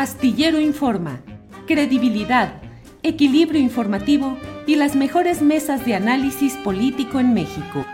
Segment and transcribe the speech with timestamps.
[0.00, 1.20] Astillero Informa,
[1.66, 2.62] credibilidad,
[3.02, 7.84] equilibrio informativo y las mejores mesas de análisis político en México.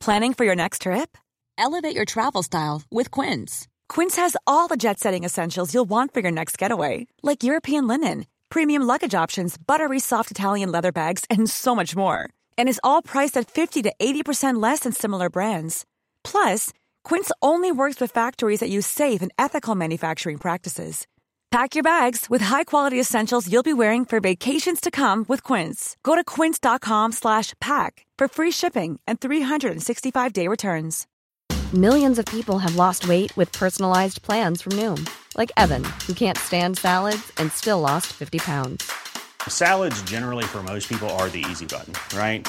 [0.00, 1.16] Planning for your next trip?
[1.56, 3.68] Elevate your travel style with Quince.
[3.88, 8.26] Quince has all the jet-setting essentials you'll want for your next getaway, like European linen,
[8.50, 12.30] premium luggage options, buttery soft Italian leather bags, and so much more.
[12.58, 15.84] And is all priced at 50 to 80% less than similar brands.
[16.24, 16.72] Plus,
[17.04, 21.06] Quince only works with factories that use safe and ethical manufacturing practices.
[21.50, 25.96] Pack your bags with high-quality essentials you'll be wearing for vacations to come with Quince.
[26.02, 31.06] Go to quince.com/pack for free shipping and 365-day returns.
[31.72, 36.38] Millions of people have lost weight with personalized plans from Noom, like Evan, who can't
[36.38, 38.90] stand salads and still lost 50 pounds.
[39.48, 42.48] Salads generally for most people are the easy button, right?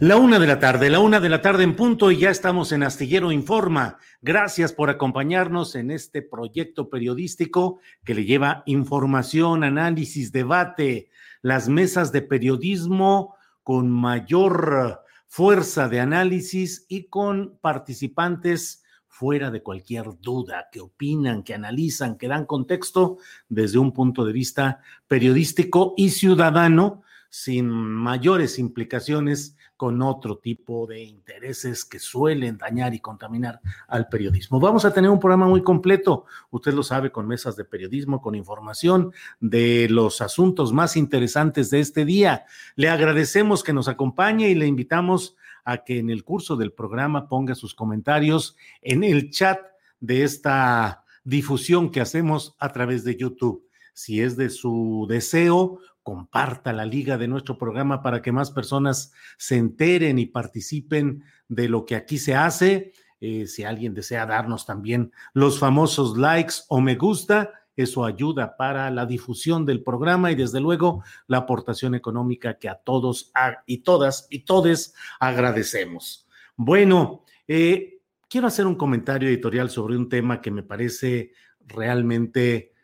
[0.00, 2.72] La una de la tarde, la una de la tarde en punto y ya estamos
[2.72, 3.98] en Astillero Informa.
[4.20, 11.08] Gracias por acompañarnos en este proyecto periodístico que le lleva información, análisis, debate,
[11.40, 20.20] las mesas de periodismo con mayor fuerza de análisis y con participantes fuera de cualquier
[20.20, 26.10] duda, que opinan, que analizan, que dan contexto desde un punto de vista periodístico y
[26.10, 34.08] ciudadano sin mayores implicaciones con otro tipo de intereses que suelen dañar y contaminar al
[34.08, 34.58] periodismo.
[34.58, 38.34] Vamos a tener un programa muy completo, usted lo sabe, con mesas de periodismo, con
[38.34, 42.46] información de los asuntos más interesantes de este día.
[42.74, 47.28] Le agradecemos que nos acompañe y le invitamos a que en el curso del programa
[47.28, 49.60] ponga sus comentarios en el chat
[50.00, 53.66] de esta difusión que hacemos a través de YouTube.
[53.92, 59.12] Si es de su deseo, comparta la liga de nuestro programa para que más personas
[59.38, 62.92] se enteren y participen de lo que aquí se hace.
[63.20, 68.88] Eh, si alguien desea darnos también los famosos likes o me gusta, eso ayuda para
[68.92, 73.32] la difusión del programa y desde luego la aportación económica que a todos
[73.66, 76.28] y todas y todes agradecemos.
[76.54, 81.32] Bueno, eh, quiero hacer un comentario editorial sobre un tema que me parece
[81.66, 82.74] realmente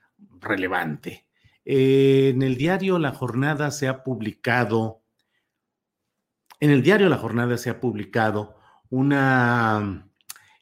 [0.41, 1.28] relevante.
[1.65, 5.03] Eh, en el diario La Jornada se ha publicado,
[6.61, 8.56] en el diario La Jornada se ha publicado
[8.91, 10.09] una,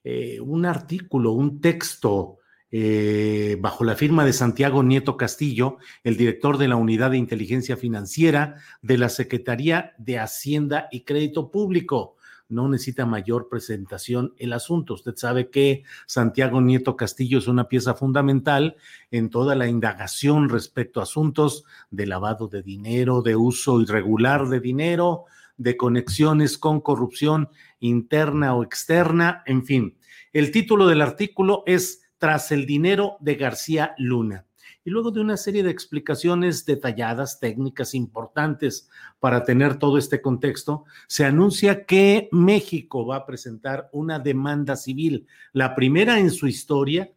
[0.04, 2.38] eh, un artículo, un texto
[2.70, 7.76] eh, bajo la firma de Santiago Nieto Castillo, el director de la Unidad de Inteligencia
[7.76, 12.16] Financiera de la Secretaría de Hacienda y Crédito Público
[12.50, 14.94] no necesita mayor presentación el asunto.
[14.94, 18.76] Usted sabe que Santiago Nieto Castillo es una pieza fundamental
[19.10, 24.60] en toda la indagación respecto a asuntos de lavado de dinero, de uso irregular de
[24.60, 25.24] dinero,
[25.56, 29.96] de conexiones con corrupción interna o externa, en fin.
[30.32, 34.46] El título del artículo es Tras el dinero de García Luna
[34.84, 40.84] y luego de una serie de explicaciones detalladas, técnicas importantes para tener todo este contexto,
[41.06, 47.10] se anuncia que México va a presentar una demanda civil, la primera en su historia,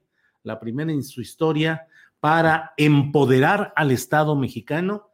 [0.43, 1.87] la primera en su historia
[2.19, 5.09] para empoderar al Estado mexicano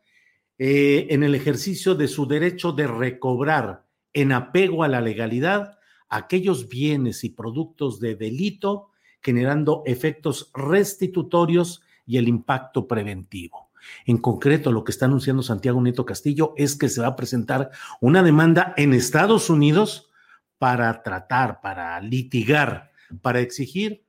[0.57, 5.77] eh, en el ejercicio de su derecho de recobrar en apego a la legalidad
[6.09, 8.89] aquellos bienes y productos de delito,
[9.21, 13.69] generando efectos restitutorios y el impacto preventivo.
[14.03, 17.69] En concreto, lo que está anunciando Santiago Nieto Castillo es que se va a presentar
[18.01, 20.09] una demanda en Estados Unidos
[20.57, 24.03] para tratar, para litigar, para exigir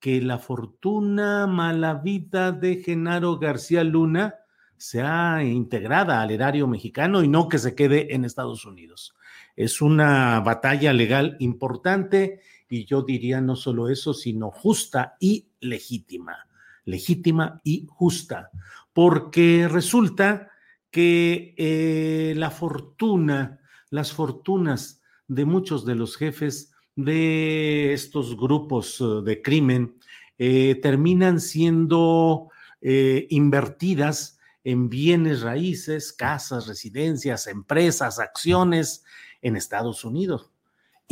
[0.00, 4.34] que la fortuna mala vida de Genaro García Luna
[4.76, 9.14] sea integrada al erario mexicano y no que se quede en Estados Unidos.
[9.56, 16.49] Es una batalla legal importante y yo diría no solo eso, sino justa y legítima
[16.84, 18.50] legítima y justa,
[18.92, 20.50] porque resulta
[20.90, 23.60] que eh, la fortuna,
[23.90, 29.96] las fortunas de muchos de los jefes de estos grupos eh, de crimen
[30.38, 32.48] eh, terminan siendo
[32.82, 39.04] invertidas en bienes raíces, casas, residencias, empresas, acciones
[39.42, 40.49] en Estados Unidos.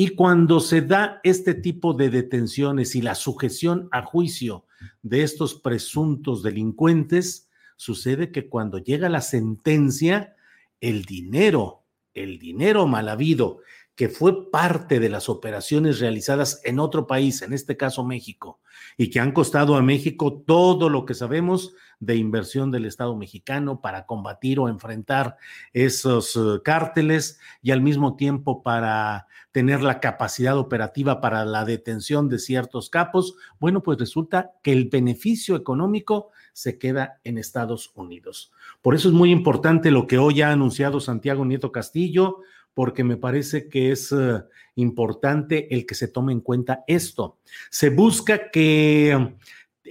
[0.00, 4.64] Y cuando se da este tipo de detenciones y la sujeción a juicio
[5.02, 10.36] de estos presuntos delincuentes, sucede que cuando llega la sentencia,
[10.80, 11.82] el dinero,
[12.14, 13.58] el dinero mal habido,
[13.96, 18.60] que fue parte de las operaciones realizadas en otro país, en este caso México,
[18.96, 23.80] y que han costado a México todo lo que sabemos de inversión del Estado mexicano
[23.80, 25.36] para combatir o enfrentar
[25.72, 32.28] esos uh, cárteles y al mismo tiempo para tener la capacidad operativa para la detención
[32.28, 38.52] de ciertos capos, bueno, pues resulta que el beneficio económico se queda en Estados Unidos.
[38.82, 42.38] Por eso es muy importante lo que hoy ha anunciado Santiago Nieto Castillo,
[42.74, 44.44] porque me parece que es uh,
[44.76, 47.38] importante el que se tome en cuenta esto.
[47.70, 49.36] Se busca que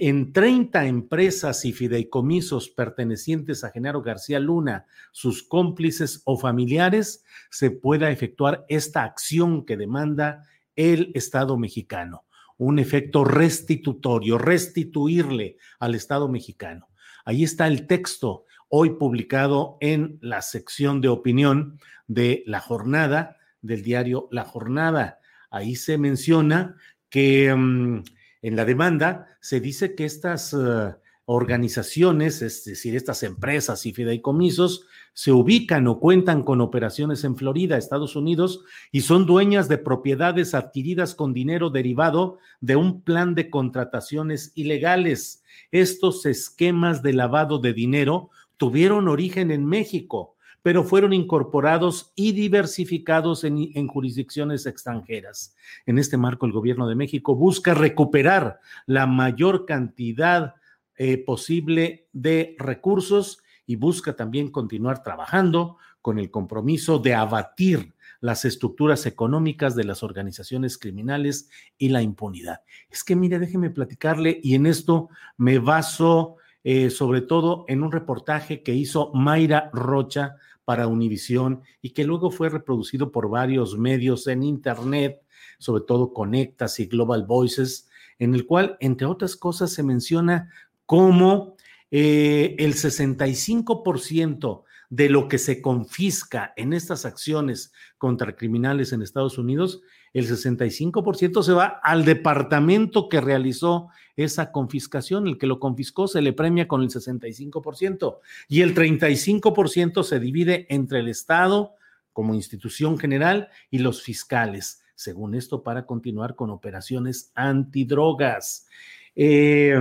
[0.00, 7.70] en 30 empresas y fideicomisos pertenecientes a Genaro García Luna, sus cómplices o familiares, se
[7.70, 10.44] pueda efectuar esta acción que demanda
[10.76, 12.24] el Estado mexicano,
[12.56, 16.88] un efecto restitutorio, restituirle al Estado mexicano.
[17.24, 23.82] Ahí está el texto hoy publicado en la sección de opinión de la jornada del
[23.82, 25.20] diario La Jornada.
[25.50, 26.76] Ahí se menciona
[27.08, 27.54] que...
[27.54, 28.02] Mm,
[28.42, 30.94] en la demanda se dice que estas uh,
[31.24, 37.76] organizaciones, es decir, estas empresas y fideicomisos, se ubican o cuentan con operaciones en Florida,
[37.76, 43.50] Estados Unidos, y son dueñas de propiedades adquiridas con dinero derivado de un plan de
[43.50, 45.42] contrataciones ilegales.
[45.70, 53.44] Estos esquemas de lavado de dinero tuvieron origen en México pero fueron incorporados y diversificados
[53.44, 55.54] en, jurisdicciones extranjeras.
[55.86, 60.54] En este marco, el gobierno de México busca recuperar la mayor cantidad
[60.96, 68.44] eh, posible de recursos y busca también continuar trabajando con el compromiso de abatir las
[68.44, 72.62] estructuras económicas de las organizaciones criminales y la impunidad.
[72.90, 77.92] Es que, mire, déjeme platicarle y en esto me baso eh, sobre todo en un
[77.92, 80.36] reportaje que hizo Mayra Rocha
[80.68, 85.22] para Univisión y que luego fue reproducido por varios medios en Internet,
[85.58, 87.88] sobre todo Conectas y Global Voices,
[88.18, 90.52] en el cual, entre otras cosas, se menciona
[90.84, 91.56] cómo
[91.90, 99.38] eh, el 65% de lo que se confisca en estas acciones contra criminales en Estados
[99.38, 99.80] Unidos
[100.12, 105.26] el 65% se va al departamento que realizó esa confiscación.
[105.26, 108.18] El que lo confiscó se le premia con el 65%
[108.48, 111.74] y el 35% se divide entre el Estado
[112.12, 118.66] como institución general y los fiscales, según esto, para continuar con operaciones antidrogas.
[119.14, 119.76] Eh,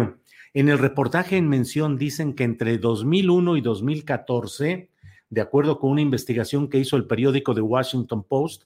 [0.54, 4.90] en el reportaje en mención dicen que entre 2001 y 2014,
[5.30, 8.64] de acuerdo con una investigación que hizo el periódico The Washington Post,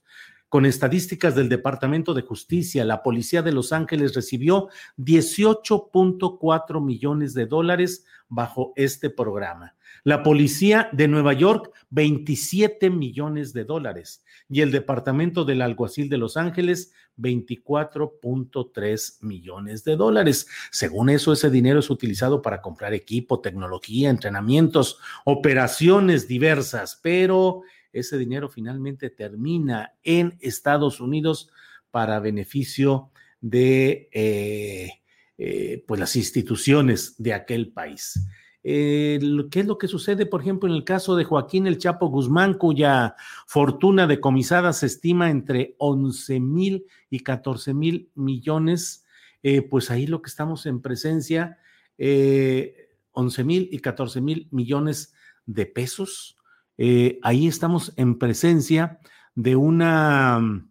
[0.51, 4.67] con estadísticas del Departamento de Justicia, la Policía de Los Ángeles recibió
[4.97, 9.75] 18.4 millones de dólares bajo este programa.
[10.03, 14.25] La Policía de Nueva York, 27 millones de dólares.
[14.49, 20.47] Y el Departamento del Alguacil de Los Ángeles, 24.3 millones de dólares.
[20.69, 27.61] Según eso, ese dinero es utilizado para comprar equipo, tecnología, entrenamientos, operaciones diversas, pero
[27.93, 31.49] ese dinero finalmente termina en Estados Unidos
[31.89, 33.11] para beneficio
[33.41, 35.01] de eh,
[35.37, 38.27] eh, pues las instituciones de aquel país.
[38.63, 39.17] ¿Qué
[39.51, 43.15] es lo que sucede, por ejemplo, en el caso de Joaquín El Chapo Guzmán, cuya
[43.47, 49.03] fortuna decomisada se estima entre 11 mil y 14 mil millones?
[49.41, 51.57] Eh, pues ahí lo que estamos en presencia,
[51.97, 55.15] 11 mil y 14 mil millones
[55.47, 56.37] de pesos
[56.83, 58.99] eh, ahí estamos en presencia
[59.35, 60.65] de una,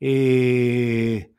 [0.00, 1.30] eh,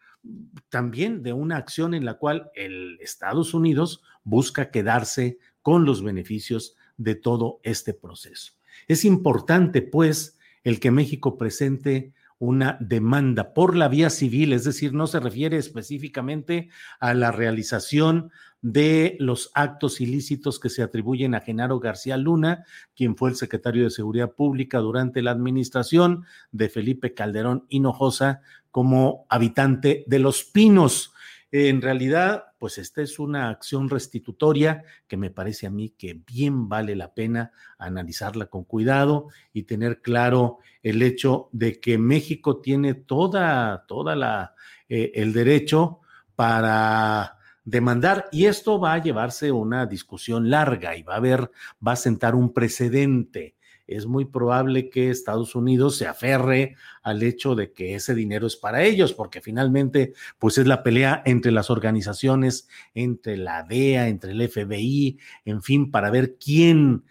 [0.70, 6.78] también de una acción en la cual el Estados Unidos busca quedarse con los beneficios
[6.96, 8.54] de todo este proceso.
[8.88, 14.94] Es importante, pues, el que México presente una demanda por la vía civil, es decir,
[14.94, 21.41] no se refiere específicamente a la realización de los actos ilícitos que se atribuyen a
[21.41, 22.65] Genaro García Luna,
[22.96, 28.41] quien fue el secretario de Seguridad Pública durante la administración de Felipe Calderón Hinojosa
[28.72, 31.13] como habitante de Los Pinos.
[31.51, 36.68] En realidad, pues esta es una acción restitutoria que me parece a mí que bien
[36.68, 42.96] vale la pena analizarla con cuidado y tener claro el hecho de que México tiene
[42.96, 44.56] toda, toda la,
[44.89, 46.01] eh, el derecho
[46.36, 51.51] para demandar y esto va a llevarse una discusión larga y va a haber,
[51.86, 53.57] va a sentar un precedente
[53.88, 58.58] es muy probable que Estados Unidos se aferre al hecho de que ese dinero es
[58.58, 64.34] para ellos, porque finalmente, pues es la pelea entre las organizaciones, entre la DEA, entre
[64.34, 67.03] el FBI, en fin, para ver quién,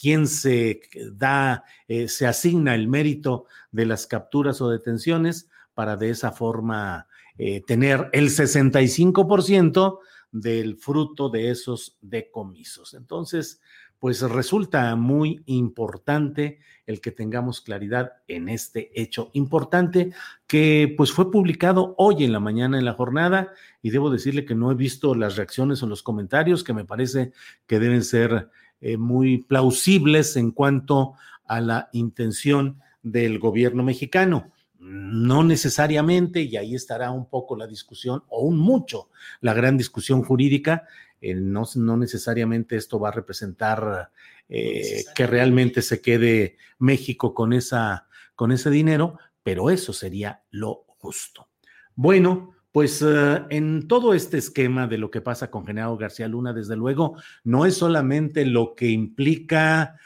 [0.00, 0.80] quién se
[1.12, 7.06] da, eh, se asigna el mérito de las capturas o detenciones para de esa forma
[7.38, 9.98] eh, tener el 65%
[10.32, 12.94] del fruto de esos decomisos.
[12.94, 13.60] Entonces,
[13.98, 20.12] pues resulta muy importante el que tengamos claridad en este hecho importante
[20.46, 24.54] que pues fue publicado hoy en la mañana en la jornada y debo decirle que
[24.54, 27.32] no he visto las reacciones o los comentarios que me parece
[27.66, 28.50] que deben ser
[28.80, 31.14] eh, muy plausibles en cuanto
[31.46, 34.52] a la intención del gobierno mexicano.
[34.78, 40.22] No necesariamente, y ahí estará un poco la discusión, o un mucho, la gran discusión
[40.22, 40.84] jurídica,
[41.20, 44.10] eh, no, no, necesariamente esto va a representar
[44.48, 50.84] eh, que realmente se quede México con, esa, con ese dinero, pero eso sería lo
[50.98, 51.48] justo.
[51.94, 56.52] Bueno, pues eh, en todo este esquema de lo que pasa con General García Luna,
[56.52, 59.98] desde luego, no es solamente lo que implica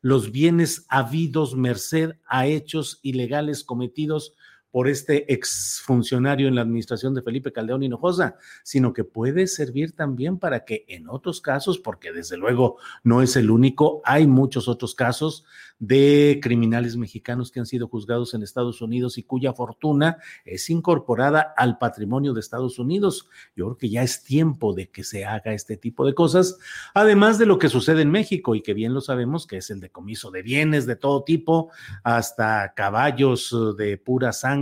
[0.00, 4.32] los bienes habidos merced a hechos ilegales cometidos
[4.70, 10.38] por este exfuncionario en la administración de Felipe Caldeón Hinojosa, sino que puede servir también
[10.38, 14.94] para que en otros casos, porque desde luego no es el único, hay muchos otros
[14.94, 15.44] casos
[15.78, 21.54] de criminales mexicanos que han sido juzgados en Estados Unidos y cuya fortuna es incorporada
[21.56, 23.28] al patrimonio de Estados Unidos.
[23.54, 26.58] Yo creo que ya es tiempo de que se haga este tipo de cosas,
[26.94, 29.80] además de lo que sucede en México y que bien lo sabemos, que es el
[29.80, 31.70] decomiso de bienes de todo tipo,
[32.02, 34.57] hasta caballos de pura sangre,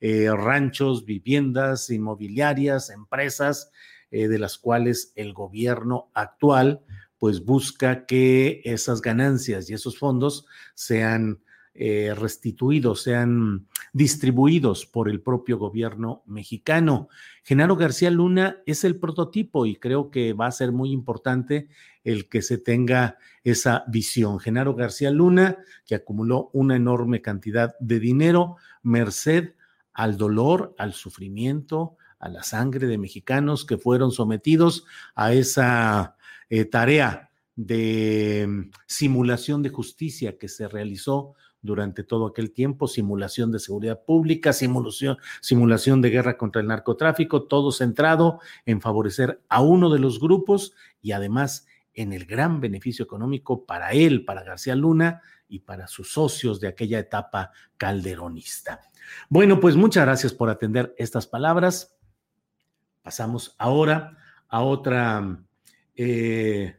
[0.00, 3.70] eh, ranchos, viviendas, inmobiliarias, empresas,
[4.10, 6.82] eh, de las cuales el gobierno actual
[7.18, 11.42] pues busca que esas ganancias y esos fondos sean
[11.78, 17.08] eh, restituidos, sean distribuidos por el propio gobierno mexicano.
[17.42, 21.68] Genaro García Luna es el prototipo y creo que va a ser muy importante
[22.02, 24.40] el que se tenga esa visión.
[24.40, 29.54] Genaro García Luna, que acumuló una enorme cantidad de dinero, merced
[29.92, 36.16] al dolor, al sufrimiento, a la sangre de mexicanos que fueron sometidos a esa
[36.48, 41.34] eh, tarea de mm, simulación de justicia que se realizó
[41.66, 47.42] durante todo aquel tiempo, simulación de seguridad pública, simulación, simulación de guerra contra el narcotráfico,
[47.42, 53.04] todo centrado en favorecer a uno de los grupos y además en el gran beneficio
[53.04, 58.80] económico para él, para García Luna y para sus socios de aquella etapa calderonista.
[59.28, 61.96] Bueno, pues muchas gracias por atender estas palabras.
[63.02, 64.16] Pasamos ahora
[64.48, 65.38] a otra
[65.94, 66.76] eh,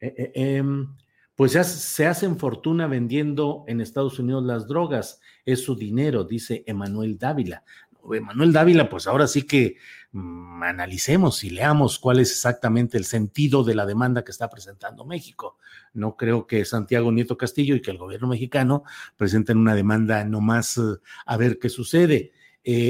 [0.00, 0.94] eh, eh, em,
[1.36, 7.18] pues se hacen fortuna vendiendo en Estados Unidos las drogas, es su dinero, dice Emanuel
[7.18, 7.64] Dávila.
[8.12, 9.76] Emanuel Dávila, pues ahora sí que
[10.12, 15.04] mm, analicemos y leamos cuál es exactamente el sentido de la demanda que está presentando
[15.04, 15.58] México.
[15.92, 18.84] No creo que Santiago Nieto Castillo y que el gobierno mexicano
[19.16, 20.80] presenten una demanda nomás
[21.26, 22.32] a ver qué sucede.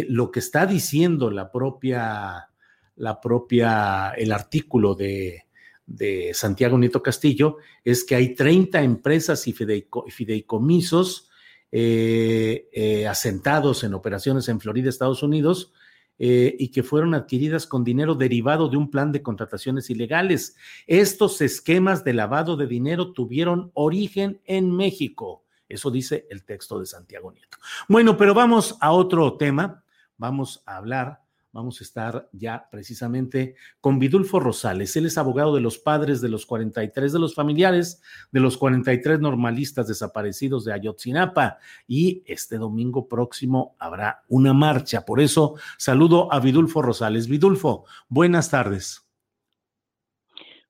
[0.08, 2.50] lo que está diciendo la propia,
[2.96, 5.43] la propia, el artículo de,
[5.86, 11.30] de Santiago Nieto Castillo es que hay 30 empresas y fideicomisos
[11.70, 15.72] eh, eh, asentados en operaciones en Florida, Estados Unidos,
[16.16, 20.54] eh, y que fueron adquiridas con dinero derivado de un plan de contrataciones ilegales.
[20.86, 25.44] Estos esquemas de lavado de dinero tuvieron origen en México.
[25.68, 27.58] Eso dice el texto de Santiago Nieto.
[27.88, 29.82] Bueno, pero vamos a otro tema.
[30.16, 31.23] Vamos a hablar
[31.54, 34.96] Vamos a estar ya precisamente con Vidulfo Rosales.
[34.96, 39.20] Él es abogado de los padres de los 43 de los familiares de los 43
[39.20, 41.58] normalistas desaparecidos de Ayotzinapa.
[41.86, 45.04] Y este domingo próximo habrá una marcha.
[45.04, 47.28] Por eso saludo a Vidulfo Rosales.
[47.28, 49.08] Vidulfo, buenas tardes.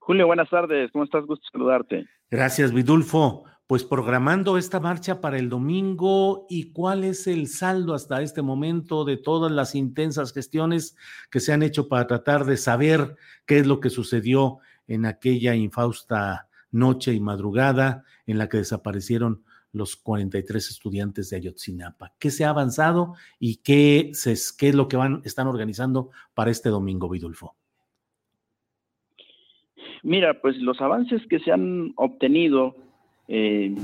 [0.01, 0.93] Julio, buenas tardes.
[0.93, 1.25] ¿Cómo estás?
[1.25, 2.07] Gusto saludarte.
[2.31, 8.21] Gracias, Vidulfo pues programando esta marcha para el domingo y cuál es el saldo hasta
[8.21, 10.97] este momento de todas las intensas gestiones
[11.31, 13.17] que se han hecho para tratar de saber
[13.47, 19.45] qué es lo que sucedió en aquella infausta noche y madrugada en la que desaparecieron
[19.73, 22.13] los 43 estudiantes de Ayotzinapa.
[22.19, 26.51] ¿Qué se ha avanzado y qué, se, qué es lo que van, están organizando para
[26.51, 27.57] este domingo, Vidulfo?
[30.03, 32.77] Mira, pues los avances que se han obtenido
[33.29, 33.75] eh,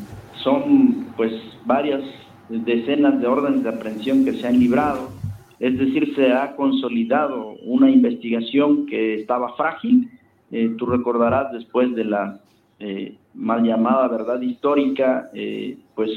[0.42, 1.32] son pues
[1.64, 2.02] varias
[2.48, 5.10] decenas de órdenes de aprehensión que se han librado,
[5.58, 10.08] es decir, se ha consolidado una investigación que estaba frágil.
[10.50, 12.40] Eh, tú recordarás después de la
[12.78, 16.10] eh, mal llamada verdad histórica, eh, pues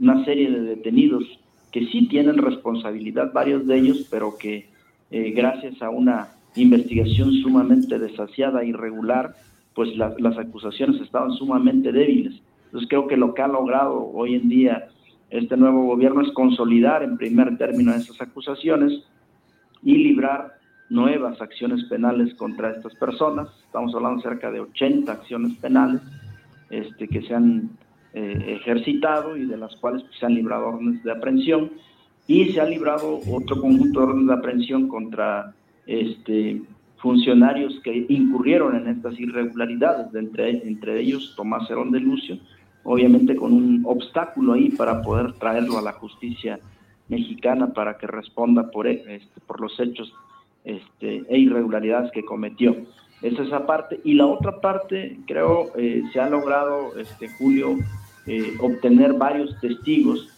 [0.00, 1.24] una serie de detenidos
[1.70, 4.66] que sí tienen responsabilidad, varios de ellos, pero que
[5.10, 9.34] eh, gracias a una investigación sumamente desasiada, irregular,
[9.74, 12.34] pues las acusaciones estaban sumamente débiles.
[12.66, 14.88] Entonces creo que lo que ha logrado hoy en día
[15.30, 19.02] este nuevo gobierno es consolidar en primer término esas acusaciones
[19.82, 20.58] y librar
[20.90, 23.48] nuevas acciones penales contra estas personas.
[23.64, 26.02] Estamos hablando cerca de 80 acciones penales
[26.68, 27.70] este, que se han
[28.12, 31.70] eh, ejercitado y de las cuales pues, se han librado órdenes de aprehensión
[32.26, 35.54] y se ha librado otro conjunto de órdenes de aprehensión contra
[35.86, 36.60] este,
[37.02, 42.38] funcionarios que incurrieron en estas irregularidades, entre, entre ellos Tomás Herón de Lucio,
[42.84, 46.60] obviamente con un obstáculo ahí para poder traerlo a la justicia
[47.08, 50.14] mexicana para que responda por, este, por los hechos
[50.64, 52.76] este, e irregularidades que cometió.
[53.20, 54.00] Esa es esa parte.
[54.04, 57.78] Y la otra parte, creo, eh, se ha logrado, este, Julio,
[58.26, 60.28] eh, obtener varios testigos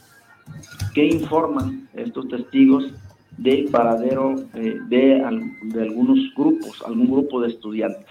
[0.95, 2.93] que informan, estos testigos,
[3.37, 8.07] del paradero eh, de, algunos grupos, algún grupo de estudiantes.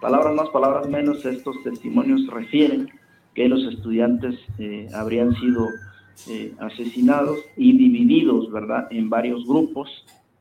[0.00, 2.88] Palabras más, palabras menos, estos testimonios refieren
[3.34, 5.68] que los estudiantes eh, habrían sido
[6.28, 9.88] eh, asesinados y divididos, ¿verdad?, en varios grupos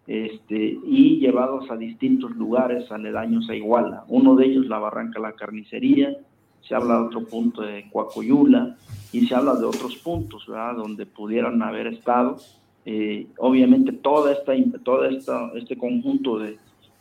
[0.08, 4.04] este, y llevados a distintos lugares aledaños a Iguala.
[4.08, 6.18] Uno de ellos, la Barranca La Carnicería,
[6.62, 8.78] se habla de otro punto de Coacoyula
[9.12, 12.38] y se habla de otros puntos, ¿verdad?, donde pudieran haber estado.
[12.86, 16.58] Eh, obviamente, toda esta, todo esta, este conjunto de,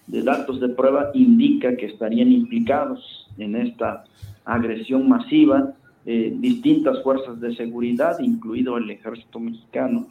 [0.06, 4.04] datos de prueba indica que estarían implicados en esta
[4.44, 5.72] agresión masiva
[6.04, 10.08] eh, distintas fuerzas de seguridad, incluido el ejército mexicano,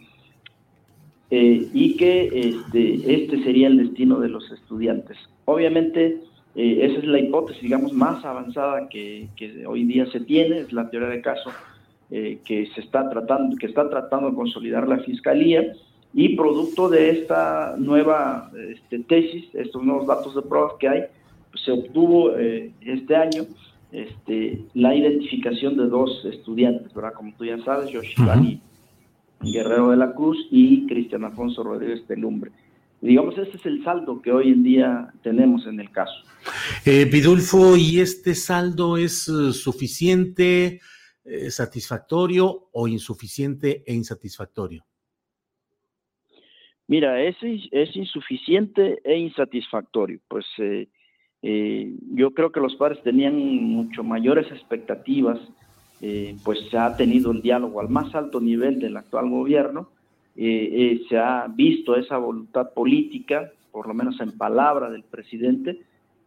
[1.30, 5.18] eh, y que este, este sería el destino de los estudiantes.
[5.46, 6.22] Obviamente,
[6.56, 9.30] esa es la hipótesis, digamos, más avanzada que,
[9.68, 11.52] hoy día se tiene, es la teoría de caso
[12.10, 15.74] que se está tratando, que está tratando de consolidar la fiscalía,
[16.12, 21.04] y producto de esta nueva este, tesis, estos nuevos datos de pruebas que hay,
[21.52, 23.46] pues, se obtuvo este año
[23.92, 27.14] este, la identificación de dos estudiantes, ¿verdad?
[27.14, 28.62] Como tú ya sabes, Yoshibani
[29.42, 32.52] Guerrero de la Cruz y Cristian Afonso Rodríguez Telumbre.
[33.02, 36.14] digamos, este es el saldo que hoy en día tenemos en el caso.
[36.86, 40.82] Eh, Vidulfo, ¿y este saldo es eh, suficiente,
[41.26, 44.86] eh, satisfactorio o insuficiente e insatisfactorio?
[46.88, 47.36] Mira, es,
[47.72, 50.22] es insuficiente e insatisfactorio.
[50.28, 50.88] Pues eh,
[51.42, 55.40] eh, yo creo que los padres tenían mucho mayores expectativas,
[56.46, 59.90] pues se ha tenido el diálogo al más alto nivel del actual gobierno,
[60.34, 65.82] se ha visto esa voluntad política, por lo menos en palabra del presidente,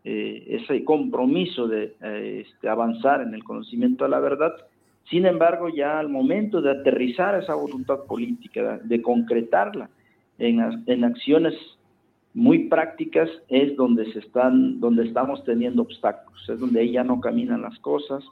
[0.04, 1.96] ese compromiso de
[2.42, 4.52] este, avanzar en el conocimiento de la verdad.
[5.10, 9.90] Sin embargo, ya al momento de aterrizar esa voluntad política, de, concretarla
[10.38, 11.54] en, en acciones
[12.34, 17.62] muy prácticas es donde se están, donde estamos teniendo obstáculos, es donde ya no caminan
[17.62, 18.24] las cosas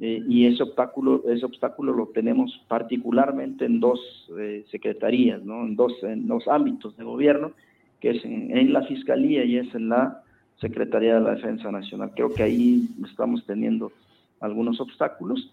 [0.00, 4.00] eh, y ese obstáculo, ese obstáculo lo tenemos particularmente en dos
[4.38, 5.66] eh, secretarías, ¿no?
[5.66, 7.52] en, dos, en dos ámbitos de gobierno,
[8.00, 10.22] que es en, la Fiscalía y es en la
[10.58, 12.12] Secretaría de la Defensa Nacional.
[12.14, 13.92] Creo que ahí estamos teniendo
[14.40, 15.52] algunos obstáculos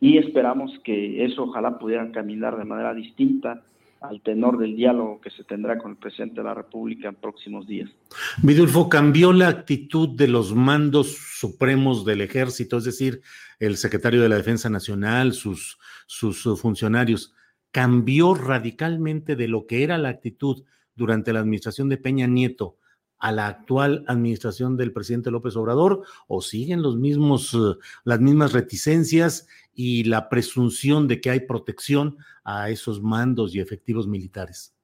[0.00, 3.62] y esperamos que eso ojalá pudiera caminar de manera distinta
[4.00, 7.66] al tenor del diálogo que se tendrá con el presidente de la República en próximos
[7.66, 7.90] días.
[8.42, 13.22] Vidulfo, ¿cambió la actitud de los mandos supremos del ejército, es decir,
[13.58, 17.34] el secretario de la Defensa Nacional, sus, sus funcionarios?
[17.70, 22.76] ¿Cambió radicalmente de lo que era la actitud durante la administración de Peña Nieto
[23.18, 28.52] a la actual administración del presidente López Obrador o siguen los mismos, eh, las mismas
[28.52, 34.74] reticencias y la presunción de que hay protección a esos mandos y efectivos militares?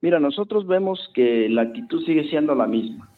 [0.00, 3.08] Mira, nosotros vemos que la actitud sigue siendo la misma.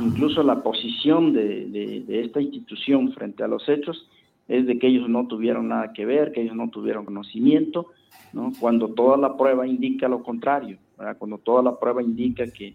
[0.00, 4.08] Incluso la posición de, esta institución frente a los hechos
[4.48, 7.88] es de que ellos no tuvieron nada que ver, que ellos no tuvieron conocimiento,
[8.32, 8.52] ¿no?
[8.58, 10.78] cuando toda la prueba indica lo contrario,
[11.18, 12.74] cuando toda la prueba indica que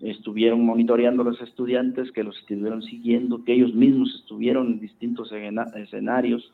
[0.00, 5.32] estuvieron monitoreando a los estudiantes, que los estuvieron siguiendo, que ellos mismos estuvieron en distintos
[5.74, 6.52] escenarios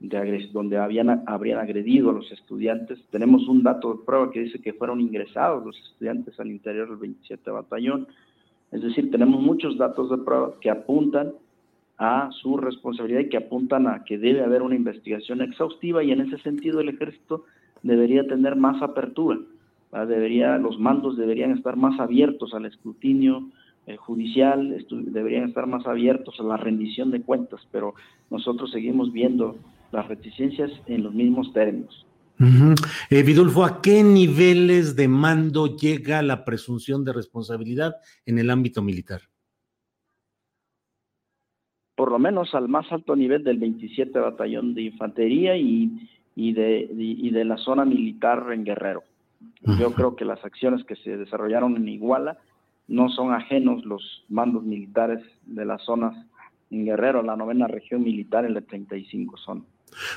[0.00, 2.98] de donde habían, habrían agredido a los estudiantes.
[3.10, 6.98] Tenemos un dato de prueba que dice que fueron ingresados los estudiantes al interior del
[6.98, 8.08] 27 Batallón.
[8.72, 11.32] Es decir, tenemos muchos datos de prueba que apuntan
[11.98, 16.22] a su responsabilidad y que apuntan a que debe haber una investigación exhaustiva y en
[16.22, 17.44] ese sentido el ejército
[17.82, 19.38] debería tener más apertura
[19.92, 23.50] debería, los mandos deberían estar más abiertos al escrutinio,
[23.86, 27.94] eh, judicial, deberían estar más abiertos a la rendición de cuentas, pero
[28.30, 29.56] nosotros seguimos viendo
[29.90, 32.06] las reticencias en los mismos términos.
[33.10, 38.82] Eh, Vidulfo, ¿a qué niveles de mando llega la presunción de responsabilidad en el ámbito
[38.82, 39.20] militar?
[41.94, 45.90] Por lo menos al más alto nivel del 27 Batallón de Infantería y,
[46.34, 49.04] de, y de la zona militar en Guerrero.
[49.78, 52.38] Yo creo que las acciones que se desarrollaron en Iguala
[52.88, 56.14] no son ajenos los mandos militares de las zonas
[56.70, 59.62] en Guerrero, la novena región militar en la 35 zona.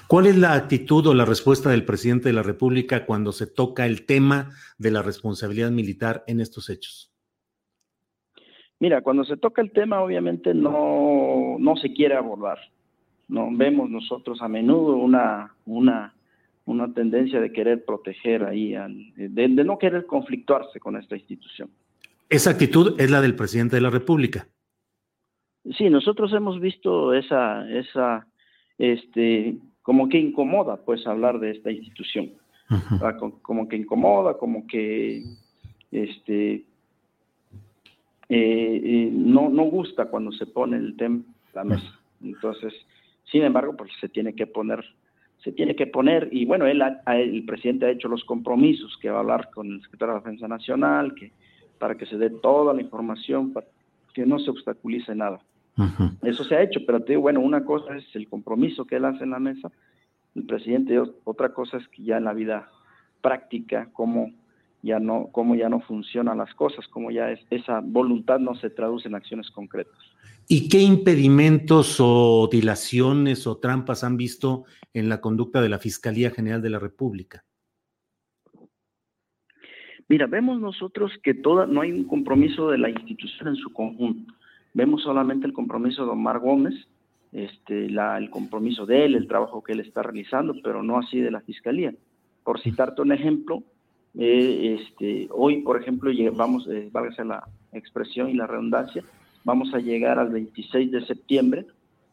[0.08, 3.86] ¿Cuál es la actitud o la respuesta del presidente de la República cuando se toca
[3.86, 7.12] el tema de la responsabilidad militar en estos hechos?
[8.80, 12.60] Mira, cuando se toca el tema, obviamente no, no se quiere abordar.
[13.28, 16.14] No vemos nosotros a menudo una, una,
[16.66, 18.76] una tendencia de querer proteger ahí,
[19.16, 21.70] de no querer conflictuarse con esta institución.
[22.30, 24.48] Esa actitud es la del presidente de la República.
[25.78, 28.28] Sí, nosotros hemos visto esa, esa,
[28.78, 32.32] este, como que incomoda, pues, hablar de esta institución.
[33.44, 35.24] como que incomoda, como que,
[35.92, 36.66] este,
[38.28, 41.22] eh, eh, no, no gusta cuando se pone el tema
[41.54, 42.00] a la mesa.
[42.24, 42.74] Entonces,
[43.32, 44.84] sin embargo, pues se tiene que poner,
[45.46, 49.18] se tiene que poner, y bueno, él, el presidente ha hecho los compromisos que va
[49.18, 51.32] a hablar con el secretario de Defensa Nacional, que
[51.78, 53.68] para que se dé toda la información, para
[54.16, 55.40] que no se obstaculice nada.
[56.24, 59.06] Eso se ha hecho, pero te digo, bueno, una cosa es el compromiso que él
[59.06, 59.72] hace en la mesa,
[60.34, 62.68] el presidente, otra cosa es que ya en la vida
[63.22, 64.32] práctica, cómo
[64.86, 68.70] ya no, cómo ya no funcionan las cosas, cómo ya es, esa voluntad no se
[68.70, 69.98] traduce en acciones concretas.
[70.48, 76.30] ¿Y qué impedimentos o dilaciones o trampas han visto en la conducta de la Fiscalía
[76.30, 77.44] General de la República?
[80.08, 84.34] Mira, vemos nosotros que toda, no hay un compromiso de la institución en su conjunto.
[84.76, 86.76] Vemos solamente el compromiso de Omar Gómez,
[87.32, 91.20] este, la, el compromiso de él, el trabajo que él está realizando, pero no así
[91.22, 91.92] de la Fiscalía.
[92.44, 93.64] Por citarte un ejemplo,
[94.18, 99.04] eh, este, hoy, por ejemplo, vamos, eh, válgase la expresión y la redundancia,
[99.44, 101.66] vamos a llegar al 26 de septiembre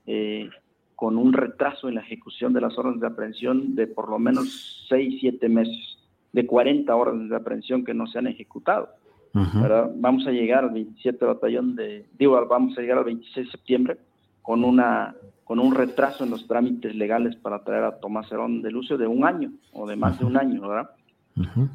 [0.06, 0.50] eh,
[0.96, 4.86] con un retraso en la ejecución de las órdenes de aprehensión de por lo menos
[4.88, 5.98] 6, 7 meses
[6.32, 8.88] de 40 órdenes de aprehensión que no se han ejecutado.
[9.96, 13.96] Vamos a llegar al 27 batallón de, digo, vamos a llegar al 26 de septiembre
[14.42, 18.70] con una con un retraso en los trámites legales para traer a Tomás Herón de
[18.70, 20.90] Lucio de un año o de más de un año, ¿verdad?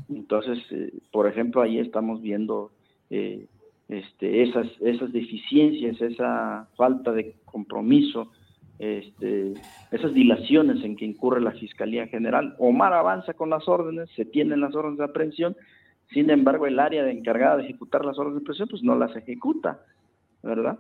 [0.10, 2.72] Entonces, eh, por ejemplo, ahí estamos viendo
[3.10, 3.48] eh,
[3.90, 8.32] este, esas, esas deficiencias, esa falta de compromiso
[8.80, 9.54] este,
[9.92, 12.56] esas dilaciones en que incurre la Fiscalía General.
[12.60, 15.56] Omar avanza con las órdenes, se tienen las órdenes de aprehensión,
[16.12, 19.16] sin embargo el área de encargada de ejecutar las órdenes de aprehensión pues no las
[19.16, 19.80] ejecuta,
[20.44, 20.80] ¿verdad?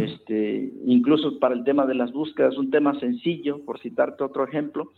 [0.00, 4.92] este, incluso para el tema de las búsquedas, un tema sencillo, por citarte otro ejemplo,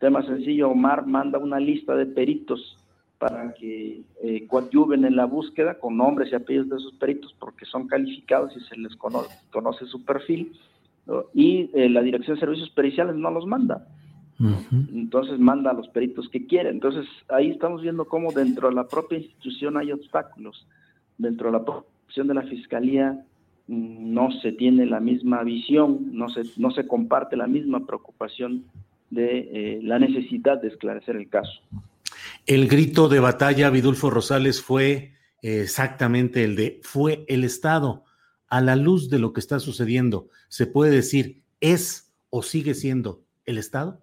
[0.00, 2.76] tema sencillo, Omar manda una lista de peritos
[3.18, 7.66] para que eh, coadyuven en la búsqueda con nombres y apellidos de esos peritos porque
[7.66, 10.52] son calificados y se les conoce su perfil
[11.34, 13.86] y eh, la Dirección de Servicios Periciales no los manda.
[14.94, 16.70] Entonces manda a los peritos que quiere.
[16.70, 20.66] Entonces ahí estamos viendo cómo dentro de la propia institución hay obstáculos.
[21.18, 23.22] Dentro de la profesión de la Fiscalía
[23.66, 28.64] mm, no se tiene la misma visión, no se, no se comparte la misma preocupación
[29.10, 31.60] de eh, la necesidad de esclarecer el caso.
[32.46, 38.04] El grito de batalla, Vidulfo Rosales, fue exactamente el de fue el Estado
[38.50, 43.22] a la luz de lo que está sucediendo, ¿se puede decir es o sigue siendo
[43.46, 44.02] el Estado?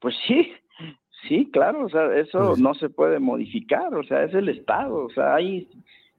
[0.00, 0.52] Pues sí,
[1.28, 5.04] sí, claro, o sea, eso pues no se puede modificar, o sea, es el Estado,
[5.04, 5.68] o sea, hay,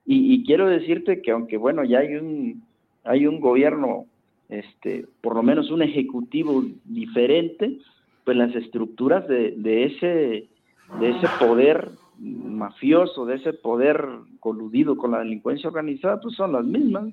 [0.06, 2.64] y, quiero decirte que aunque, bueno, ya hay un,
[3.04, 4.06] hay un gobierno,
[4.50, 7.78] este, por lo menos un ejecutivo diferente,
[8.24, 10.48] pues las estructuras de, de ese,
[11.00, 14.06] de ese poder mafioso, de ese poder
[14.40, 17.06] coludido con la delincuencia organizada, pues son las mismas.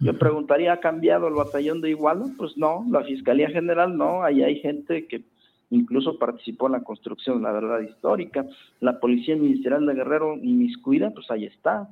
[0.00, 2.24] Yo preguntaría, ¿ha cambiado el batallón de Iguala?
[2.38, 5.22] Pues no, la Fiscalía General no, ahí hay gente que
[5.68, 8.46] incluso participó en la construcción de la verdad histórica.
[8.80, 11.88] La Policía Ministerial de Guerrero inmiscuida, pues ahí está,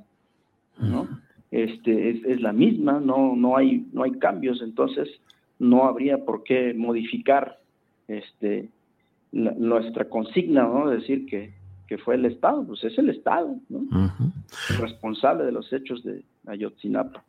[0.79, 1.07] ¿no?
[1.50, 5.08] Este, es, la misma, no, no, hay, no hay cambios, entonces
[5.58, 7.58] no habría por qué modificar
[8.06, 8.68] este,
[9.32, 10.90] nuestra consigna, ¿no?
[10.90, 11.58] Decir que
[11.88, 14.12] que fue el Estado, pues es el Estado, ¿no?
[14.78, 17.24] responsable de los hechos de Ayotzinapa.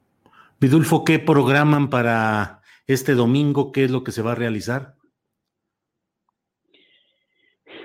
[0.60, 3.72] Vidulfo, ¿qué programan para este domingo?
[3.72, 4.96] ¿Qué es lo que se va a realizar?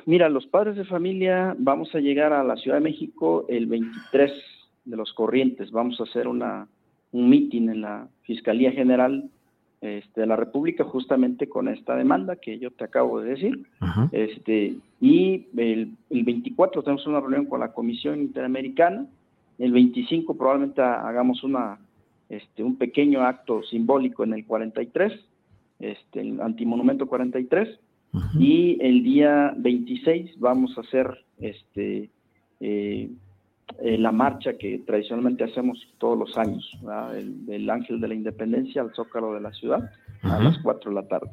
[0.04, 4.32] Mira, los padres de familia vamos a llegar a la Ciudad de México el 23
[4.84, 5.70] de los corrientes.
[5.70, 6.68] Vamos a hacer una,
[7.12, 9.30] un meeting en la Fiscalía General
[9.80, 13.66] este, de la República justamente con esta demanda que yo te acabo de decir.
[14.12, 19.06] este, y el, el, 24 tenemos una reunión con la Comisión Interamericana.
[19.58, 21.78] El 25 probablemente hagamos una,
[22.28, 25.12] este, un pequeño acto simbólico en el 43,
[25.80, 27.78] este, el antimonumento 43.
[28.38, 32.10] Y el día 26 vamos a hacer este,
[32.60, 33.10] eh,
[33.82, 36.70] eh, la marcha que tradicionalmente hacemos todos los años,
[37.14, 39.90] el, del Ángel de la Independencia al Zócalo de la ciudad
[40.22, 41.30] a las 4 de la tarde.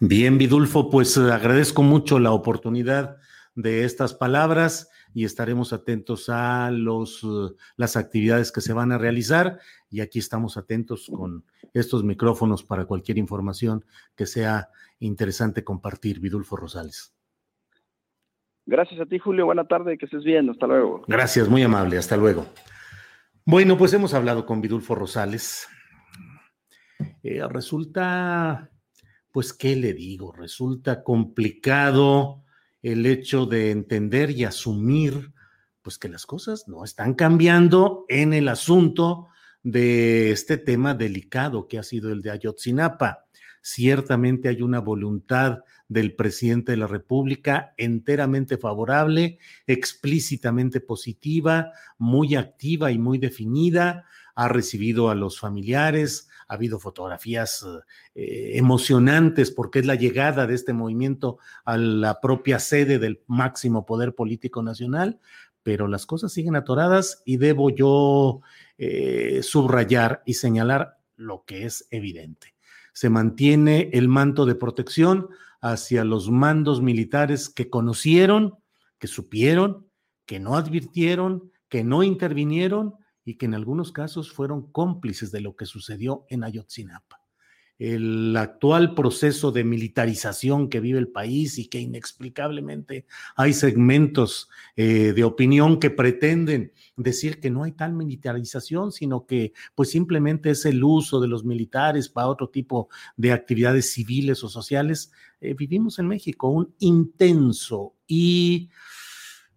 [0.00, 3.18] Bien, Vidulfo, pues eh, agradezco mucho la oportunidad
[3.54, 8.98] de estas palabras y estaremos atentos a los, eh, las actividades que se van a
[8.98, 13.84] realizar y aquí estamos atentos con estos micrófonos para cualquier información
[14.16, 17.15] que sea interesante compartir, Vidulfo Rosales.
[18.66, 19.46] Gracias a ti, Julio.
[19.46, 20.50] Buena tarde, que estés bien.
[20.50, 21.02] Hasta luego.
[21.06, 21.98] Gracias, muy amable.
[21.98, 22.46] Hasta luego.
[23.44, 25.68] Bueno, pues hemos hablado con Vidulfo Rosales.
[27.22, 28.68] Eh, resulta,
[29.30, 30.32] pues, ¿qué le digo?
[30.32, 32.42] Resulta complicado
[32.82, 35.32] el hecho de entender y asumir,
[35.80, 39.28] pues, que las cosas no están cambiando en el asunto
[39.62, 43.25] de este tema delicado que ha sido el de Ayotzinapa.
[43.68, 52.92] Ciertamente hay una voluntad del presidente de la República enteramente favorable, explícitamente positiva, muy activa
[52.92, 54.04] y muy definida.
[54.36, 57.66] Ha recibido a los familiares, ha habido fotografías
[58.14, 63.84] eh, emocionantes porque es la llegada de este movimiento a la propia sede del máximo
[63.84, 65.18] poder político nacional,
[65.64, 68.42] pero las cosas siguen atoradas y debo yo
[68.78, 72.55] eh, subrayar y señalar lo que es evidente.
[72.96, 75.28] Se mantiene el manto de protección
[75.60, 78.54] hacia los mandos militares que conocieron,
[78.98, 79.86] que supieron,
[80.24, 85.56] que no advirtieron, que no intervinieron y que en algunos casos fueron cómplices de lo
[85.56, 87.25] que sucedió en Ayotzinapa
[87.78, 95.12] el actual proceso de militarización que vive el país y que inexplicablemente hay segmentos eh,
[95.14, 100.64] de opinión que pretenden decir que no hay tal militarización, sino que pues simplemente es
[100.64, 105.12] el uso de los militares para otro tipo de actividades civiles o sociales.
[105.40, 108.70] Eh, vivimos en México un intenso y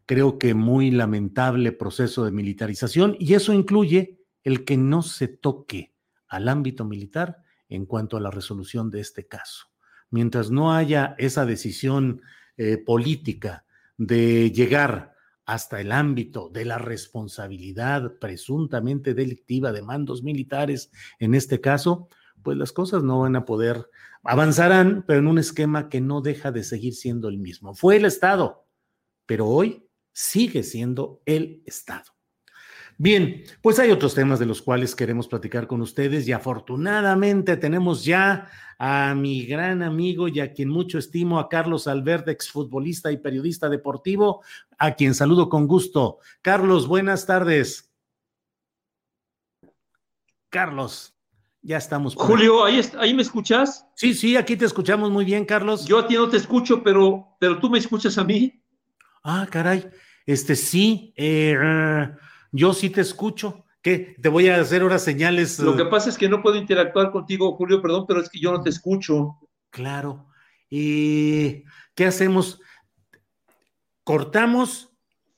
[0.05, 5.93] creo que muy lamentable proceso de militarización y eso incluye el que no se toque
[6.27, 9.67] al ámbito militar en cuanto a la resolución de este caso.
[10.10, 12.21] Mientras no haya esa decisión
[12.58, 13.65] eh, política
[13.97, 21.62] de llegar hasta el ámbito de la responsabilidad presuntamente delictiva de mandos militares, en este
[21.62, 22.10] caso,
[22.43, 23.89] pues las cosas no van a poder,
[24.23, 27.73] avanzarán, pero en un esquema que no deja de seguir siendo el mismo.
[27.73, 28.67] Fue el Estado,
[29.25, 32.18] pero hoy sigue siendo el Estado.
[33.02, 38.04] Bien, pues hay otros temas de los cuales queremos platicar con ustedes y afortunadamente tenemos
[38.04, 43.16] ya a mi gran amigo y a quien mucho estimo, a Carlos Albert, exfutbolista y
[43.16, 44.44] periodista deportivo,
[44.78, 46.18] a quien saludo con gusto.
[46.42, 47.90] Carlos, buenas tardes.
[50.50, 51.16] Carlos,
[51.62, 52.16] ya estamos.
[52.16, 53.88] Julio, ¿ahí, ¿ahí me escuchas?
[53.96, 55.86] Sí, sí, aquí te escuchamos muy bien, Carlos.
[55.86, 58.62] Yo a ti no te escucho, pero, pero tú me escuchas a mí.
[59.24, 59.90] Ah, caray.
[60.26, 61.56] Este sí, eh,
[62.52, 63.66] yo sí te escucho.
[63.82, 64.16] ¿Qué?
[64.22, 65.58] Te voy a hacer ahora señales.
[65.60, 68.40] Lo que uh, pasa es que no puedo interactuar contigo, Julio, perdón, pero es que
[68.40, 69.40] yo no te escucho.
[69.70, 70.28] Claro.
[70.70, 71.64] ¿Y
[71.96, 72.60] qué hacemos?
[74.04, 74.92] Cortamos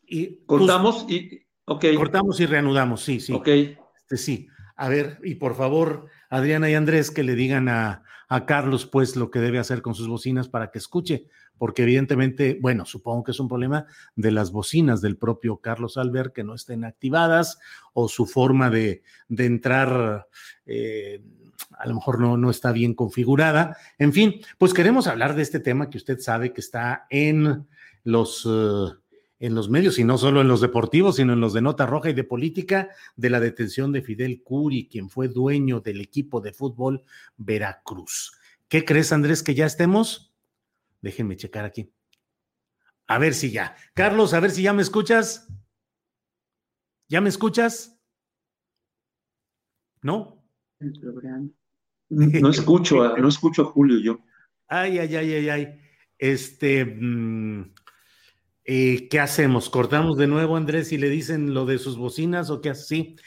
[0.04, 0.44] y.
[0.46, 1.46] Cortamos y.
[1.66, 1.86] Ok.
[1.96, 3.32] Cortamos y reanudamos, sí, sí.
[3.32, 3.48] Ok.
[3.48, 4.48] Este, sí.
[4.76, 9.16] A ver, y por favor, Adriana y Andrés, que le digan a, a Carlos, pues,
[9.16, 11.28] lo que debe hacer con sus bocinas para que escuche,
[11.62, 16.34] porque evidentemente, bueno, supongo que es un problema de las bocinas del propio Carlos Albert
[16.34, 17.60] que no estén activadas
[17.94, 20.28] o su forma de, entrar.
[20.66, 21.22] Eh,
[21.78, 23.78] a lo mejor no, no está bien configurada.
[24.00, 27.68] En fin, pues queremos hablar de este tema que usted sabe que está en
[28.06, 28.96] los, uh,
[29.40, 32.10] en los medios, y no solo en los deportivos, sino en los de Nota Roja
[32.10, 36.54] y de Política, de la detención de Fidel Curi, quien fue dueño del equipo de
[36.54, 37.04] fútbol
[37.38, 38.32] Veracruz.
[38.68, 40.31] ¿Qué crees, Andrés, que ya estemos?
[41.02, 41.92] Déjenme checar aquí.
[43.08, 43.76] A ver si ya.
[43.94, 45.48] Carlos, a ver si ya me escuchas.
[47.10, 48.00] ¿Ya me escuchas?
[50.02, 50.42] ¿No?
[52.10, 54.20] No escucho, no escucho a Julio yo.
[54.68, 55.82] Ay, ay, ay, ay, ay.
[56.18, 57.74] Este, mm,
[58.64, 59.70] eh, ¿qué hacemos?
[59.70, 63.18] ¿Cortamos de nuevo, Andrés, y le dicen lo de sus bocinas o qué así?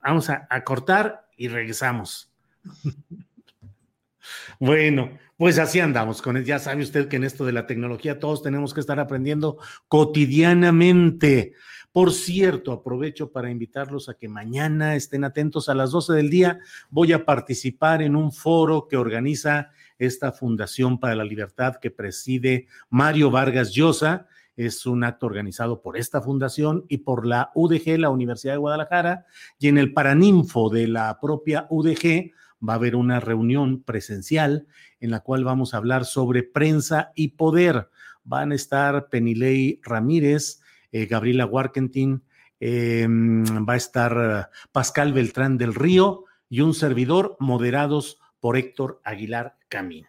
[0.00, 2.32] Vamos a cortar y regresamos.
[4.60, 6.44] bueno, pues así andamos con él.
[6.44, 11.54] Ya sabe usted que en esto de la tecnología todos tenemos que estar aprendiendo cotidianamente.
[11.94, 16.58] Por cierto, aprovecho para invitarlos a que mañana estén atentos a las 12 del día.
[16.90, 22.66] Voy a participar en un foro que organiza esta Fundación para la Libertad que preside
[22.90, 24.26] Mario Vargas Llosa.
[24.56, 29.26] Es un acto organizado por esta fundación y por la UDG, la Universidad de Guadalajara,
[29.58, 32.32] y en el Paraninfo de la propia UDG
[32.66, 34.66] va a haber una reunión presencial
[35.00, 37.88] en la cual vamos a hablar sobre prensa y poder.
[38.24, 40.60] Van a estar Penilei Ramírez,
[40.92, 42.22] eh, Gabriela Warkentin,
[42.60, 49.56] em, va a estar Pascal Beltrán del Río y un servidor moderados por Héctor Aguilar
[49.68, 50.06] Camín.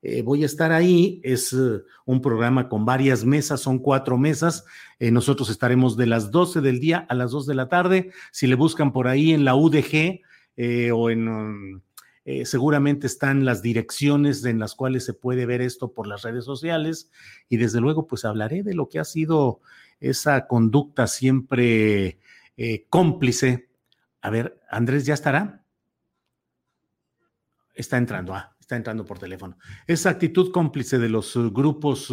[0.00, 1.52] Eh, voy a estar ahí, es
[2.04, 4.64] un programa con varias mesas, son cuatro mesas.
[4.98, 8.12] Eh, nosotros estaremos de las 12 del día a las 2 de la tarde.
[8.30, 10.20] Si le buscan por ahí en la UDG
[10.56, 11.28] eh, o en...
[11.28, 11.80] Um,
[12.44, 17.10] seguramente están las direcciones en las cuales se puede ver esto por las redes sociales
[17.48, 19.60] y desde luego pues hablaré de lo que ha sido
[19.98, 22.18] esa conducta siempre
[22.90, 23.70] cómplice.
[24.20, 25.64] A ver, Andrés, ¿ya estará?
[27.78, 29.56] Está entrando, ah, está entrando por teléfono.
[29.86, 32.12] Esa actitud cómplice de los uh, grupos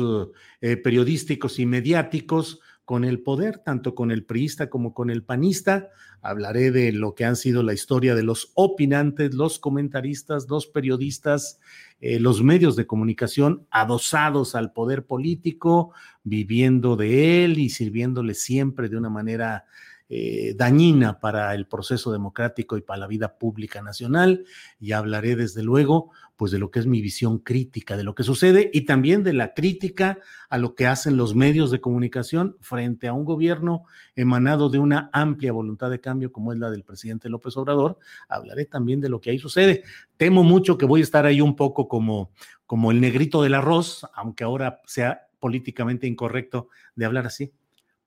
[0.62, 5.90] eh, periodísticos y mediáticos con el poder, tanto con el priista como con el panista.
[6.22, 11.60] Hablaré de lo que han sido la historia de los opinantes, los comentaristas, los periodistas,
[12.00, 15.94] eh, los medios de comunicación adosados al poder político,
[16.24, 19.66] viviendo de él y sirviéndole siempre de una manera
[20.08, 24.46] eh, dañina para el proceso democrático y para la vida pública nacional.
[24.80, 28.24] Y hablaré desde luego, pues de lo que es mi visión crítica de lo que
[28.24, 33.08] sucede y también de la crítica a lo que hacen los medios de comunicación frente
[33.08, 37.30] a un gobierno emanado de una amplia voluntad de cambio como es la del presidente
[37.30, 37.98] López Obrador.
[38.30, 39.84] Hablaré también de lo que ahí sucede.
[40.18, 42.32] Temo mucho que voy a estar ahí un poco como,
[42.66, 47.52] como el negrito del arroz, aunque ahora sea políticamente incorrecto de hablar así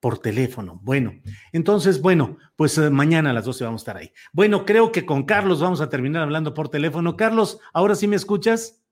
[0.00, 0.80] por teléfono.
[0.82, 1.12] Bueno,
[1.52, 4.12] entonces, bueno, pues eh, mañana a las 12 vamos a estar ahí.
[4.32, 7.16] Bueno, creo que con Carlos vamos a terminar hablando por teléfono.
[7.16, 8.84] Carlos, ¿ahora sí me escuchas?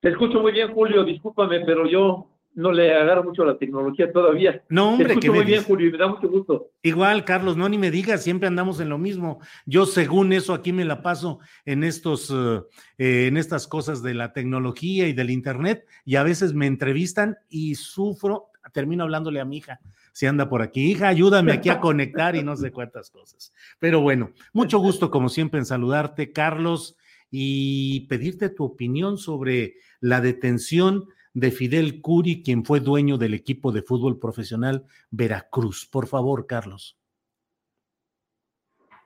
[0.00, 1.04] Te escucho muy bien, Julio.
[1.04, 4.62] Discúlpame, pero yo no le agarro mucho a la tecnología todavía.
[4.70, 6.70] No, hombre, Te escucho muy bien, Julio, y me da mucho gusto.
[6.82, 9.40] Igual, Carlos, no ni me digas, siempre andamos en lo mismo.
[9.66, 14.14] Yo, según eso, aquí me la paso en estos, uh, eh, en estas cosas de
[14.14, 19.44] la tecnología y del internet, y a veces me entrevistan y sufro termino hablándole a
[19.44, 19.80] mi hija,
[20.12, 23.52] si anda por aquí, hija, ayúdame aquí a conectar y no sé cuántas cosas.
[23.78, 26.96] Pero bueno, mucho gusto como siempre en saludarte, Carlos,
[27.30, 33.72] y pedirte tu opinión sobre la detención de Fidel Curi, quien fue dueño del equipo
[33.72, 35.86] de fútbol profesional Veracruz.
[35.86, 36.98] Por favor, Carlos.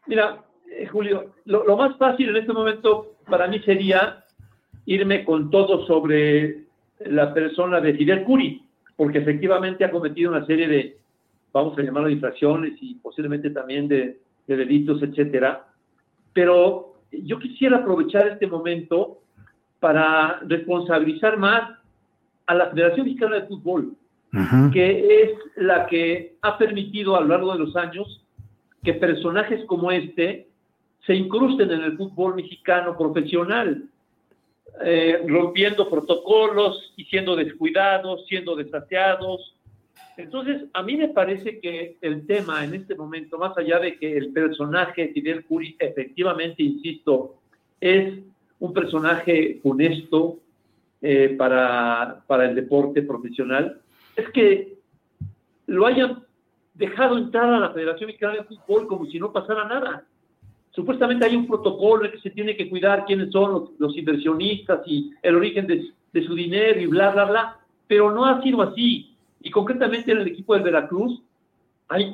[0.06, 4.24] Mira, eh, Julio, lo, lo, más fácil en este momento para mí sería
[4.86, 6.66] irme con todo sobre
[7.00, 8.69] la persona de Fidel Curi
[9.00, 10.98] porque efectivamente ha cometido una serie de,
[11.54, 15.68] vamos a llamarlo, infracciones y posiblemente también de, delitos, etcétera.
[16.34, 19.22] Pero yo quisiera aprovechar este momento
[19.78, 21.78] para responsabilizar más
[22.44, 23.94] a la Federación Mexicana de Fútbol,
[24.70, 28.22] que es la que ha permitido a lo largo de los años
[28.84, 30.46] que personajes como este
[31.06, 33.82] se incrusten en el fútbol mexicano profesional.
[34.82, 39.54] Eh, rompiendo protocolos y siendo descuidados, siendo desateados.
[40.16, 44.16] Entonces, a mí me parece que el tema en este momento, más allá de que
[44.16, 47.34] el personaje Fidel Curi, efectivamente, insisto,
[47.78, 48.20] es
[48.58, 50.38] un personaje honesto
[51.02, 53.80] eh, para, para el deporte profesional,
[54.16, 54.74] es que
[55.66, 56.24] lo hayan
[56.72, 60.04] dejado entrar a la Federación Mexicana de Fútbol como si no pasara nada
[60.70, 65.36] supuestamente hay un protocolo que se tiene que cuidar quiénes son los, inversionistas y el
[65.36, 67.56] origen de, su dinero y bla, bla, bla,
[67.86, 69.14] pero no ha sido así.
[69.40, 71.22] Y concretamente en el equipo del Veracruz,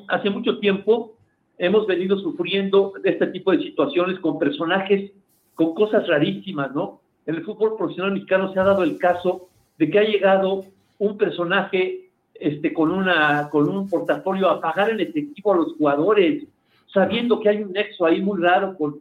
[0.09, 1.14] hace mucho tiempo
[1.59, 5.12] hemos venido sufriendo este tipo de situaciones con personajes,
[5.55, 7.01] con cosas rarísimas, ¿no?
[7.25, 10.64] En el fútbol profesional mexicano se ha dado el caso de que ha llegado
[10.99, 16.45] un personaje este, con, una, con un portafolio a pagar en efectivo a los jugadores,
[16.96, 19.00] sabiendo que hay un nexo ahí muy raro con,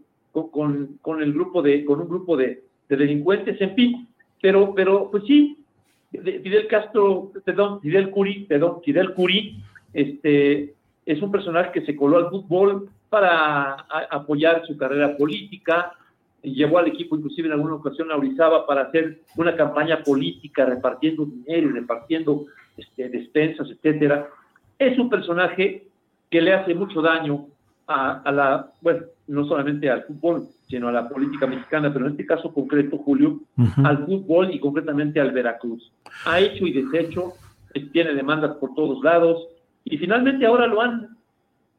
[0.51, 4.07] con, con el grupo de, con un grupo de, delincuentes, en fin,
[4.41, 5.57] pero, pero pues sí,
[6.11, 10.73] Fidel Castro, perdón, Fidel Curi, perdón, Fidel Curi, este,
[11.05, 13.77] es un personaje que se coló al fútbol para
[14.11, 15.93] apoyar su carrera política,
[16.41, 21.25] llevó al equipo inclusive en alguna ocasión a Orizaba para hacer una campaña política repartiendo
[21.25, 24.27] dinero y repartiendo este, despensas, etcétera.
[24.77, 25.87] Es un personaje
[26.29, 27.47] que le hace mucho daño
[27.87, 32.25] a, la, bueno, no solamente al fútbol, sino a la política mexicana, pero en este
[32.25, 33.41] caso concreto, Julio,
[33.83, 35.91] al fútbol y concretamente al Veracruz.
[36.25, 37.33] Ha hecho y deshecho,
[37.91, 39.47] tiene demandas por todos lados,
[39.87, 41.15] Y finalmente ahora lo han,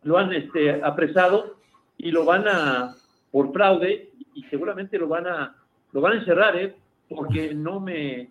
[0.04, 1.56] lo han este, apresado
[1.98, 2.94] y lo van a,
[3.32, 5.56] por fraude, y seguramente lo van a,
[5.92, 6.76] lo van a encerrar, ¿eh?
[7.08, 8.30] porque no me,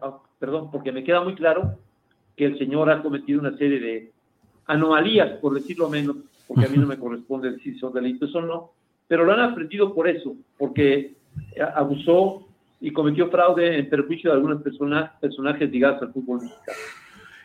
[0.00, 1.78] ah, perdón, porque me queda muy claro
[2.36, 4.12] que el señor ha cometido una serie de
[4.66, 6.16] anomalías, por decirlo menos,
[6.46, 8.72] porque a mí no me corresponde decir si son delitos o no,
[9.08, 11.14] pero lo han aprendido por eso, porque
[11.74, 12.46] abusó
[12.80, 16.78] y cometió fraude en perjuicio de algunos personajes ligados al fútbol mexicano.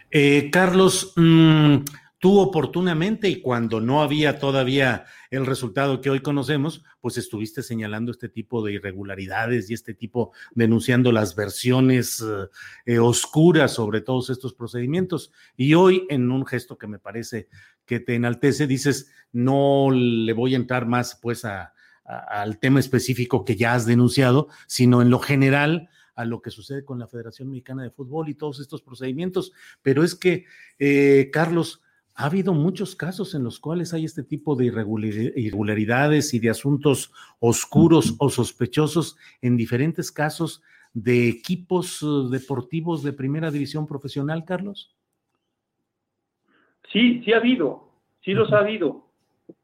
[0.09, 1.77] Eh, Carlos, mm,
[2.19, 8.11] tú oportunamente y cuando no había todavía el resultado que hoy conocemos, pues estuviste señalando
[8.11, 12.47] este tipo de irregularidades y este tipo denunciando las versiones eh,
[12.85, 15.31] eh, oscuras sobre todos estos procedimientos.
[15.55, 17.49] Y hoy, en un gesto que me parece
[17.85, 23.55] que te enaltece, dices, no le voy a entrar más pues al tema específico que
[23.55, 27.83] ya has denunciado, sino en lo general a lo que sucede con la Federación Mexicana
[27.83, 29.51] de Fútbol y todos estos procedimientos.
[29.83, 30.45] Pero es que,
[30.79, 31.83] eh, Carlos,
[32.17, 37.13] ha habido muchos casos en los cuales hay este tipo de irregularidades y de asuntos
[37.39, 40.63] oscuros o sospechosos en diferentes casos
[40.95, 44.95] de equipos uh, deportivos de primera división profesional, Carlos.
[46.91, 47.87] Sí, sí ha habido,
[48.25, 49.05] sí los ha habido.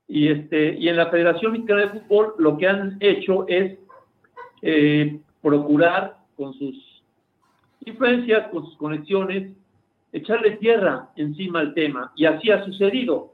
[0.08, 3.80] Y, este, y en la Federación Mexicana de Fútbol lo que han hecho es
[4.62, 7.02] eh, procurar con sus
[7.84, 9.54] influencias, con sus conexiones,
[10.14, 12.14] echarle tierra encima al tema.
[12.16, 13.34] Y así ha sucedido.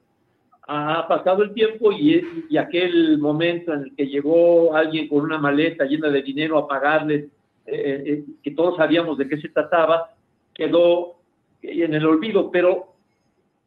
[0.68, 5.40] Ha pasado el tiempo y, y, aquel momento en el que llegó alguien con una
[5.40, 7.26] maleta llena de dinero a pagarles,
[7.66, 10.12] eh, eh, eh, que todos sabíamos de qué se trataba,
[10.54, 11.16] quedó
[11.62, 12.94] en el olvido, pero,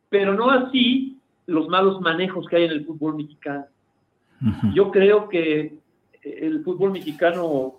[0.08, 3.66] pero no así los malos manejos que hay en el fútbol mexicano.
[4.74, 5.74] Yo creo que
[6.22, 7.74] el fútbol mexicano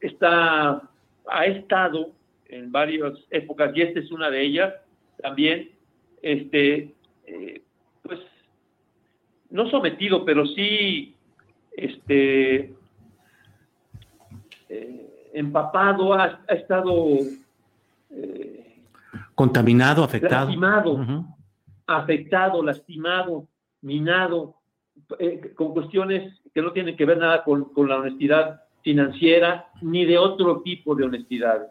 [0.00, 0.82] está,
[1.28, 2.10] ha estado
[2.48, 4.74] en varias épocas, y esta es una de ellas,
[5.20, 5.70] también,
[6.22, 6.94] este,
[7.26, 7.62] eh,
[8.02, 8.20] pues,
[9.50, 11.14] no sometido, pero sí,
[11.76, 12.74] este,
[14.68, 17.18] eh, empapado, ha, estado...
[18.10, 18.62] Eh,
[19.34, 20.46] Contaminado, afectado.
[20.46, 21.26] Lastimado,
[21.86, 23.46] afectado, lastimado,
[23.82, 24.56] minado,
[25.54, 30.16] con cuestiones que no tienen que ver nada con, con la honestidad financiera ni de
[30.16, 31.70] otro tipo de honestidad.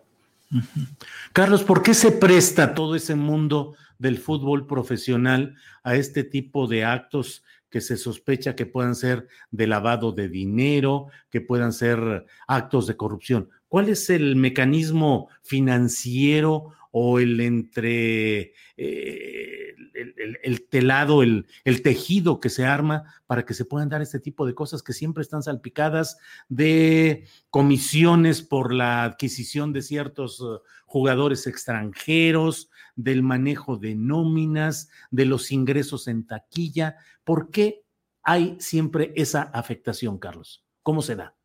[1.33, 6.85] Carlos, ¿por qué se presta todo ese mundo del fútbol profesional a este tipo de
[6.85, 12.87] actos que se sospecha que puedan ser de lavado de dinero, que puedan ser actos
[12.87, 13.49] de corrupción?
[13.67, 21.45] ¿Cuál es el mecanismo financiero o el entre eh, el, telado, el,
[21.83, 25.21] tejido que se arma para que se puedan dar este tipo de cosas que siempre
[25.21, 26.17] están salpicadas
[26.49, 35.25] de comisiones por la adquisición de ciertos uh, jugadores extranjeros, del manejo de nóminas, de
[35.25, 36.97] los ingresos en taquilla.
[37.23, 37.83] ¿Por qué
[38.23, 40.65] hay siempre esa afectación, Carlos?
[40.83, 41.35] ¿Cómo se da?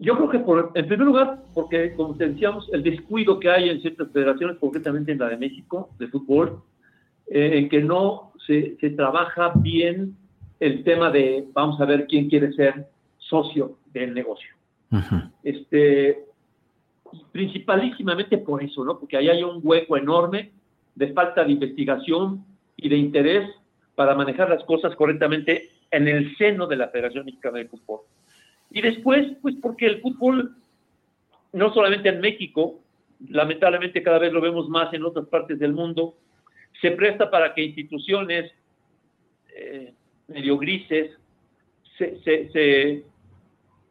[0.00, 3.82] Yo creo que, por, en primer lugar, porque, como decíamos, el descuido que hay en
[3.82, 6.62] ciertas federaciones, concretamente en la de México, de fútbol,
[7.26, 10.16] eh, en que no se, se, trabaja bien
[10.58, 12.86] el tema de, vamos a ver quién quiere ser
[13.18, 14.48] socio del negocio.
[15.44, 16.24] este,
[17.30, 18.98] principalísimamente por eso, ¿no?
[18.98, 20.50] Porque ahí hay un hueco enorme
[20.94, 22.44] de falta de investigación
[22.76, 23.50] y de interés
[23.94, 28.00] para manejar las cosas correctamente en el seno de la Federación Mexicana de Fútbol.
[28.70, 30.56] Y después, pues porque el fútbol,
[31.52, 32.80] no solamente en México,
[33.28, 36.14] lamentablemente cada vez lo vemos más en otras partes del mundo,
[36.80, 38.50] se presta para que instituciones
[39.54, 39.92] eh,
[40.28, 41.10] medio grises
[41.98, 43.04] se,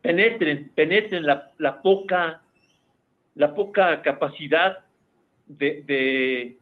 [0.02, 2.42] penetren, penetren la, poca,
[3.36, 4.80] la poca capacidad
[5.46, 6.58] de,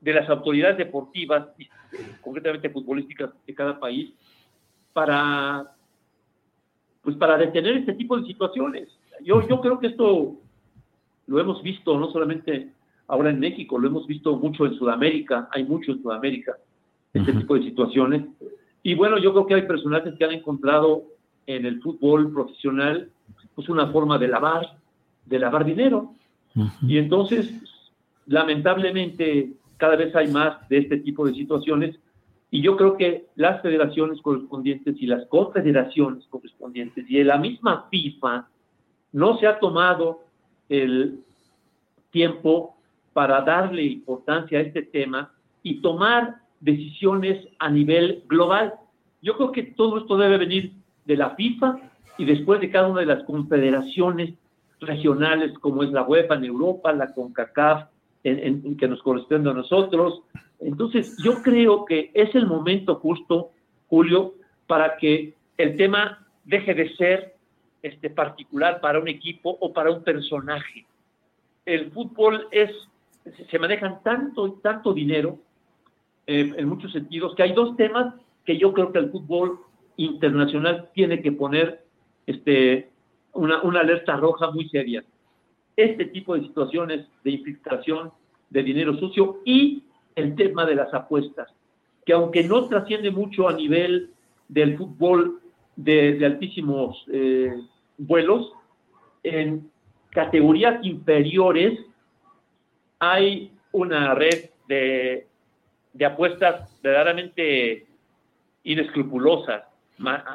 [0.00, 1.48] de las autoridades deportivas,
[2.20, 4.12] concretamente futbolísticas de cada país,
[4.92, 5.74] para
[7.02, 8.88] pues para detener este tipo de situaciones.
[9.22, 10.36] Yo, yo creo que esto
[11.26, 12.72] lo hemos visto no solamente
[13.06, 16.56] ahora en México, lo hemos visto mucho en Sudamérica, hay mucho en Sudamérica,
[17.12, 18.24] este tipo de situaciones.
[18.82, 21.04] Y bueno, yo creo que hay personajes que han encontrado
[21.46, 23.10] en el fútbol profesional
[23.54, 24.76] pues una forma de lavar,
[25.26, 26.14] de lavar dinero.
[26.82, 27.52] Y entonces,
[28.26, 31.96] lamentablemente, cada vez hay más de este tipo de situaciones
[32.50, 38.48] y yo creo que las federaciones correspondientes y las confederaciones correspondientes y la misma FIFA
[39.12, 40.20] no se ha tomado
[40.68, 41.20] el
[42.10, 42.76] tiempo
[43.12, 45.32] para darle importancia a este tema
[45.62, 48.74] y tomar decisiones a nivel global.
[49.22, 50.72] Yo creo que todo esto debe venir
[51.04, 51.78] de la FIFA
[52.18, 54.34] y después de cada una de las confederaciones
[54.80, 57.88] regionales como es la UEFA en Europa, la CONCACAF
[58.24, 60.22] en, que nos corresponde a nosotros.
[60.60, 63.50] Entonces, yo creo que es el momento justo,
[63.88, 64.34] Julio,
[64.66, 67.34] para que el tema deje de ser
[67.82, 70.86] este, particular para un equipo o para un personaje.
[71.64, 72.70] El fútbol es,
[73.50, 75.38] se manejan tanto, tanto dinero
[76.26, 79.60] eh, en muchos sentidos que hay dos temas que yo creo que el fútbol
[79.96, 81.84] internacional tiene que poner
[82.26, 82.90] este,
[83.32, 85.04] una, una alerta roja muy seria.
[85.76, 88.12] Este tipo de situaciones de infiltración
[88.50, 89.84] de dinero sucio y
[90.14, 91.48] el tema de las apuestas,
[92.04, 94.10] que aunque no trasciende mucho a nivel
[94.48, 95.40] del fútbol
[95.76, 97.54] de, altísimos eh,
[97.98, 98.52] vuelos,
[99.22, 99.70] en
[100.10, 101.78] categorías inferiores
[102.98, 105.26] hay una red de,
[105.92, 107.86] de apuestas verdaderamente
[108.64, 109.64] inescrupulosas,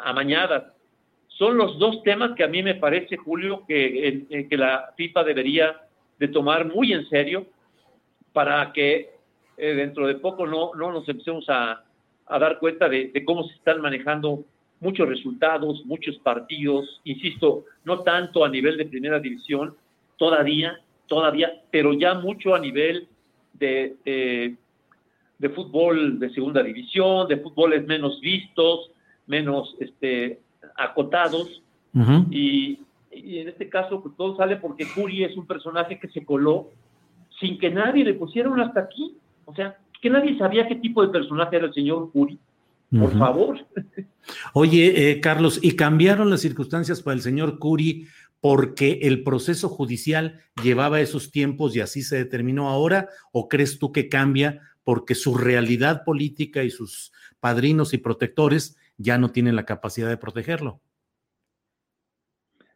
[0.04, 0.74] amañadas.
[1.28, 5.82] Son los dos temas que a mí me parece, Julio, que, que la FIFA debería
[6.18, 7.46] de tomar muy en serio
[8.32, 9.15] para que
[9.58, 11.84] eh, dentro de poco no, no nos empecemos a,
[12.28, 14.44] a dar cuenta de, de, cómo se están manejando
[14.80, 19.76] muchos resultados, muchos partidos, insisto, no tanto a nivel de primera división,
[20.18, 23.08] todavía, todavía, pero ya mucho a nivel
[23.54, 23.96] de,
[25.40, 28.92] de, fútbol de segunda división, de fútboles menos vistos,
[29.28, 30.40] menos este,
[30.76, 31.62] acotados.
[32.30, 32.80] y,
[33.12, 36.70] y, en este caso, pues, todo sale porque Curi es un personaje que se coló
[37.40, 39.16] sin que nadie le pusieron hasta aquí.
[39.46, 42.40] O sea, que nadie sabía qué tipo de personaje era el señor Curi.
[42.92, 43.58] Por favor.
[44.54, 48.08] Oye, eh, Carlos, ¿y cambiaron las circunstancias para el señor Curi
[48.40, 53.10] porque el proceso judicial llevaba esos tiempos y así se determinó ahora?
[53.32, 59.18] ¿O crees tú que cambia porque su realidad política y sus padrinos y protectores ya
[59.18, 60.80] no tienen la capacidad de protegerlo?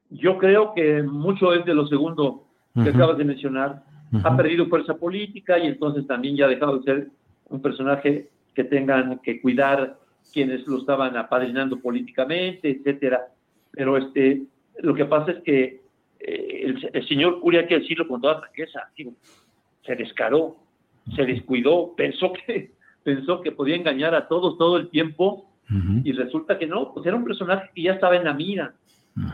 [0.09, 3.84] Yo creo que mucho es de lo segundo que acabas de mencionar.
[4.24, 7.07] Ha perdido fuerza política y entonces también ya ha dejado de ser
[7.49, 9.97] un personaje que tengan que cuidar
[10.34, 13.28] quienes lo estaban apadrinando políticamente, etcétera.
[13.72, 14.43] Pero este,
[14.80, 15.82] lo que pasa es que
[16.20, 18.89] eh, el, señor Curia, hay que decirlo con toda franqueza,
[19.86, 20.57] se descaró,
[21.16, 22.72] se descuidó, pensó que,
[23.03, 25.45] pensó que podía engañar a todos todo el tiempo
[26.03, 28.74] y resulta que no, pues era un personaje que ya estaba en la mira,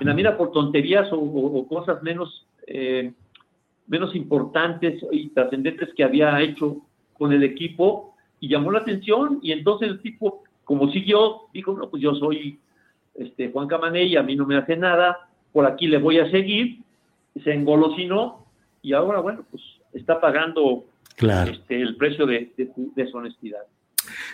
[0.01, 3.13] en la mira por tonterías o, cosas menos, eh,
[3.87, 6.77] menos importantes y trascendentes que había hecho
[7.13, 11.89] con el equipo y llamó la atención y entonces el tipo, como siguió, dijo, no,
[11.89, 12.59] pues yo soy
[13.15, 16.29] este, Juan Camané y a mí no me hace nada, por aquí le voy a
[16.29, 16.79] seguir,
[17.43, 18.45] se engolosinó
[18.81, 19.63] y ahora, bueno, pues
[19.93, 20.85] está pagando
[21.17, 23.61] este, el precio de, de, su honestidad.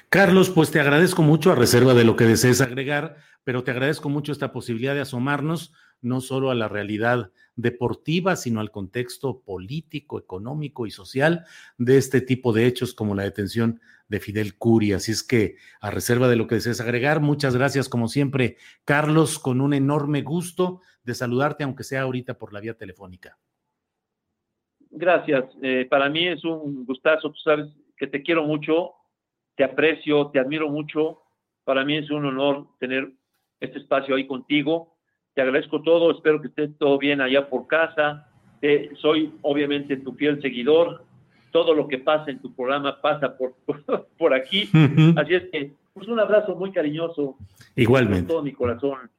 [0.10, 4.10] Carlos, pues te agradezco mucho a reserva de lo que desees agregar, pero te agradezco
[4.10, 10.20] mucho esta posibilidad de asomarnos no solo a la realidad deportiva, sino al contexto político,
[10.20, 11.46] económico y social
[11.78, 14.94] de este tipo de hechos como la detención de Fidel Curi.
[14.94, 19.40] Así es que, a reserva de lo que desees agregar, muchas gracias como siempre, Carlos,
[19.40, 23.38] con un enorme gusto de saludarte, aunque sea ahorita por la vía telefónica.
[24.90, 25.46] Gracias.
[25.62, 27.32] Eh, para mí es un gustazo.
[27.32, 28.92] Tú sabes que te quiero mucho,
[29.56, 31.22] te aprecio, te admiro mucho.
[31.64, 33.14] Para mí es un honor tener
[33.60, 34.91] este espacio ahí contigo
[35.34, 38.28] te agradezco todo, espero que esté todo bien allá por casa.
[39.02, 41.06] soy obviamente tu fiel seguidor.
[41.52, 43.56] Todo lo que pasa en tu programa pasa por,
[44.18, 44.70] por, aquí.
[45.18, 47.38] Así es que, pues un abrazo muy cariñoso.
[47.76, 48.22] Igualmente.
[48.22, 49.10] Con todo mi corazón,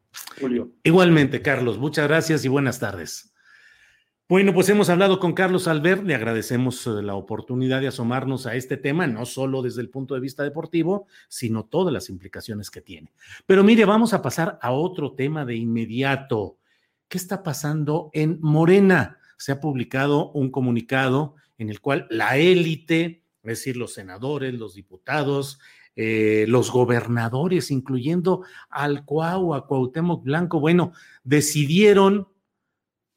[0.41, 0.71] Julio.
[0.83, 1.79] Igualmente, Carlos.
[1.79, 3.32] Muchas gracias y buenas tardes.
[4.29, 8.55] Bueno, pues hemos hablado con Carlos Albert, le agradecemos eh, la oportunidad de asomarnos a
[8.55, 12.81] este tema, no solo desde el punto de vista deportivo, sino todas las implicaciones que
[12.81, 13.13] tiene.
[13.47, 16.57] Pero mire, vamos a pasar a otro tema de inmediato.
[17.09, 19.19] ¿Qué está pasando en Morena?
[19.37, 24.75] Se ha publicado un comunicado en el cual la élite, es decir, los senadores, los
[24.75, 25.59] diputados,
[25.95, 30.93] eh, los gobernadores, incluyendo al Cuau, a Cuauhtémoc Blanco, bueno,
[31.23, 32.29] decidieron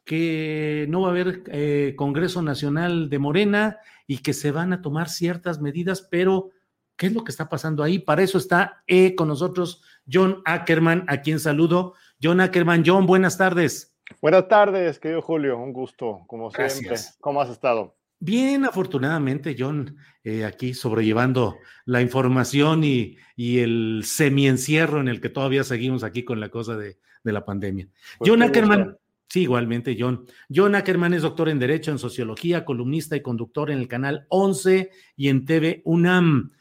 [0.06, 4.82] que no va a haber eh, Congreso Nacional de Morena y que se van a
[4.82, 6.52] tomar ciertas medidas, pero
[6.96, 8.00] ¿qué es lo que está pasando ahí?
[8.00, 11.96] Para eso está eh, con nosotros John Ackerman, a quien saludo.
[12.22, 13.98] John Ackerman, John, buenas tardes.
[14.22, 16.96] Buenas tardes, querido Julio, un gusto, como siempre.
[17.20, 17.96] ¿Cómo has estado?
[18.20, 25.30] Bien, afortunadamente, John, eh, aquí sobrellevando la información y, y el semi-encierro en el que
[25.30, 27.88] todavía seguimos aquí con la cosa de, la pandemia.
[28.20, 28.98] Pues John Ackerman,
[29.28, 30.26] Sí, igualmente, John.
[30.54, 34.92] John Ackerman es doctor en Derecho, en Sociología, columnista y conductor en el canal 11
[35.18, 36.52] y en TV UNAM.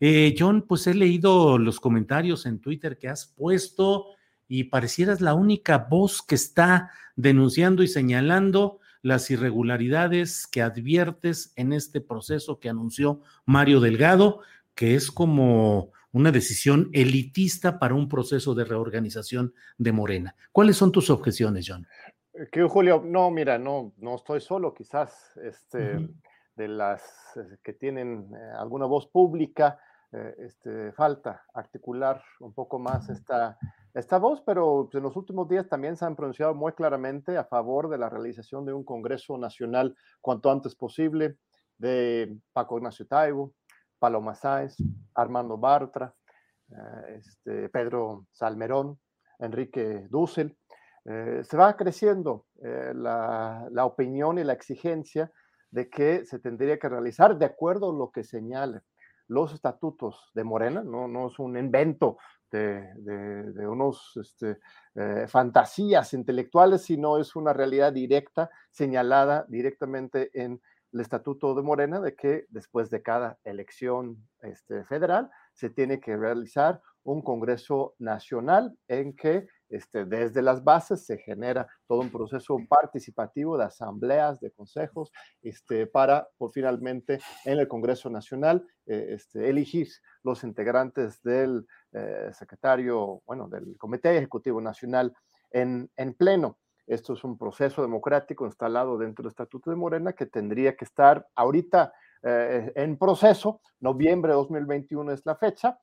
[0.00, 4.06] Eh, John, pues he leído los comentarios en Twitter que has puesto
[4.48, 11.72] y parecieras la única voz que está denunciando y señalando las irregularidades que adviertes en
[11.72, 14.40] este proceso que anunció Mario Delgado,
[14.74, 20.36] que es como una decisión elitista para un proceso de reorganización de Morena.
[20.52, 21.86] ¿Cuáles son tus objeciones, John?
[22.34, 26.08] Eh, que Julio, no, mira, no, no estoy solo, quizás este,
[26.56, 27.02] de las
[27.36, 29.78] eh, que tienen eh, alguna voz pública,
[30.36, 33.56] este, falta articular un poco más esta,
[33.94, 37.88] esta voz, pero en los últimos días también se han pronunciado muy claramente a favor
[37.88, 41.38] de la realización de un Congreso Nacional cuanto antes posible,
[41.78, 43.54] de Paco Ignacio Taibo,
[44.02, 44.74] Paloma Sáez,
[45.14, 46.12] Armando Bartra,
[47.16, 48.98] este, Pedro Salmerón,
[49.38, 50.58] Enrique Dussel,
[51.04, 55.30] eh, se va creciendo eh, la, opinión y la exigencia
[55.70, 58.82] de que se tendría que realizar de acuerdo a lo que señalen
[59.28, 62.18] los estatutos de Morena, no, es un invento
[62.50, 64.58] de, de, unos este,
[64.96, 70.60] eh, fantasías intelectuales, sino es una realidad directa señalada directamente en
[70.92, 76.16] el estatuto de Morena de que después de cada elección este, federal se tiene que
[76.16, 82.58] realizar un Congreso Nacional en que este, desde las bases se genera todo un proceso
[82.68, 89.48] participativo de asambleas, de consejos, este, para por finalmente en el Congreso Nacional eh, este,
[89.48, 89.88] elegir
[90.22, 95.14] los integrantes del eh, secretario, bueno, del Comité Ejecutivo Nacional
[95.50, 96.58] en, en pleno.
[96.86, 101.26] Esto es un proceso democrático instalado dentro del Estatuto de Morena que tendría que estar
[101.34, 103.60] ahorita eh, en proceso.
[103.80, 105.78] Noviembre de 2021 es la fecha.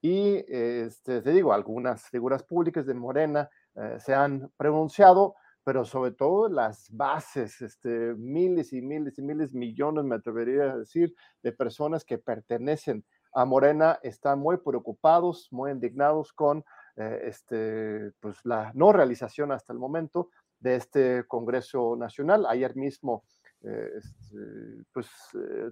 [0.00, 6.10] Y este, te digo, algunas figuras públicas de Morena eh, se han pronunciado, pero sobre
[6.10, 11.52] todo las bases, este, miles y miles y miles, millones, me atrevería a decir, de
[11.52, 16.64] personas que pertenecen a Morena están muy preocupados, muy indignados con
[16.96, 20.30] eh, este, pues, la no realización hasta el momento
[20.62, 22.46] de este Congreso Nacional.
[22.48, 23.24] Ayer mismo,
[23.62, 24.36] eh, este,
[24.92, 25.08] pues,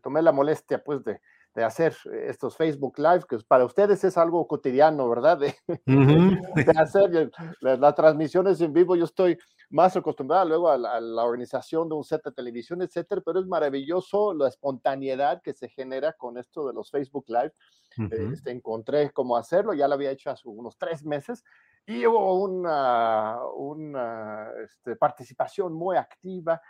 [0.02, 1.20] tomé la molestia, pues, de
[1.54, 1.96] de hacer
[2.28, 5.38] estos Facebook Live, que para ustedes es algo cotidiano, ¿verdad?
[5.38, 5.54] De,
[6.76, 7.30] hacer
[7.60, 8.94] las, transmisiones en vivo.
[8.94, 9.36] Yo estoy
[9.68, 14.32] más acostumbrado luego a la, organización de un set de televisión, etcétera, pero es maravilloso
[14.32, 17.52] la espontaneidad que se genera con esto de los Facebook Live.
[18.32, 21.42] este, encontré cómo hacerlo, ya lo había hecho hace unos tres meses
[21.86, 26.60] y hubo una, una este, participación muy activa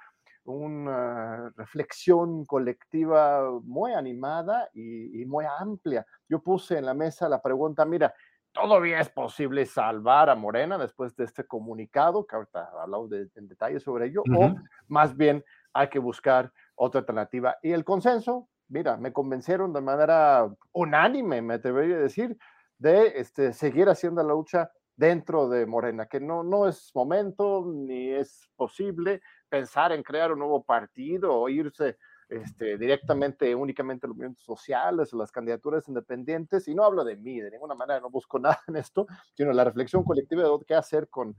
[0.45, 6.07] una reflexión colectiva muy animada y, muy amplia.
[6.29, 8.15] Yo puse en la mesa la pregunta, mira,
[8.53, 12.27] ¿todavía es posible salvar a Morena después de este comunicado?
[12.27, 14.55] Que ahorita hablamos de, en detalle sobre ello, o
[14.89, 17.57] más bien hay que buscar otra alternativa.
[17.63, 22.37] Y el consenso, mira, me convencieron de manera unánime, me atrevería a decir,
[22.79, 28.11] de este, seguir haciendo la lucha dentro de Morena, que no, no es momento ni
[28.11, 31.97] es posible pensar en crear un nuevo partido o irse
[32.29, 36.69] este, directamente, únicamente los movimientos sociales las candidaturas independientes.
[36.69, 39.65] Y no hablo de mí, de ninguna manera, no busco nada en esto, sino la
[39.65, 41.35] reflexión colectiva de qué hacer con,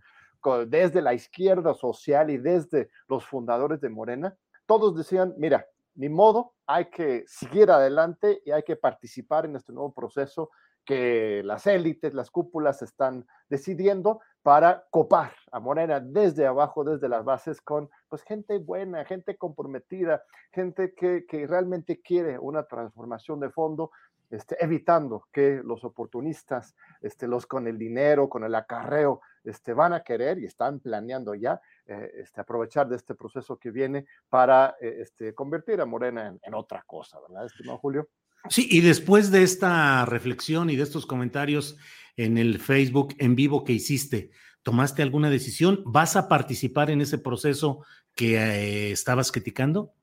[0.68, 4.36] desde la izquierda social y desde los fundadores de Morena.
[4.66, 9.72] Todos decían, mira, ni modo, hay que seguir adelante y hay que participar en este
[9.72, 10.50] nuevo proceso
[10.86, 17.24] que las élites, las cúpulas están decidiendo para copar a Morena desde abajo, desde las
[17.24, 23.52] bases, con pues gente buena, gente comprometida, gente que, que realmente quiere una transformación de
[23.52, 23.92] fondo,
[24.32, 29.94] este, evitando que los oportunistas, este, los con el dinero, con el acarreo, este, van
[29.94, 34.78] a querer y están planeando ya eh, este, aprovechar de este proceso que viene para
[34.80, 38.08] eh, este, convertir a Morena en, en otra cosa, ¿verdad, estimado Julio?
[38.50, 41.78] Sí, y después de esta reflexión y de estos comentarios
[42.18, 44.32] en el Facebook en vivo que hiciste,
[44.64, 45.84] ¿tomaste alguna decisión?
[45.86, 47.86] ¿Vas a participar en ese proceso
[48.16, 49.94] que eh, estabas criticando?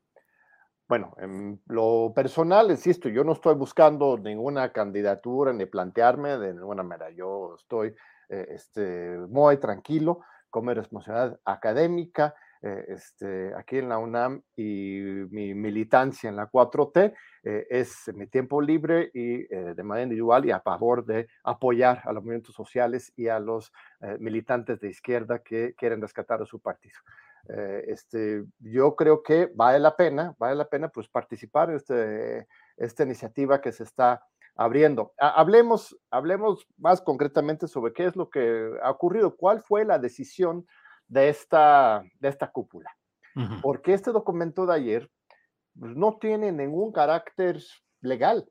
[0.89, 6.83] Bueno, en lo personal, insisto, yo no estoy buscando ninguna candidatura ni plantearme de ninguna
[6.83, 7.11] manera.
[7.11, 7.95] Yo estoy
[8.31, 15.01] eh, este, muy tranquilo con mi responsabilidad académica eh, este, aquí en la UNAM y
[15.31, 20.45] mi militancia en la 4T eh, es mi tiempo libre y eh, de manera individual
[20.45, 23.73] y a favor de apoyar a los movimientos sociales y a los
[24.19, 26.99] militantes de izquierda que quieren rescatar a su partido.
[27.87, 32.47] este, yo creo que vale la pena, vale la pena pues participar en este,
[32.77, 34.23] esta iniciativa que se está
[34.57, 35.15] abriendo.
[35.19, 40.67] Hablemos, hablemos más concretamente sobre qué es lo que ha ocurrido, cuál fue la decisión
[41.09, 42.95] de esta, de esta cúpula.
[43.63, 45.11] Porque este documento de ayer
[45.79, 47.63] pues, no tiene ningún carácter
[48.01, 48.51] legal.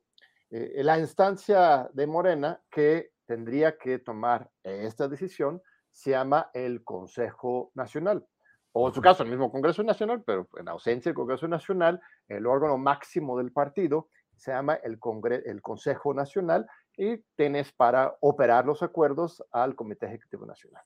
[0.50, 7.70] Eh, la instancia de Morena que tendría que tomar esta decisión se llama el Consejo
[7.74, 8.26] Nacional
[8.72, 12.46] o en su caso el mismo Congreso Nacional, pero en ausencia del Congreso Nacional, el
[12.46, 14.98] órgano máximo del partido se llama el,
[15.44, 20.84] el Consejo Nacional y tienes para operar los acuerdos al Comité Ejecutivo Nacional.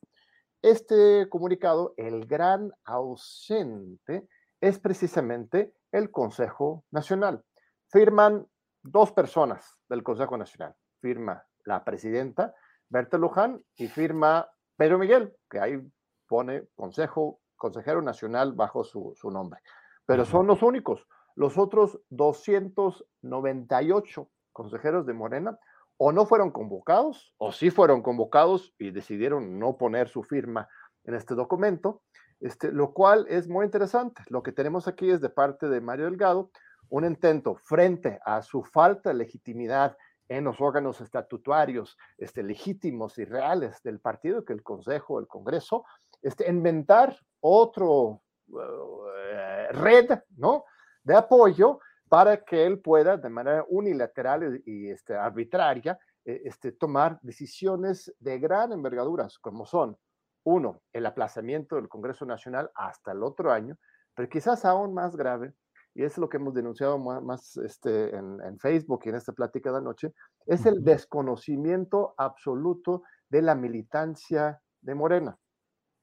[0.63, 4.29] Este comunicado, el gran ausente,
[4.61, 7.43] es precisamente el Consejo Nacional.
[7.89, 8.47] Firman
[8.83, 10.77] dos personas del Consejo Nacional.
[11.01, 12.55] Firma la presidenta
[12.89, 15.83] Berta Luján y firma Pedro Miguel, que ahí
[16.29, 19.59] pone Consejo, Consejero Nacional bajo su, nombre.
[20.07, 21.05] Pero son los únicos.
[21.35, 25.59] Los otros 298 consejeros de Morena
[26.05, 30.69] o no fueron convocados, o sí fueron convocados y decidieron no poner su firma
[31.05, 32.03] en este documento,
[32.41, 34.21] este, lo cual es muy interesante.
[34.27, 36.51] Lo que tenemos aquí es de parte de Mario Delgado
[36.89, 39.97] un intento frente a su falta de legitimidad
[40.29, 45.85] en los órganos estatutarios este, legítimos y reales del partido, que el Consejo, el Congreso,
[46.21, 50.65] este, inventar otro eh, red ¿no?
[51.05, 51.79] de apoyo
[52.13, 58.39] para que él pueda de manera unilateral y, este, arbitraria eh, este, tomar decisiones de
[58.39, 59.97] gran envergadura, como son,
[60.45, 63.79] uno, el aplazamiento del Congreso Nacional hasta el otro año,
[64.15, 65.55] pero quizás aún más grave,
[65.95, 69.79] y es lo que hemos denunciado más, este, en, Facebook y en esta plática de
[69.79, 70.13] anoche,
[70.45, 75.39] es el desconocimiento absoluto de la militancia de Morena.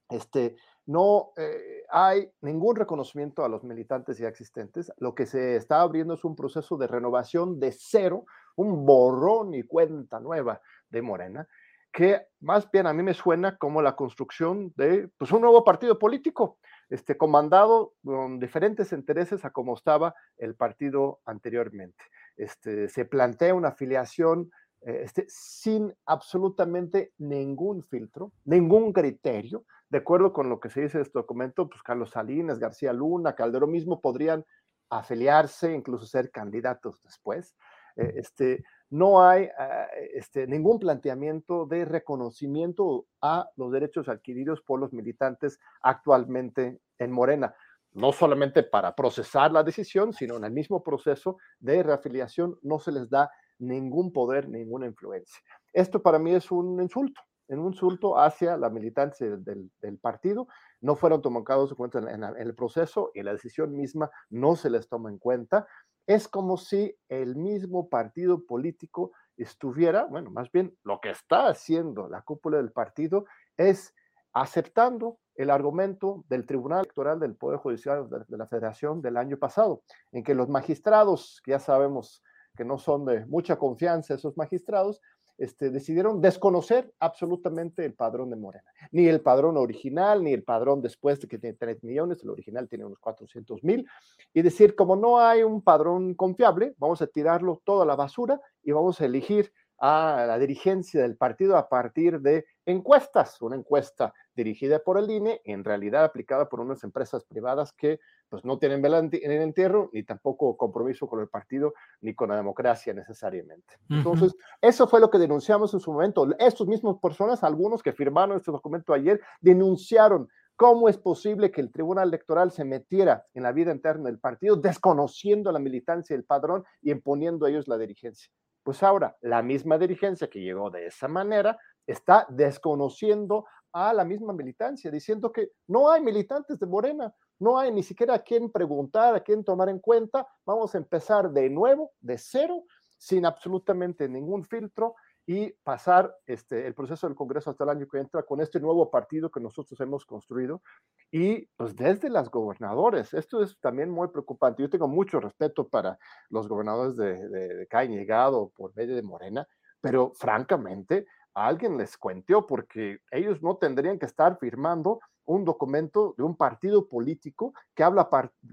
[0.09, 0.55] Este,
[0.87, 4.91] no eh, hay ningún reconocimiento a los militantes ya existentes.
[4.97, 8.25] Lo que se está abriendo es un proceso de renovación de cero,
[8.55, 11.47] un borrón y cuenta nueva de Morena,
[11.91, 15.97] que más bien a mí me suena como la construcción de pues, un nuevo partido
[15.97, 16.57] político,
[16.89, 22.03] este, comandado con diferentes intereses a como estaba el partido anteriormente.
[22.35, 30.33] Este, se plantea una afiliación eh, este, sin absolutamente ningún filtro, ningún criterio, de acuerdo
[30.33, 33.99] con lo que se dice en este documento, pues Carlos Salinas, García Luna, Calderón mismo
[33.99, 34.45] podrían
[34.89, 37.55] afiliarse, incluso ser candidatos después.
[37.95, 44.79] Eh, este, no hay ah, este, ningún planteamiento de reconocimiento a los derechos adquiridos por
[44.79, 47.55] los militantes actualmente en Morena,
[47.91, 52.91] no solamente para procesar la decisión, sino en el mismo proceso de reafiliación no se
[52.91, 55.41] les da ningún poder, ninguna influencia.
[55.73, 60.47] Esto para mí es un insulto en un insulto hacia la militancia del, partido.
[60.81, 64.87] No fueron tomados en cuenta en, el proceso y la decisión misma no se les
[64.87, 65.67] toma en cuenta.
[66.07, 72.07] Es como si el mismo partido político estuviera, bueno, más bien lo que está haciendo
[72.07, 73.25] la cúpula del partido
[73.57, 73.93] es
[74.33, 79.81] aceptando el argumento del Tribunal Electoral del Poder Judicial de la Federación del año pasado,
[80.11, 82.21] en que los magistrados, que ya sabemos
[82.55, 85.01] que no son de mucha confianza esos magistrados,
[85.39, 88.65] este, decidieron desconocer absolutamente el padrón de Morena.
[88.91, 92.67] Ni el padrón original, ni el padrón después de que tiene 3 millones, el original
[92.67, 93.87] tiene unos 400 mil,
[94.33, 98.39] y decir, como no hay un padrón confiable, vamos a tirarlo toda a la basura
[98.63, 104.13] y vamos a elegir a la dirigencia del partido a partir de encuestas, una encuesta
[104.35, 107.99] dirigida por el INE, en realidad aplicada por unas empresas privadas que
[108.29, 112.29] pues no tienen vela en el entierro, ni tampoco compromiso con el partido, ni con
[112.29, 113.75] la democracia necesariamente.
[113.89, 116.27] Entonces, eso fue lo que denunciamos en su momento.
[116.37, 121.71] Estos mismos personas, algunos que firmaron este documento ayer, denunciaron cómo es posible que el
[121.71, 126.63] Tribunal Electoral se metiera en la vida interna del partido, desconociendo la militancia del padrón
[126.81, 128.31] y imponiendo a ellos la dirigencia.
[128.63, 131.57] Pues ahora, la misma dirigencia que llegó de esa manera
[131.87, 137.71] está desconociendo a la misma militancia, diciendo que no hay militantes de Morena, no hay
[137.71, 140.27] ni siquiera a quién preguntar, a quién tomar en cuenta.
[140.45, 142.63] Vamos a empezar de nuevo, de cero,
[142.97, 147.99] sin absolutamente ningún filtro y pasar este, el proceso del Congreso hasta el año que
[147.99, 150.63] entra con este nuevo partido que nosotros hemos construido.
[151.11, 154.63] Y pues desde las gobernadores, esto es también muy preocupante.
[154.63, 159.03] Yo tengo mucho respeto para los gobernadores de, de, que han llegado por medio de
[159.03, 159.47] Morena,
[159.79, 164.99] pero francamente, alguien les cuenteó porque ellos no tendrían que estar firmando
[165.29, 168.09] un documento de un partido político que habla,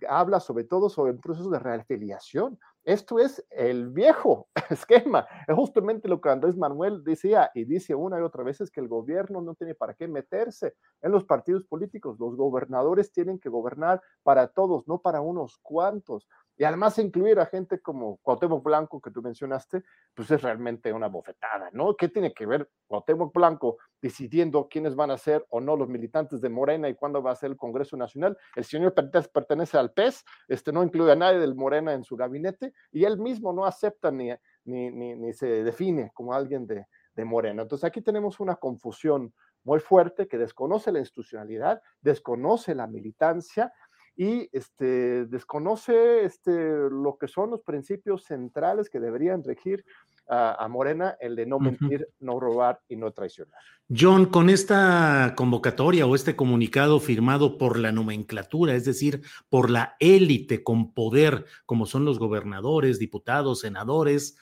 [0.09, 2.59] habla sobre todo sobre el proceso de reafiliación.
[2.85, 5.27] Esto es el viejo esquema.
[5.49, 8.81] Es justamente lo que Andrés Manuel decía y dice una y otra vez es que
[8.81, 12.19] el gobierno no tiene para qué meterse en los partidos políticos.
[12.21, 16.29] Los gobernadores tienen que gobernar para todos, no para unos cuantos.
[16.57, 19.85] Y además incluir a gente como Cuauhtémoc Blanco, que tú mencionaste,
[20.15, 21.95] pues es realmente una bofetada, ¿no?
[21.97, 26.41] ¿Qué tiene que ver Cuauhtémoc Blanco decidiendo quiénes van a ser o no los militantes
[26.41, 28.39] de Morena y cuándo va a ser el Congreso Nacional?
[28.55, 32.73] El señor pertenece al PES, este no incluye a nadie del Morena en su gabinete
[32.91, 34.31] y él mismo no acepta ni,
[34.65, 37.63] ni, ni, se define como alguien de, de Morena.
[37.63, 39.35] Entonces aquí tenemos una confusión
[39.67, 43.73] muy fuerte que desconoce la institucionalidad, desconoce la militancia
[44.17, 46.51] y este, desconoce este,
[46.91, 49.85] lo que son los principios centrales que deberían regir
[50.29, 53.61] a, Morena, el de no mentir, no robar y no traicionar.
[53.89, 59.95] John, con esta convocatoria o este comunicado firmado por la nomenclatura, es decir, por la
[60.01, 64.37] élite con poder, como son los gobernadores, diputados, senadores,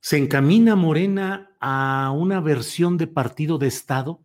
[0.00, 4.20] ¿se encamina Morena a una versión de partido de Estado?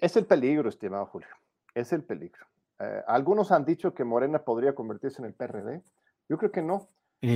[0.00, 1.28] Es el peligro, estimado Julio,
[1.74, 2.49] es el peligro.
[2.80, 5.82] Eh, algunos han dicho que Morena podría convertirse en el PRD.
[6.28, 6.88] Yo creo que no.
[7.20, 7.34] Eh,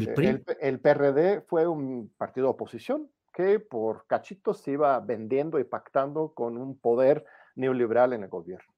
[0.61, 6.33] el, PRD fue un partido de oposición que por cachitos se iba vendiendo y pactando
[6.33, 7.25] con un poder
[7.57, 8.73] neoliberal en el gobierno.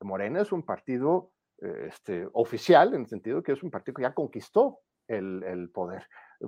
[0.00, 1.30] Morena es un partido
[1.62, 6.06] eh, este, oficial, en el sentido que es un partido que ya conquistó el, poder.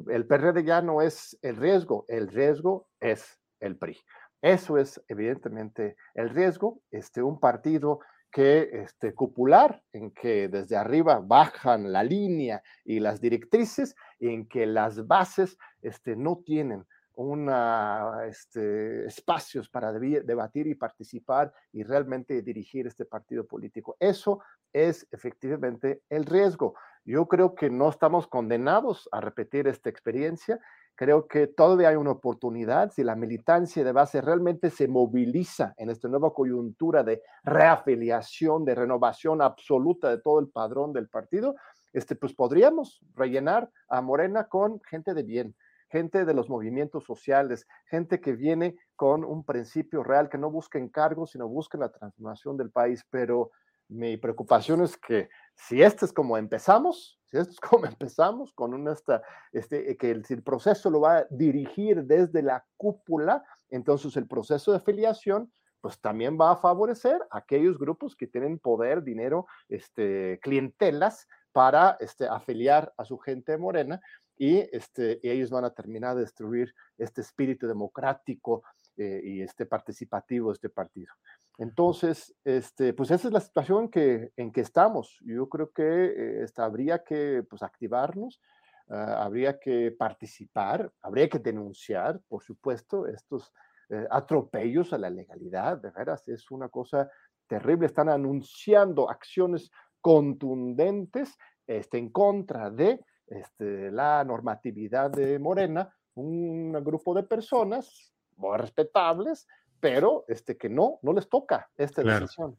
[0.08, 3.98] El PRD ya no es el riesgo, el riesgo es el PRI.
[4.40, 6.80] Eso es evidentemente el riesgo.
[6.90, 8.00] Este, un partido
[8.32, 14.48] que este, cupular, en que desde arriba bajan la línea y las directrices, y en
[14.48, 22.40] que las bases este, no tienen una, este, espacios para debatir y participar y realmente
[22.42, 23.96] dirigir este partido político.
[24.00, 24.40] Eso
[24.72, 26.74] es efectivamente el riesgo.
[27.04, 30.58] Yo creo que no estamos condenados a repetir esta experiencia
[31.02, 35.90] Creo que todavía hay una oportunidad si la militancia de base realmente se moviliza en
[35.90, 41.56] esta nueva coyuntura de reafiliación, de renovación absoluta de todo el padrón del partido,
[41.92, 45.56] este, pues podríamos rellenar a Morena con gente de bien,
[45.90, 50.78] gente de los movimientos sociales, gente que viene con un principio real, que no busca
[50.78, 53.04] encargos, sino busca la transformación del país.
[53.10, 53.50] Pero
[53.88, 58.74] mi preocupación es que si este es como empezamos, si esto es como empezamos, con
[58.74, 59.22] un esta,
[59.52, 64.72] este, que el, el proceso lo va a dirigir desde la cúpula, entonces el proceso
[64.72, 65.52] de afiliación
[65.82, 71.96] pues también va a favorecer a aquellos grupos que tienen poder, dinero, este, clientelas para
[72.00, 74.00] este, afiliar a su gente morena
[74.38, 78.62] y, este, y ellos van a terminar de destruir este espíritu democrático
[78.96, 81.12] eh, y este participativo de este partido.
[81.58, 85.18] Entonces, este, pues esa es la situación que, en que estamos.
[85.24, 88.40] Yo creo que eh, habría que pues, activarnos,
[88.88, 93.52] ah, habría que participar, habría que denunciar, por supuesto, estos
[93.90, 95.78] eh, atropellos a la legalidad.
[95.78, 97.10] De veras, es una cosa
[97.46, 97.86] terrible.
[97.86, 101.36] Están anunciando acciones contundentes
[101.66, 109.46] este, en contra de este, la normatividad de Morena, un grupo de personas muy respetables,
[109.82, 112.56] pero este, que no, no les toca esta decisión.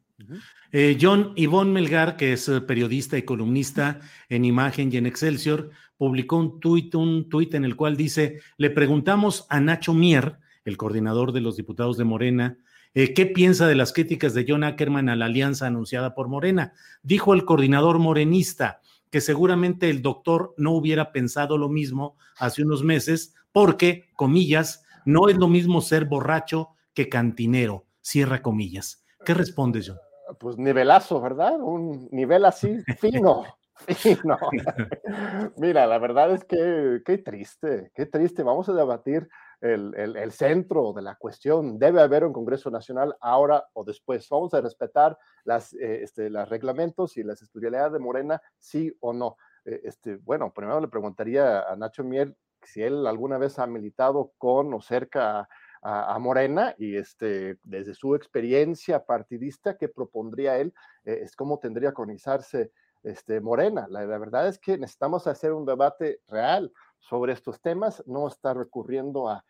[0.70, 3.98] Eh, John Ivonne Melgar, que es eh, periodista y columnista
[4.28, 8.68] en Imagen y en Excelsior, publicó un tuit, un tuit en el cual dice, le
[8.68, 12.58] preguntamos a Nacho Mier, el coordinador de los diputados de Morena,
[12.92, 16.74] eh, ¿qué piensa de las críticas de John Ackerman a la alianza anunciada por Morena?
[17.02, 22.84] Dijo el coordinador morenista que seguramente el doctor no hubiera pensado lo mismo hace unos
[22.84, 29.04] meses porque, comillas, no es lo mismo ser borracho que cantinero, cierra comillas.
[29.24, 29.98] ¿Qué respondes, John?
[30.38, 31.60] Pues nivelazo, ¿verdad?
[31.60, 33.44] Un nivel así fino.
[33.96, 34.38] fino.
[35.56, 38.42] Mira, la verdad es que qué triste, qué triste.
[38.42, 39.28] Vamos a debatir
[39.60, 41.78] el, centro de la cuestión.
[41.78, 44.28] Debe haber un Congreso Nacional ahora o después.
[44.28, 49.12] Vamos a respetar las, eh, este, los reglamentos y las estudialidades de Morena, sí o
[49.12, 49.36] no.
[49.64, 54.32] Eh, este, bueno, primero le preguntaría a Nacho Miel si él alguna vez ha militado
[54.38, 55.48] con o cerca
[55.84, 60.72] a, Morena y este, desde su experiencia partidista, ¿qué propondría él?
[61.04, 62.72] Eh, es cómo tendría que organizarse
[63.02, 63.86] este, Morena.
[63.90, 69.28] La, verdad es que necesitamos hacer un debate real sobre estos temas, no estar recurriendo
[69.28, 69.44] a,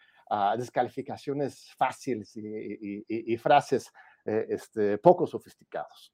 [0.59, 3.93] descalificaciones fáciles y, frases
[4.24, 6.11] eh, este, poco sofisticados.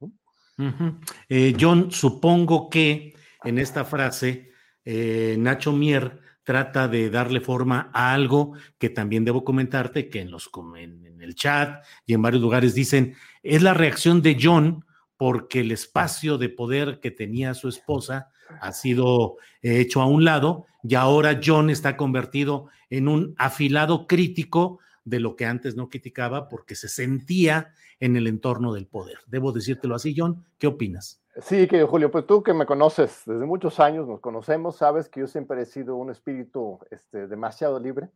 [1.27, 4.51] Eh, John, supongo que en esta frase,
[4.85, 10.49] Nacho Mier trata de darle forma a algo que también debo comentarte, que en, los,
[10.77, 14.85] en, el chat y en varios lugares dicen, es la reacción de John
[15.17, 18.29] porque el espacio de poder que tenía su esposa
[18.59, 24.79] ha sido hecho a un lado y ahora John está convertido en un afilado crítico
[25.05, 29.19] de lo que antes no criticaba porque se sentía en el entorno del poder.
[29.27, 31.20] Debo decírtelo así, John, ¿qué opinas?
[31.37, 35.21] Sí, que Julio, pues tú que me conoces desde muchos años, nos conocemos, sabes que
[35.21, 38.09] yo siempre he sido un espíritu este, demasiado libre.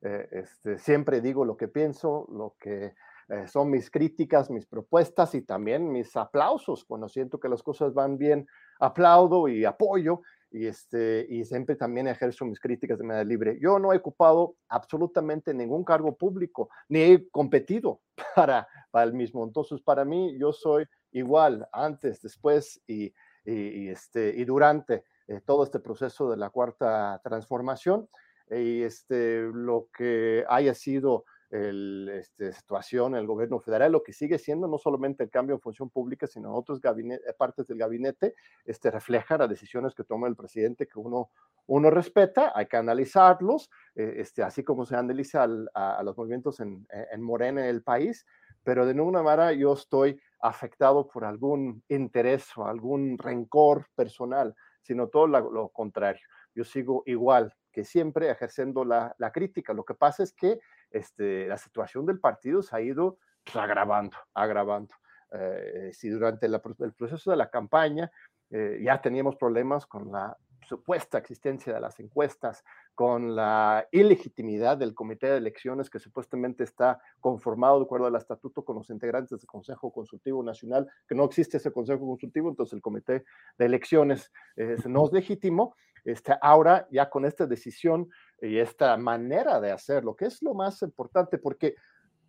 [0.00, 2.94] Eh, este, siempre digo lo que pienso, lo que
[3.28, 6.86] eh, son mis críticas, mis propuestas y también mis aplausos.
[6.86, 8.46] Cuando siento que las cosas van bien,
[8.80, 10.22] aplaudo y apoyo.
[10.50, 13.58] y, este, y siempre también ejerzo mis críticas de manera libre.
[13.60, 18.00] Yo no he ocupado absolutamente ningún cargo público, ni he competido
[18.34, 19.44] para, para el mismo.
[19.44, 23.12] Entonces, para mí, yo soy igual antes, después y,
[23.44, 28.08] y, este, y durante eh, todo este proceso de la cuarta transformación.
[28.50, 34.12] Y este, lo que haya sido el, este, situación en el gobierno federal, lo que
[34.12, 38.34] sigue siendo no solamente el cambio en función pública, sino otras eh, partes del gabinete,
[38.64, 41.30] este, refleja las decisiones que toma el presidente que uno,
[41.66, 46.86] uno respeta, hay que analizarlos, eh, este, así como se analiza a, los movimientos en,
[46.90, 48.26] en Morena en el país,
[48.64, 55.08] pero de ninguna manera yo estoy afectado por algún interés o algún rencor personal, sino
[55.08, 56.22] todo lo, contrario.
[56.54, 59.72] Yo sigo igual que siempre ejerciendo la, la crítica.
[59.72, 64.16] Lo que pasa es que este, la situación del partido se ha ido pues, agravando,
[64.34, 64.94] agravando.
[65.32, 68.10] Eh, si durante el proceso de la campaña
[68.50, 70.36] eh, ya teníamos problemas con la
[70.72, 72.64] supuesta existencia de las encuestas,
[72.94, 78.64] con la ilegitimidad del comité de elecciones que supuestamente está conformado de acuerdo al estatuto
[78.64, 82.80] con los integrantes del Consejo Consultivo Nacional, que no existe ese Consejo Consultivo, entonces el
[82.80, 83.22] comité
[83.58, 85.76] de elecciones eh, no es legítimo.
[86.04, 88.08] Este, ahora ya con esta decisión
[88.40, 91.76] y esta manera de hacerlo, que es lo más importante, porque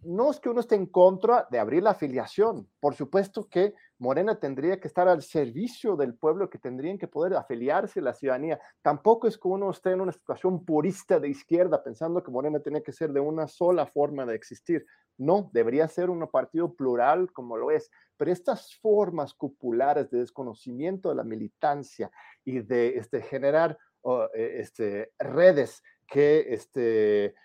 [0.06, 2.68] no es que uno esté en contra de abrir la afiliación.
[2.80, 7.36] Por supuesto que Morena tendría que estar al servicio del pueblo, que tendrían que poder
[7.36, 8.60] afiliarse a la ciudadanía.
[8.82, 12.84] Tampoco es que uno esté en una situación purista de izquierda, pensando que Morena tiene
[12.84, 14.86] que ser de una sola forma de existir.
[15.18, 17.90] No, debería ser un partido plural como lo es.
[18.18, 22.12] Pero estas formas cupulares de desconocimiento de la militancia
[22.44, 27.36] y de este, generar oh, eh, este, redes que este,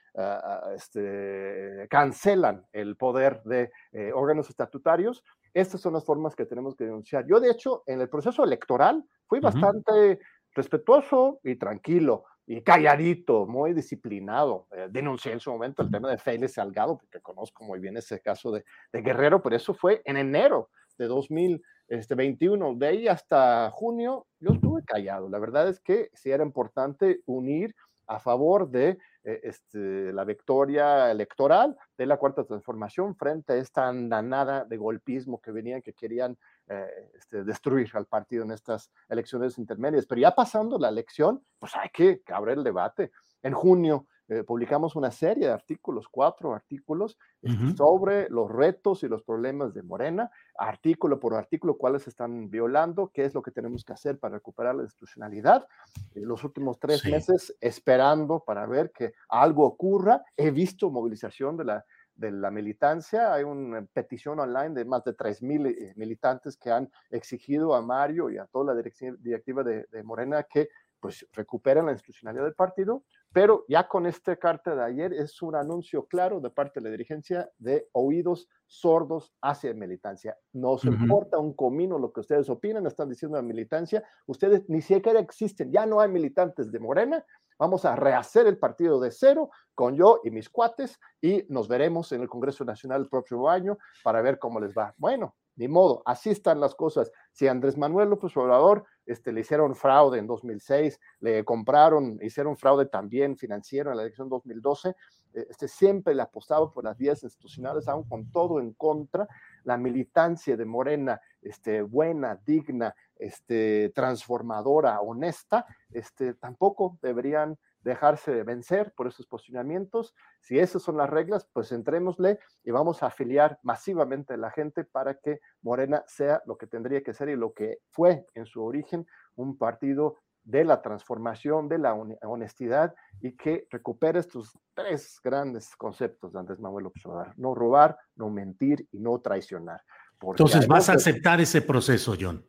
[0.74, 5.24] este, cancelan el poder de eh, órganos estatutarios.
[5.54, 7.26] Estas son las formas que tenemos que denunciar.
[7.26, 10.20] Yo, de hecho, en el proceso electoral fui bastante
[10.54, 14.66] respetuoso y tranquilo y calladito, muy disciplinado.
[14.72, 18.20] Eh, denuncié en su momento el tema de Félix Salgado, porque conozco muy bien ese
[18.20, 22.74] caso de, de Guerrero, pero eso fue en enero de 2021.
[22.76, 25.28] De ahí hasta junio yo estuve callado.
[25.28, 27.74] La verdad es que sí era importante unir
[28.08, 33.86] a favor de eh, este, la victoria electoral de la cuarta transformación frente a esta
[33.86, 36.36] andanada de golpismo que venían, que querían
[36.66, 40.06] eh, este, destruir al partido en estas elecciones intermedias.
[40.06, 43.12] Pero ya pasando la elección, pues hay que abrir el debate.
[43.42, 49.08] En junio eh, publicamos una serie de artículos, cuatro artículos, este, sobre los retos y
[49.08, 53.84] los problemas de Morena, artículo por artículo, cuáles están violando, qué es lo que tenemos
[53.84, 55.66] que hacer para recuperar la institucionalidad.
[56.14, 61.64] En los últimos tres meses esperando para ver que algo ocurra, he visto movilización de
[61.64, 63.32] la, de la militancia.
[63.32, 68.28] Hay una petición online de más de 3.000 eh, militantes que han exigido a Mario
[68.28, 70.68] y a toda la directiva de, de Morena que
[71.00, 75.54] pues recuperen la institucionalidad del partido, pero ya con esta carta de ayer es un
[75.54, 80.36] anuncio claro de parte de la dirigencia de oídos sordos hacia militancia.
[80.52, 85.20] Nos importa un comino lo que ustedes opinan, están diciendo la militancia, ustedes ni siquiera
[85.20, 87.24] existen, ya no hay militantes de Morena,
[87.58, 92.12] vamos a rehacer el partido de cero con yo y mis cuates y nos veremos
[92.12, 94.94] en el Congreso Nacional el próximo año para ver cómo les va.
[94.96, 97.10] Bueno, ni modo, así están las cosas.
[97.32, 102.86] Si Andrés Manuel López Obrador este, le hicieron fraude en 2006, le compraron, hicieron fraude
[102.86, 107.88] también financiero en la elección 2012, eh, este, siempre le apostaba por las vías institucionales,
[107.88, 109.26] aún con todo en contra,
[109.68, 118.94] la militancia de Morena, este, buena, digna, este, transformadora, honesta, este, tampoco deberían dejarse vencer
[118.96, 120.14] por esos posicionamientos.
[120.40, 124.84] Si esas son las reglas, pues entrémosle y vamos a afiliar masivamente a la gente
[124.84, 128.64] para que Morena sea lo que tendría que ser y lo que fue en su
[128.64, 129.06] origen
[129.36, 136.32] un partido de la transformación, de la honestidad y que recupere estos tres grandes conceptos
[136.32, 137.34] de Andrés Manuel Obrador.
[137.36, 139.82] No robar, no mentir y no traicionar.
[140.20, 142.44] Entonces, ¿vas a aceptar ese proceso, John?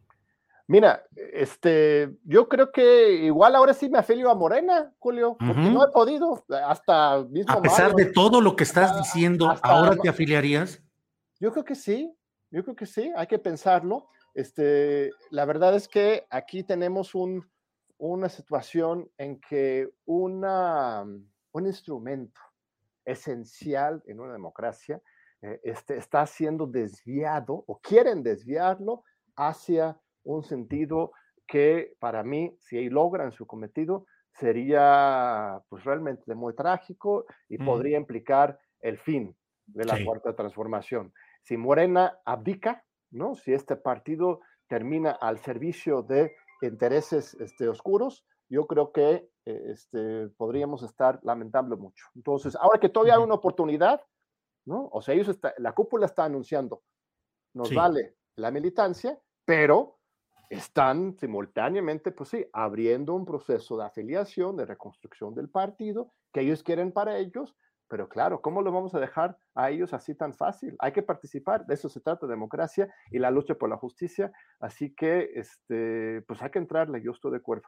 [0.70, 5.84] Mira, este, yo creo que igual ahora sí me afilio a Morena, Julio, porque no
[5.84, 10.84] he podido, hasta mismo A pesar de todo lo que estás diciendo, ¿ahora te afiliarías?
[11.40, 12.14] Yo creo que sí,
[12.52, 14.10] yo creo que sí, hay que pensarlo.
[14.36, 17.50] Este, la verdad es que aquí tenemos un,
[18.00, 22.41] una situación en que una, un instrumento
[23.06, 25.02] esencial en una democracia
[25.41, 29.04] eh, este, está siendo desviado o quieren desviarlo
[29.36, 31.12] hacia un sentido
[31.47, 37.66] que para mí, si logran su cometido, sería pues realmente muy trágico y mm.
[37.66, 39.36] podría implicar el fin
[39.66, 41.14] de la cuarta transformación.
[41.41, 43.36] Si Morena abdica, ¿no?
[43.36, 46.36] Si este partido termina al servicio de
[46.68, 52.05] intereses este, oscuros, yo creo que eh, este, podríamos estar lamentando mucho.
[52.16, 54.01] Entonces, ahora que todavía hay una oportunidad,
[54.66, 54.89] ¿no?
[54.91, 56.84] O sea, ellos está, la cúpula está anunciando,
[57.53, 59.99] nos vale la militancia, pero
[60.49, 66.64] están simultáneamente, pues sí, abriendo un proceso de afiliación, de reconstrucción del partido, que ellos
[66.64, 67.55] quieren para ellos,
[67.90, 70.76] pero claro, ¿cómo lo vamos a dejar a ellos así tan fácil?
[70.80, 74.94] Hay que participar, de eso se trata, democracia y la lucha por la justicia, así
[74.96, 77.68] que, este, pues hay que entrarle, yo estoy de acuerdo.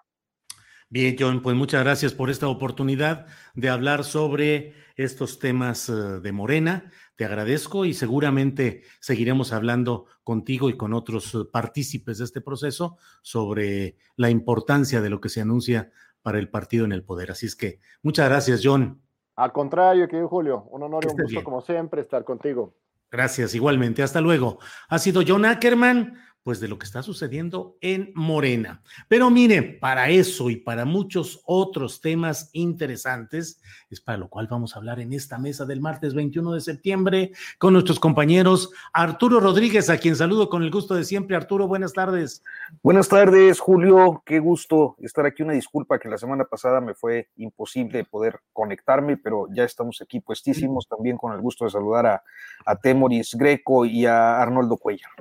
[0.90, 6.32] Bien, John, pues muchas gracias por esta oportunidad de hablar sobre estos temas eh, de
[6.34, 6.92] Morena.
[7.16, 12.98] Te agradezco y seguramente seguiremos hablando contigo y con otros eh, partícipes de este proceso
[13.22, 15.92] sobre la importancia de lo que se anuncia
[16.22, 17.32] para el partido en el poder.
[17.32, 19.01] Así es que muchas gracias, John.
[19.36, 22.76] Al contrario, querido Julio, un honor y un gusto como siempre estar contigo.
[23.12, 24.04] Gracias, igualmente.
[24.04, 24.60] Hasta luego.
[24.88, 28.82] Ha sido John Ackerman pues de lo que está sucediendo en Morena.
[29.08, 34.76] Pero mire, para eso y para muchos otros temas interesantes, es para lo cual vamos
[34.76, 39.90] a hablar en esta mesa del martes 21 de septiembre con nuestros compañeros Arturo Rodríguez,
[39.90, 41.36] a quien saludo con el gusto de siempre.
[41.36, 42.44] Arturo, buenas tardes.
[42.82, 44.24] Buenas tardes, Julio.
[44.26, 45.44] Qué gusto estar aquí.
[45.44, 50.20] Una disculpa que la semana pasada me fue imposible poder conectarme, pero ya estamos aquí
[50.20, 50.88] puestísimos.
[50.88, 52.24] También con el gusto de saludar a,
[52.66, 55.12] a Temoris Greco y a Arnoldo Cuellar.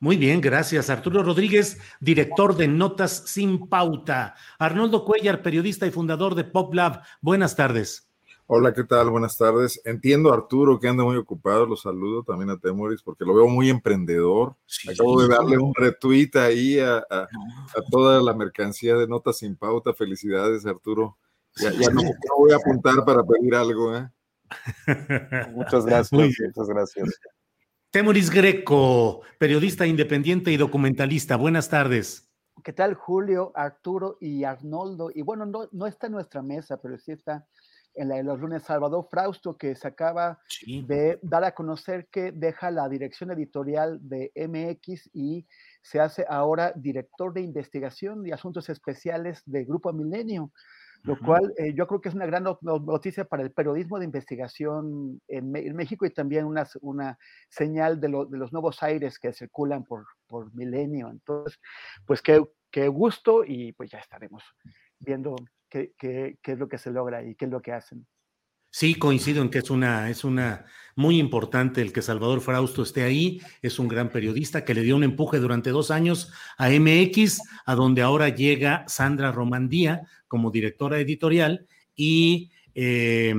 [0.00, 0.90] Muy bien, gracias.
[0.90, 4.36] Arturo Rodríguez, director de Notas Sin Pauta.
[4.58, 7.02] Arnoldo Cuellar, periodista y fundador de PopLab.
[7.20, 8.08] Buenas tardes.
[8.46, 9.10] Hola, ¿qué tal?
[9.10, 9.80] Buenas tardes.
[9.84, 11.66] Entiendo, Arturo, que anda muy ocupado.
[11.66, 14.54] Lo saludo también a Temoris porque lo veo muy emprendedor.
[14.88, 17.04] Acabo de darle un retweet ahí a,
[17.90, 19.92] toda la mercancía de Notas Sin Pauta.
[19.92, 21.18] Felicidades, Arturo.
[21.56, 22.02] Ya, no,
[22.38, 23.96] voy a apuntar para pedir algo.
[23.96, 24.08] ¿eh?
[25.52, 26.12] Muchas gracias.
[26.12, 27.20] Muchas gracias.
[27.90, 31.36] Temoris Greco, periodista independiente y documentalista.
[31.36, 32.30] Buenas tardes.
[32.62, 35.10] ¿Qué tal, Julio, Arturo y Arnoldo?
[35.14, 37.46] Y bueno, no, no está en nuestra mesa, pero sí está
[37.94, 42.30] en la de los lunes Salvador Frausto, que se acaba de dar a conocer que
[42.30, 45.46] deja la dirección editorial de MX y
[45.80, 50.52] se hace ahora director de investigación y asuntos especiales de Grupo Milenio
[51.02, 55.20] lo cual eh, yo creo que es una gran noticia para el periodismo de investigación
[55.28, 57.18] en, México y también una, una
[57.48, 61.08] señal de, de, los nuevos aires que circulan por, por milenio.
[61.10, 61.58] Entonces,
[62.04, 64.42] pues qué, qué, gusto y pues ya estaremos
[64.98, 65.36] viendo
[65.68, 68.06] qué, qué, qué es lo que se logra y qué es lo que hacen.
[68.70, 73.04] Sí, coincido en que es una, es una muy importante el que Salvador Frausto esté
[73.04, 73.40] ahí.
[73.62, 77.74] Es un gran periodista que le dio un empuje durante dos años a MX, a
[77.76, 83.34] donde ahora llega Sandra Romandía como directora editorial y eh,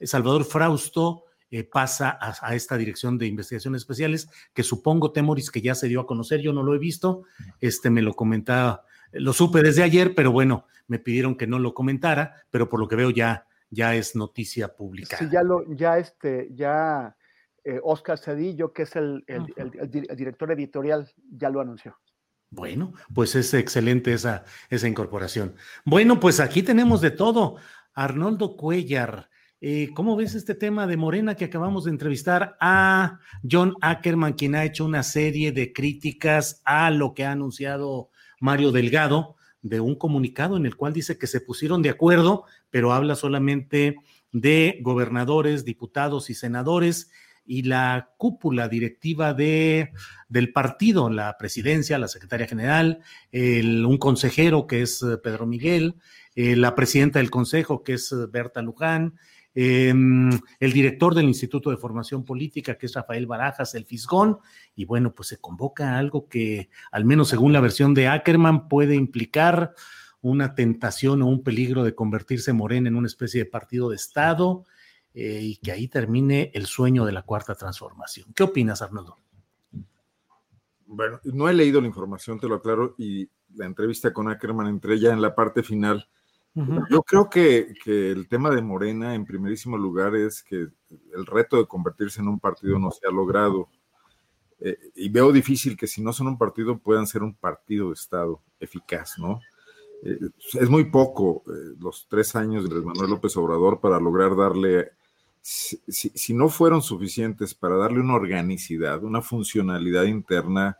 [0.00, 5.74] Salvador Frausto eh, pasa a, esta dirección de investigaciones especiales, que supongo, Temoris, que ya
[5.74, 7.24] se dio a conocer, yo no lo he visto,
[7.60, 11.74] este me lo comentaba, lo supe desde ayer, pero bueno, me pidieron que no lo
[11.74, 15.16] comentara, pero por lo que veo ya ya es noticia pública.
[15.16, 17.16] Sí, ya lo, ya este, ya
[17.64, 19.24] eh, Oscar Cedillo, que es el,
[20.14, 21.96] director editorial, ya lo anunció.
[22.50, 25.54] Bueno, pues es excelente esa, esa incorporación.
[25.86, 27.56] Bueno, pues aquí tenemos de todo.
[27.94, 33.20] Arnoldo Cuellar, eh, ¿cómo ves este tema de Morena que acabamos de entrevistar a
[33.50, 38.70] John Ackerman, quien ha hecho una serie de críticas a lo que ha anunciado Mario
[38.70, 39.36] Delgado?
[39.62, 43.96] De un comunicado en el cual dice que se pusieron de acuerdo, pero habla solamente
[44.32, 47.10] de gobernadores, diputados y senadores
[47.44, 49.92] y la cúpula directiva de,
[50.28, 53.00] del partido, la presidencia, la secretaria general,
[53.32, 55.96] un consejero que es eh, Pedro Miguel,
[56.34, 59.18] eh, la presidenta del consejo que es eh, Berta Luján,
[59.54, 60.30] Em,
[60.60, 64.38] el director del Instituto de Formación Política, que es Rafael Barajas, el Fisgón,
[64.74, 68.94] y bueno, pues se convoca algo que, al menos según la versión de Ackerman, puede
[68.94, 69.74] implicar
[70.22, 74.64] una tentación o un peligro de convertirse Morena en una especie de partido de Estado
[75.14, 78.32] eh, y que ahí termine el sueño de la cuarta transformación.
[78.34, 79.18] ¿Qué opinas, Arnoldo?
[80.86, 84.98] Bueno, no he leído la información, te lo aclaro, y la entrevista con Ackerman entré
[84.98, 86.08] ya en la parte final
[86.54, 91.66] yo creo que, el tema de Morena, en primerísimo lugar, es que el reto de
[91.66, 93.68] convertirse en un partido no se ha logrado.
[94.60, 97.94] Eh, y veo difícil que si no son un partido puedan ser un partido de
[97.94, 99.40] Estado eficaz, ¿no?
[100.04, 100.18] Eh,
[100.60, 104.90] es muy poco eh, los tres años de Manuel López Obrador para lograr darle,
[105.40, 110.76] si, si, no fueron suficientes para darle una organicidad, una funcionalidad interna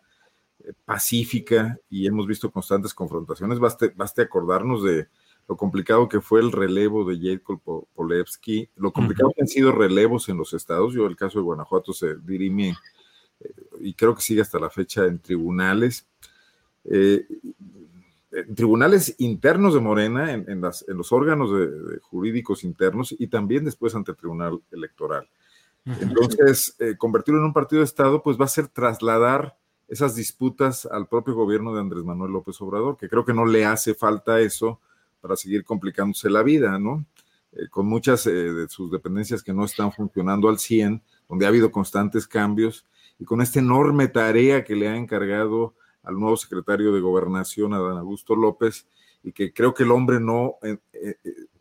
[0.84, 5.08] pacífica, y hemos visto constantes confrontaciones, baste, baste acordarnos de
[5.52, 10.30] lo complicado que fue el relevo de Jacob Polevsky, lo complicado que han sido relevos
[10.30, 10.94] en los estados.
[10.94, 12.74] Yo, el caso de Guanajuato se dirime
[13.38, 16.06] eh, y creo que sigue hasta la fecha en tribunales.
[16.84, 17.26] Eh,
[18.32, 21.50] en tribunales internos de Morena, en, los órganos
[22.00, 25.28] jurídicos internos y también después ante el Tribunal Electoral.
[25.84, 30.86] Entonces, eh, convertirlo en un partido de Estado, pues va a ser trasladar esas disputas
[30.86, 34.40] al propio gobierno de Andrés Manuel López Obrador, que creo que no le hace falta
[34.40, 34.80] eso
[35.22, 37.06] para seguir complicándose la vida, ¿no?
[37.52, 41.48] Eh, con muchas eh, de sus dependencias que no están funcionando al 100, donde ha
[41.48, 42.84] habido constantes cambios,
[43.18, 47.96] y con esta enorme tarea que le ha encargado al nuevo secretario de Gobernación, Adán
[47.96, 48.86] Augusto López,
[49.22, 50.78] y que creo que el hombre no eh,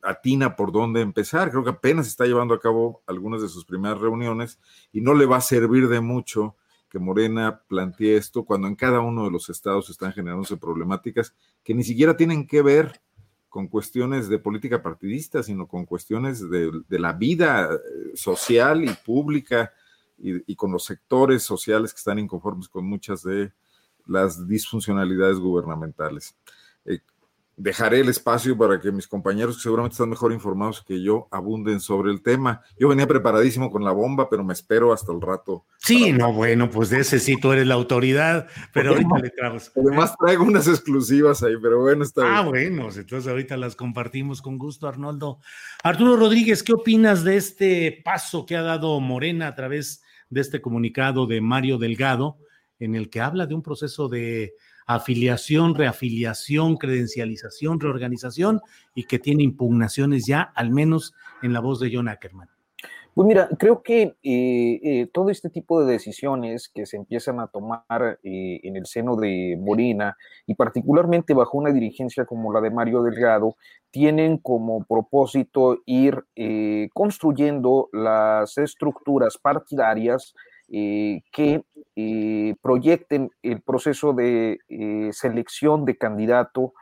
[0.02, 1.52] atina por dónde empezar.
[1.52, 4.60] Creo que apenas está llevando a cabo algunas de sus primeras reuniones
[4.92, 6.56] y no le va a servir de mucho
[6.92, 11.34] que Morena plantee esto cuando en cada uno de los estados están generándose problemáticas
[11.64, 13.02] que ni siquiera tienen que ver
[13.52, 19.74] con cuestiones de política partidista, sino con cuestiones de, la vida eh, social y pública
[20.18, 23.52] y, con los sectores sociales que están inconformes con muchas de
[24.06, 26.34] las disfuncionalidades gubernamentales.
[26.86, 27.00] Eh,
[27.58, 31.80] dejaré el espacio para que mis compañeros, que seguramente están mejor informados que yo, abunden
[31.80, 32.62] sobre el tema.
[32.80, 35.66] Yo venía preparadísimo con la bomba, pero me espero hasta el rato.
[35.78, 39.58] Sí, no, bueno, pues de ese sí tú eres la autoridad, pero ahorita le traigo.
[39.76, 42.34] Además traigo unas exclusivas ahí, pero bueno, está bien.
[42.34, 45.40] Ah, bueno, entonces ahorita las compartimos con gusto, Arnoldo.
[45.84, 50.62] Arturo Rodríguez, ¿qué opinas de este paso que ha dado Morena a través de este
[50.62, 52.38] comunicado de Mario Delgado,
[52.80, 54.56] en el que habla de un proceso de
[54.88, 58.62] afiliación, reafiliación, credencialización, reorganización
[58.96, 62.50] y que tiene impugnaciones ya, al menos en la voz de John Ackerman.
[63.14, 67.48] Pues mira, creo que eh, eh, todo este tipo de decisiones que se empiezan a
[67.48, 70.16] tomar eh, en el seno de Morena
[70.48, 73.58] y particularmente bajo una dirigencia como la de Mario Delgado,
[73.90, 76.24] tienen como propósito ir
[76.94, 80.34] construyendo las estructuras partidarias
[80.70, 81.66] que
[81.96, 86.74] eh, proyecten el proceso de eh, selección de candidato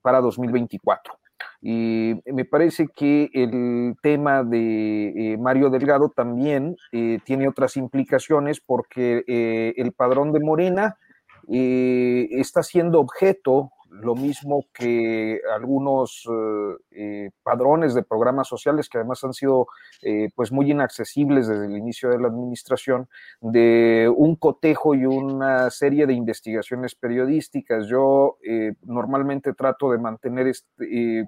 [0.00, 1.12] para 2024.
[1.60, 6.76] Y me parece que el tema de Mario Delgado también
[7.26, 9.22] tiene otras implicaciones porque
[9.76, 10.96] el padrón de Morena
[11.46, 19.22] está siendo objeto lo mismo que algunos eh, eh, padrones de programas sociales que además
[19.24, 19.66] han sido
[20.02, 23.08] eh, pues muy inaccesibles desde el inicio de la administración,
[23.40, 27.86] de un cotejo y una serie de investigaciones periodísticas.
[27.88, 28.38] Yo
[28.82, 31.26] normalmente trato de mantener este,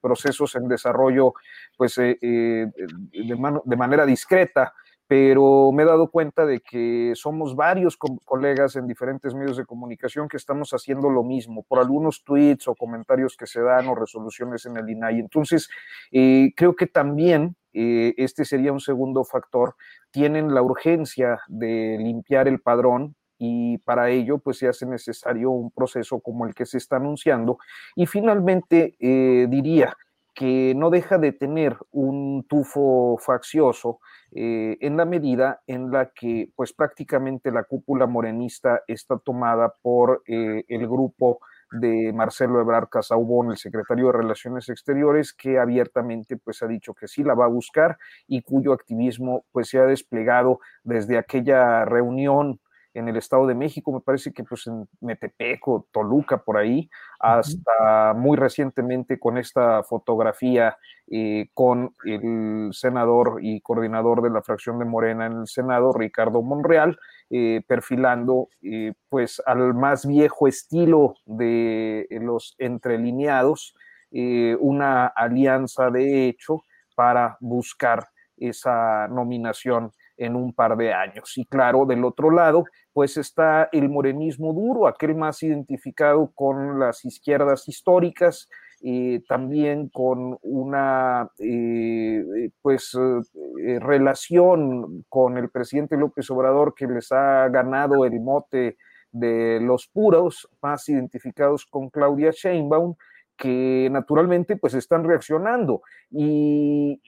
[0.00, 1.34] procesos en desarrollo
[1.76, 2.70] pues de,
[3.12, 4.72] de manera discreta
[5.10, 10.28] pero me he dado cuenta de que somos varios colegas en diferentes medios de comunicación
[10.28, 14.66] que estamos haciendo lo mismo por algunos tweets o comentarios que se dan o resoluciones
[14.66, 15.18] en el INAI.
[15.18, 15.68] Entonces,
[16.12, 19.74] eh, creo que también eh, este sería un segundo factor.
[20.12, 25.72] Tienen la urgencia de limpiar el padrón y para ello pues se hace necesario un
[25.72, 27.58] proceso como el que se está anunciando.
[27.96, 29.96] Y finalmente eh, diría,
[30.40, 34.00] que no deja de tener un tufo faccioso
[34.32, 40.22] eh, en la medida en la que pues prácticamente la cúpula morenista está tomada por
[40.26, 41.40] eh, el grupo
[41.72, 47.06] de Marcelo Ebrard Casaubon, el secretario de Relaciones Exteriores, que abiertamente pues ha dicho que
[47.06, 52.60] sí la va a buscar y cuyo activismo pues se ha desplegado desde aquella reunión
[52.94, 58.14] en el Estado de México, me parece que pues en Metepeco, Toluca, por ahí, hasta
[58.14, 60.76] muy recientemente con esta fotografía
[61.12, 66.40] eh, con el senador y coordinador de la fracción de Morena en el Senado, Ricardo
[66.42, 66.98] Monreal,
[67.30, 73.74] eh, perfilando eh, pues al más viejo estilo de los entrelineados,
[74.12, 76.64] una alianza de hecho
[76.96, 81.32] para buscar esa nominación en un par de años.
[81.36, 87.04] Y claro, del otro lado, pues está el morenismo duro, aquel más identificado con las
[87.06, 88.48] izquierdas históricas,
[88.82, 97.10] eh, también con una eh, pues eh, relación con el presidente López Obrador que les
[97.12, 98.76] ha ganado el mote
[99.12, 102.94] de los puros, más identificados con Claudia Sheinbaum,
[103.40, 105.80] que naturalmente pues están reaccionando.
[106.10, 107.00] Y,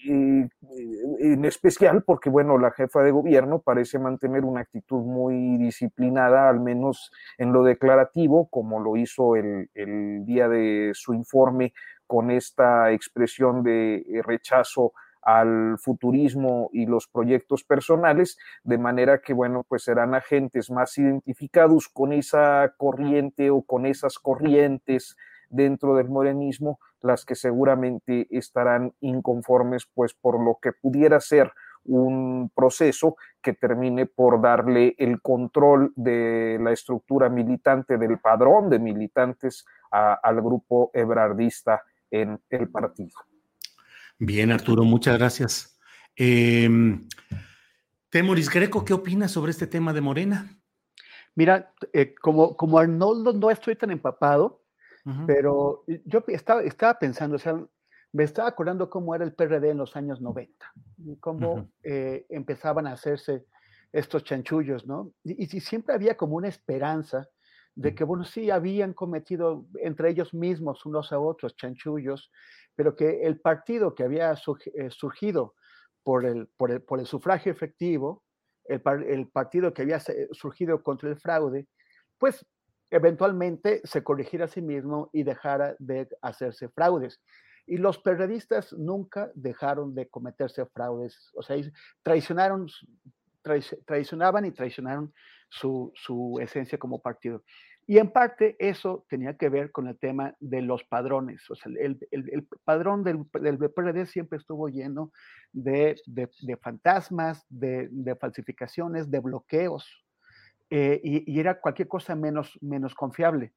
[1.18, 6.60] en especial porque bueno la jefa de gobierno parece mantener una actitud muy disciplinada al
[6.60, 11.74] menos en lo declarativo como lo hizo el, el día de su informe
[12.06, 14.92] con esta expresión de eh, rechazo
[15.22, 21.88] al futurismo y los proyectos personales, de manera que, bueno, pues serán agentes más identificados
[21.88, 25.16] con esa corriente o con esas corrientes
[25.52, 31.52] dentro del morenismo, las que seguramente estarán inconformes, pues por lo que pudiera ser
[31.84, 38.78] un proceso que termine por darle el control de la estructura militante, del padrón de
[38.78, 43.14] militantes al grupo ebrardista en el partido.
[44.18, 45.78] Bien, Arturo, muchas gracias.
[46.14, 47.06] Em,
[48.08, 50.62] Temoris Greco, ¿qué opinas sobre este tema de Morena?
[51.34, 54.61] Mira, eh, como, como Arnoldo no estoy tan empapado,
[55.26, 57.60] pero yo estaba, estaba pensando, o sea,
[58.12, 62.86] me estaba acordando cómo era el PRD en los años 90, y cómo eh, empezaban
[62.86, 63.46] a hacerse
[63.92, 65.12] estos chanchullos, ¿no?
[65.24, 67.28] Y, y, siempre había como una esperanza
[67.74, 72.30] de que, bueno, sí, habían cometido entre ellos mismos unos a otros chanchullos,
[72.74, 75.54] pero que el partido que había eh, surgido
[76.02, 78.24] por el, por el, por el sufragio efectivo,
[78.64, 80.00] el, el, partido que había
[80.32, 81.66] surgido contra el fraude,
[82.18, 82.46] pues
[82.92, 87.20] eventualmente se corrigiera a sí mismo y dejara de hacerse fraudes.
[87.66, 91.56] Y los periodistas nunca dejaron de cometerse fraudes, o sea,
[92.02, 92.68] traicionaron,
[93.86, 95.12] traicionaban y traicionaron
[95.48, 97.42] su, su esencia como partido.
[97.86, 101.50] Y en parte eso tenía que ver con el tema de los padrones.
[101.50, 105.12] O sea, el, el, padrón del, del, siempre estuvo lleno
[105.52, 110.01] de, de, fantasmas, de, falsificaciones, de bloqueos,
[110.74, 113.52] eh, y, era cualquier cosa menos, menos confiable.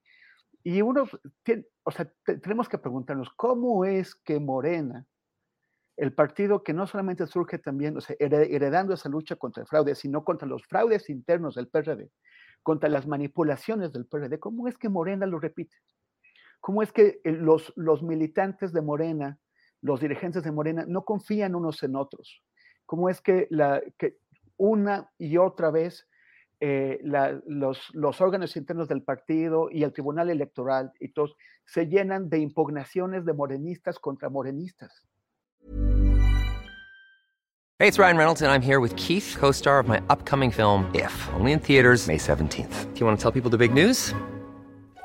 [0.65, 1.05] Y uno,
[1.43, 5.05] tiene, o sea, tenemos que preguntarnos, ¿cómo es que Morena,
[5.95, 9.95] el partido que no solamente surge también, o sea, heredando esa lucha contra el fraude,
[9.95, 12.11] sino contra los fraudes internos del PRD,
[12.61, 15.77] contra las manipulaciones del PRD, ¿cómo es que Morena lo repite?
[16.59, 19.39] ¿Cómo es que eh, los, los militantes de Morena,
[19.79, 22.43] los dirigentes de Morena, no confían unos en otros?
[22.85, 23.47] ¿Cómo es que
[24.57, 26.09] una y otra vez
[26.67, 31.85] eh, la, los, los, órganos internos del partido y el Tribunal Electoral y todos se
[31.85, 35.05] llenan de impugnaciones de morenistas contra morenistas?
[37.77, 40.89] Hey, it's Ryan Reynolds, and I'm here with Keith, co star of my upcoming film,
[40.95, 42.93] If, only in theaters, May 17th.
[42.93, 44.15] Do you want to tell people the big news?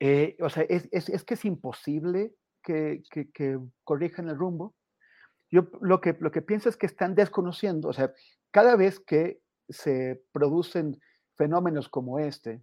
[0.00, 4.74] Eh, o sea, es, es, es, que es imposible que, que, que, corrijan el rumbo.
[5.50, 8.12] Yo lo que, lo que pienso es que están desconociendo, o sea,
[8.50, 11.00] cada vez que se producen
[11.36, 12.62] fenómenos como este,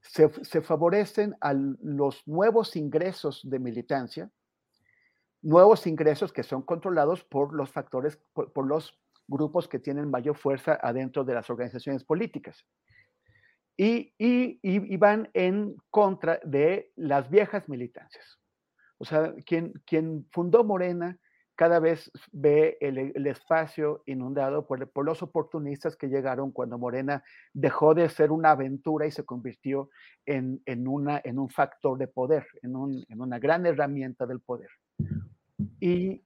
[0.00, 0.28] se,
[0.62, 4.30] favorecen a los nuevos ingresos de militancia,
[5.42, 10.78] nuevos ingresos que son controlados por los factores, por los grupos que tienen mayor fuerza
[10.80, 12.64] adentro de las organizaciones políticas
[13.76, 18.38] y, y, van en contra de las viejas militancias.
[18.98, 21.18] O sea, quien, fundó Morena
[21.56, 27.22] cada vez ve el, el espacio inundado por, los oportunistas que llegaron cuando Morena
[27.52, 29.90] dejó de ser una aventura y se convirtió
[30.26, 34.70] en, un factor de poder, en una gran herramienta del poder.
[35.58, 36.20] ¿Y,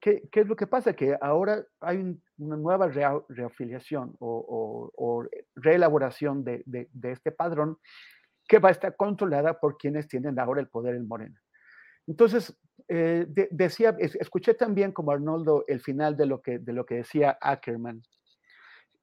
[0.00, 0.94] qué, es lo que pasa?
[0.94, 2.88] Que ahora hay un, una nueva
[3.28, 5.24] reafiliación o,
[5.54, 7.78] reelaboración de, este padrón
[8.46, 11.40] que va a estar controlada por quienes tienen ahora el poder en Morena.
[12.06, 12.56] Entonces,
[12.88, 18.02] eh, de, decía, escuché también como Arnoldo el final de lo que, decía Ackerman.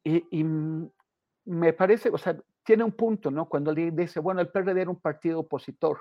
[0.03, 0.43] Y,
[1.43, 3.49] me parece, o sea, tiene un punto, ¿no?
[3.49, 5.99] Cuando dice, bueno, el PRD era un partido opositor,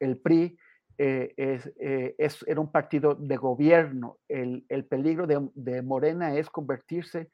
[0.00, 0.58] el PRI
[0.98, 4.18] eh, eh, es, era un partido de gobierno.
[4.28, 7.30] El, el peligro de, Morena es convertirse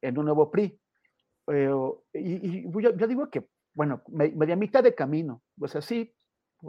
[0.00, 0.78] en un nuevo PRI.
[1.48, 1.70] Eh,
[2.14, 6.14] y, y yo, yo, digo que, bueno, media mitad de camino, pues así,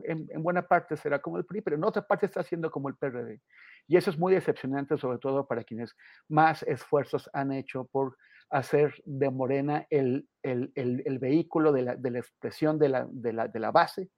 [0.04, 2.90] en, en, buena parte será como el PRI, pero en otra parte está haciendo como
[2.90, 3.42] el PRD.
[3.88, 5.96] Y eso es muy decepcionante, sobre todo para quienes
[6.28, 8.18] más esfuerzos han hecho por
[8.50, 10.28] hacer de Morena el,
[11.20, 14.10] vehículo de la, expresión de la base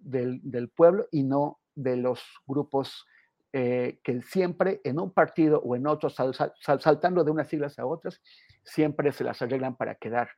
[0.00, 3.06] del, del, pueblo y no de los grupos
[3.52, 7.78] eh, que siempre en un partido o en otro, sal, sal, saltando de unas siglas
[7.78, 8.20] a otras,
[8.62, 10.30] siempre se las arreglan para quedar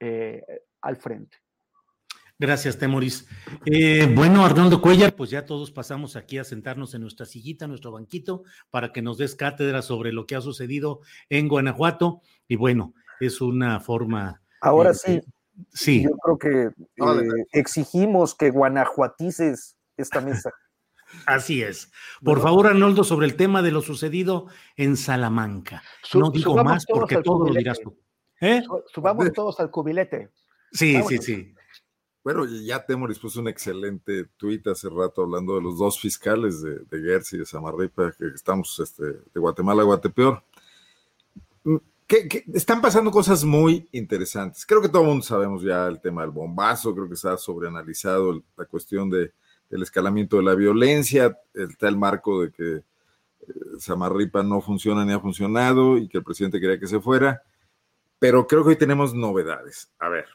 [0.00, 0.42] eh,
[0.82, 1.38] al frente.
[2.40, 3.26] Gracias, Temoris.
[3.66, 7.90] Eh, bueno, Arnoldo Cuellar, pues ya todos pasamos aquí a sentarnos en nuestra sillita, nuestro
[7.90, 11.00] banquito, para que nos des cátedra sobre lo que ha sucedido
[11.30, 12.22] en Guanajuato.
[12.46, 14.40] Y bueno, es una forma.
[14.60, 15.20] Ahora sí.
[15.72, 16.04] Sí.
[16.04, 20.52] Yo creo que eh, exigimos que guanajuatices esta mesa.
[21.26, 21.90] Así es.
[22.22, 25.82] Por favor, Arnoldo, sobre el tema de lo sucedido en Salamanca.
[26.14, 27.96] no digo más porque todo lo dirás tú.
[28.40, 28.62] ¿Eh?
[28.92, 30.30] Subamos todos al cubilete.
[30.72, 31.54] Sí, sí, sí.
[32.22, 36.80] Bueno, ya Temoris puso un excelente tuit hace rato hablando de los dos fiscales de,
[36.90, 40.44] de y de Samarripa, que estamos este, de Guatemala a Guatepeor.
[41.64, 41.76] Mm,
[42.06, 44.66] que, están pasando cosas muy interesantes.
[44.66, 47.36] Creo que todo el mundo sabemos ya el tema del bombazo, creo que se ha
[47.36, 49.32] sobreanalizado la cuestión de,
[49.70, 52.84] del escalamiento de la violencia, está el marco de que eh,
[53.78, 57.42] Samarripa no funciona ni ha funcionado y que el presidente quería que se fuera,
[58.18, 59.92] pero creo que hoy tenemos novedades.
[59.98, 60.26] A ver,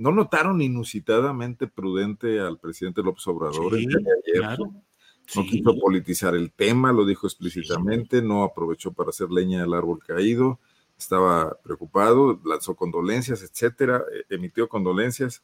[0.00, 4.58] ¿No notaron inusitadamente prudente al presidente López Obrador el día de ayer?
[4.58, 9.98] No quiso politizar el tema, lo dijo explícitamente, no aprovechó para hacer leña del árbol
[10.02, 10.58] caído,
[10.98, 15.42] estaba preocupado, lanzó condolencias, etcétera, e, emitió condolencias.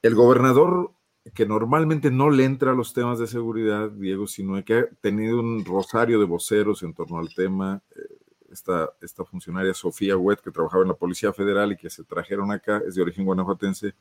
[0.00, 0.92] El gobernador,
[1.34, 5.40] que normalmente no le entra a los temas de seguridad, Diego sino que ha tenido
[5.40, 8.16] un rosario de voceros en torno al tema, eh,
[8.50, 12.52] esta, esta funcionaria Sofía Wet, que trabajaba en la Policía Federal y que se trajeron
[12.52, 13.94] acá, es de origen guanajuatense,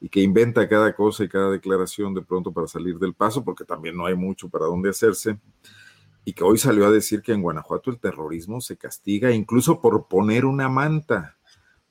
[0.00, 3.64] y que inventa cada cosa y cada declaración de pronto para salir del paso, porque
[3.64, 5.38] también no hay mucho para dónde hacerse,
[6.24, 10.06] y que hoy salió a decir que en Guanajuato el terrorismo se castiga incluso por
[10.06, 11.37] poner una manta,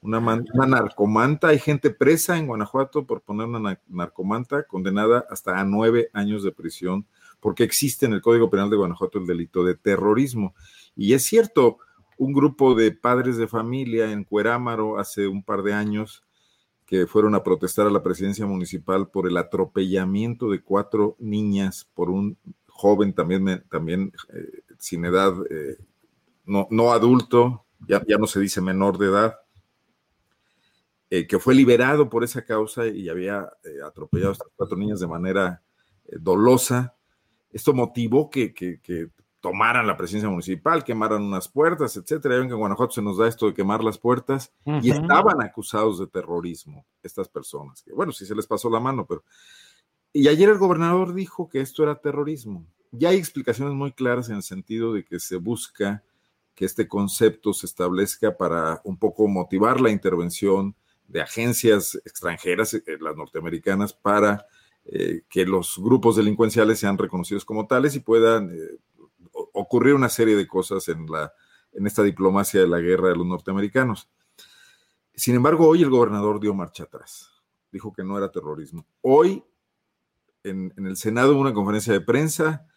[0.02, 0.20] una,
[0.68, 1.50] narcomanta.
[1.50, 6.52] Hay gente presa en Guanajuato por poner una narcomanta, condenada hasta a nueve años de
[6.52, 7.06] prisión,
[7.40, 10.56] porque existe en el Código Penal de Guanajuato el delito de terrorismo.
[10.96, 11.78] Y es cierto,
[12.18, 16.24] un grupo de padres de familia en Cuerámaro hace un par de años
[16.86, 22.10] que fueron a protestar a la presidencia municipal por el atropellamiento de cuatro niñas por
[22.10, 22.38] un
[22.68, 25.78] joven también, también eh, sin edad, eh,
[26.46, 29.36] no, no, adulto, ya, ya, no se dice menor de edad,
[31.10, 33.50] eh, que fue liberado por esa causa y había
[33.86, 35.62] atropellado a estas cuatro niñas de manera
[36.20, 36.96] dolosa.
[37.52, 39.10] Esto motivó que, que, que
[39.40, 42.36] tomaran la presidencia municipal, quemaran unas puertas, etcétera.
[42.36, 45.42] Ya ven que en Guanajuato se nos da esto de quemar las puertas y estaban
[45.42, 47.82] acusados de terrorismo estas personas.
[47.82, 49.24] Que, bueno, sí se les pasó la mano, pero.
[50.12, 52.66] Y ayer el gobernador dijo que esto era terrorismo.
[52.92, 56.04] Ya hay explicaciones muy claras en el sentido de que se busca
[56.56, 60.76] que este concepto se establezca para un poco motivar la intervención
[61.08, 64.46] de agencias extranjeras, eh, las norteamericanas, para
[64.86, 68.78] eh, que los grupos delincuenciales sean reconocidos como tales y puedan eh,
[69.54, 71.34] ocurrió una serie de cosas en, la,
[71.74, 74.10] en esta diplomacia de la guerra de los norteamericanos.
[75.16, 77.32] Sin embargo, hoy el gobernador dio marcha atrás.
[77.72, 78.86] Dijo que no era terrorismo.
[79.02, 79.44] Hoy,
[80.44, 82.68] en, el Senado, una conferencia de prensa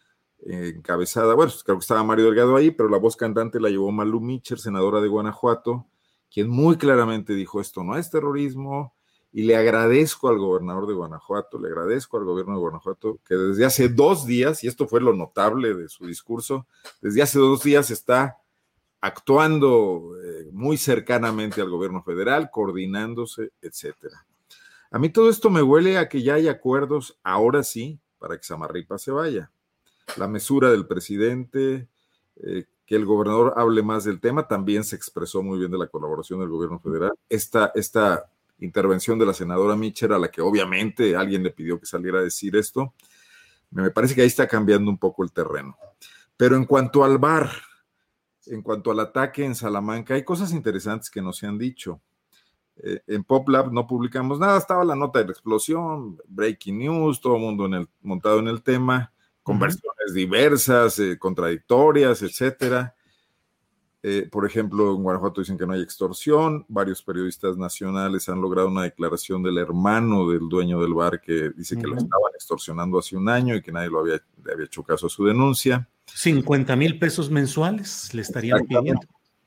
[0.43, 4.19] encabezada, bueno, creo que estaba Mario Delgado ahí, pero la voz cantante la llevó Malu
[4.19, 5.85] Mitcher, senadora de Guanajuato,
[6.31, 8.93] quien muy claramente dijo esto no es terrorismo,
[9.33, 13.65] y le agradezco al gobernador de Guanajuato, le agradezco al gobierno de Guanajuato que desde
[13.65, 16.67] hace dos días, y esto fue lo notable de su discurso,
[17.01, 18.37] desde hace dos días está
[18.99, 24.25] actuando eh, muy cercanamente al gobierno federal, coordinándose, etcétera.
[24.91, 28.43] A mí todo esto me huele a que ya hay acuerdos, ahora sí, para que
[28.43, 29.49] Samarripa se vaya.
[30.17, 31.87] La mesura del presidente,
[32.35, 35.87] eh, que el gobernador hable más del tema, también se expresó muy bien de la
[35.87, 37.13] colaboración del gobierno federal.
[37.29, 38.29] Esta, esta
[38.59, 42.23] intervención de la senadora Mitchell, a la que obviamente alguien le pidió que saliera a
[42.23, 42.93] decir esto.
[43.71, 45.77] Me parece que ahí está cambiando un poco el terreno.
[46.37, 47.49] Pero en cuanto al bar,
[48.47, 52.01] en cuanto al ataque en Salamanca, hay cosas interesantes que no se han dicho.
[52.77, 57.35] Eh, en PopLab no publicamos nada, estaba la nota de la explosión, breaking news, todo
[57.35, 59.11] el mundo en el, montado en el tema,
[59.43, 62.95] con versiones diversas, eh, contradictorias, etcétera.
[64.03, 66.65] Eh, por ejemplo, en Guanajuato dicen que no hay extorsión.
[66.67, 71.75] Varios periodistas nacionales han logrado una declaración del hermano del dueño del bar que dice
[71.75, 74.83] que lo estaban extorsionando hace un año y que nadie lo había, le había hecho
[74.83, 75.87] caso a su denuncia.
[76.07, 79.01] 50 mil pesos mensuales le estarían pidiendo.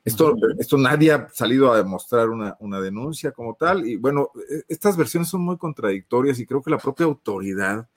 [0.05, 3.89] Esto, esto nadie ha salido a demostrar una, una, denuncia como tal.
[3.89, 7.89] Y bueno, e, estas versiones son muy contradictorias y creo que la propia autoridad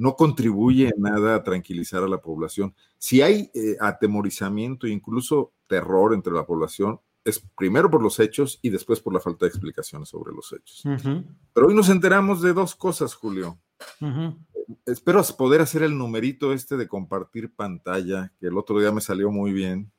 [0.00, 2.74] no contribuye en nada a tranquilizar a la población.
[2.96, 8.58] Si hay eh, atemorizamiento e incluso terror entre la población, es primero por los hechos
[8.62, 10.82] y después por la falta de explicaciones sobre los hechos.
[11.52, 13.58] Pero hoy nos enteramos de dos cosas, Julio.
[14.86, 19.30] Espero poder hacer el numerito este de compartir pantalla, que el otro día me salió
[19.30, 19.92] muy bien,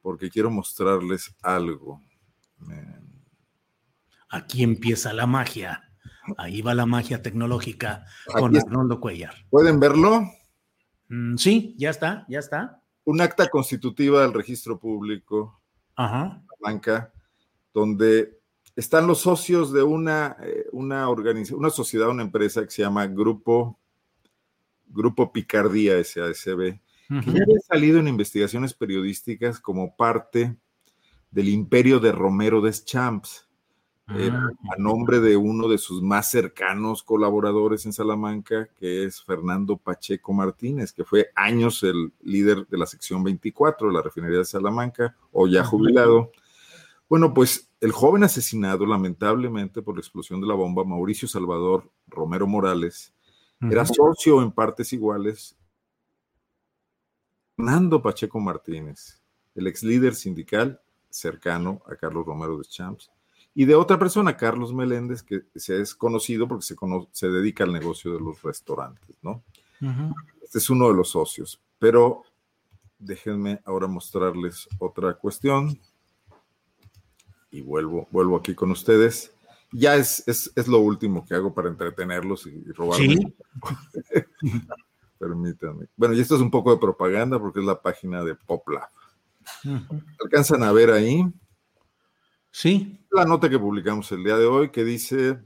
[0.00, 2.00] porque quiero mostrarles algo.
[4.28, 5.90] Aquí empieza la magia.
[6.38, 9.34] Ahí va la magia tecnológica con Arnoldo Cuellar.
[9.50, 10.30] ¿Pueden verlo?
[11.08, 12.82] Mm, sí, ya está, ya está.
[13.04, 15.60] Un acta constitutiva del registro público,
[15.96, 16.42] Ajá.
[16.60, 17.12] banca,
[17.72, 18.40] donde
[18.76, 23.78] están los socios de una, eh, una, una sociedad, una empresa que se llama Grupo,
[24.86, 30.56] Grupo Picardía SASB, que ya había salido en investigaciones periodísticas como parte
[31.30, 33.48] del imperio de Romero de Champs.
[34.08, 39.22] Eh, Ah, a nombre de uno de sus más cercanos colaboradores en Salamanca, que es
[39.22, 44.38] Fernando Pacheco Martínez, que fue años el líder de la sección 24 de la refinería
[44.38, 46.32] de Salamanca, o ya jubilado.
[47.08, 52.46] Bueno, pues el joven asesinado lamentablemente por la explosión de la bomba, Mauricio Salvador Romero
[52.46, 53.14] Morales,
[53.60, 55.56] era socio en partes iguales.
[57.56, 59.22] Fernando Pacheco Martínez,
[59.54, 63.10] el ex líder sindical cercano a Carlos Romero de Champs,
[63.54, 67.64] y de otra persona, Carlos Meléndez, que se es conocido porque se, cono- se dedica
[67.64, 69.42] al negocio de los restaurantes, ¿no?
[70.42, 72.22] Este es uno de los socios, pero
[72.98, 75.78] déjenme ahora mostrarles otra cuestión.
[77.50, 79.32] Y vuelvo, vuelvo aquí con ustedes.
[79.72, 83.16] Ya es, es, es lo último que hago para entretenerlos y, y robarme.
[84.12, 84.22] Sí.
[85.18, 85.86] Permítanme.
[85.96, 88.88] Bueno, y esto es un poco de propaganda porque es la página de PopLab.
[89.64, 90.02] Ujú.
[90.22, 91.24] Alcanzan a ver ahí
[92.54, 93.00] Sí.
[93.10, 95.40] la nota que publicamos el día de hoy que dice,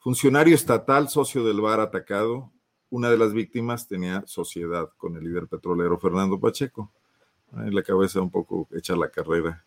[0.00, 2.52] funcionario estatal, socio del bar atacado,
[2.90, 6.92] una de las víctimas tenía sociedad con el líder petrolero Fernando Pacheco.
[7.54, 9.64] Ahí la cabeza un poco hecha la carrera.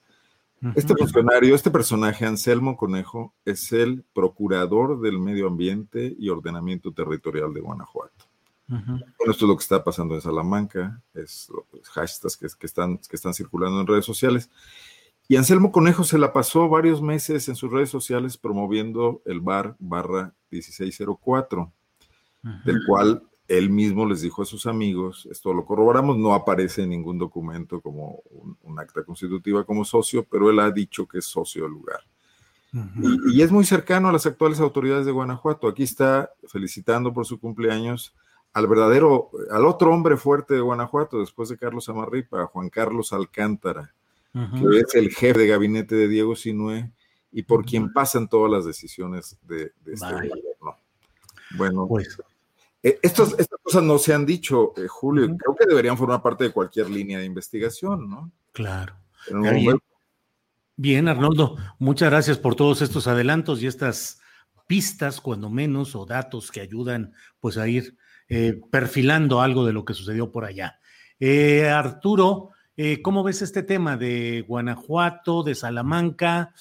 [0.75, 7.51] Este funcionario, este personaje, Anselmo Conejo, es el procurador del medio ambiente y ordenamiento territorial
[7.51, 8.25] de Guanajuato.
[8.67, 9.01] Bueno,
[9.31, 13.15] esto es lo que está pasando en Salamanca, es los hashtags que, que están, que
[13.15, 14.51] están circulando en redes sociales.
[15.27, 19.75] Y Anselmo Conejo se la pasó varios meses en sus redes sociales promoviendo el bar
[19.79, 21.71] barra 1604,
[22.63, 26.89] del cual él mismo les dijo a sus amigos, esto lo corroboramos, no aparece en
[26.89, 31.25] ningún documento como un, un acta constitutiva como socio, pero él ha dicho que es
[31.25, 31.99] socio del lugar.
[32.73, 35.67] Y, y es muy cercano a las actuales autoridades de Guanajuato.
[35.67, 38.13] Aquí está felicitando por su cumpleaños
[38.53, 43.93] al verdadero, al otro hombre fuerte de Guanajuato, después de Carlos Amarripa, Juan Carlos Alcántara,
[44.33, 46.91] Que es el jefe de gabinete de Diego Sinue
[47.31, 50.77] y por quien pasan todas las decisiones de, de este gobierno.
[51.57, 52.17] Bueno, Pues,
[52.83, 56.51] eh, estas cosas no se han dicho, eh, Julio, creo que deberían formar parte de
[56.51, 58.31] cualquier línea de investigación, ¿no?
[58.51, 58.95] claro.
[60.79, 64.21] Bien, Arnoldo, muchas gracias por todos estos adelantos y estas
[64.67, 67.97] pistas, cuando menos, o datos que ayudan pues a ir
[68.29, 70.79] eh, perfilando algo de lo que sucedió por allá.
[71.19, 76.53] Eh, Arturo, eh, ¿cómo ves este tema de Guanajuato, de Salamanca?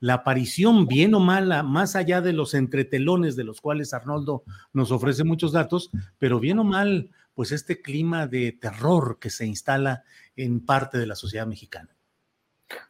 [0.00, 4.92] La aparición, bien o mala, más allá de los entretelones de los cuales Arnoldo nos
[4.92, 10.04] ofrece muchos datos, pero bien o mal, pues este clima de terror que se instala
[10.36, 11.90] en parte de la sociedad mexicana.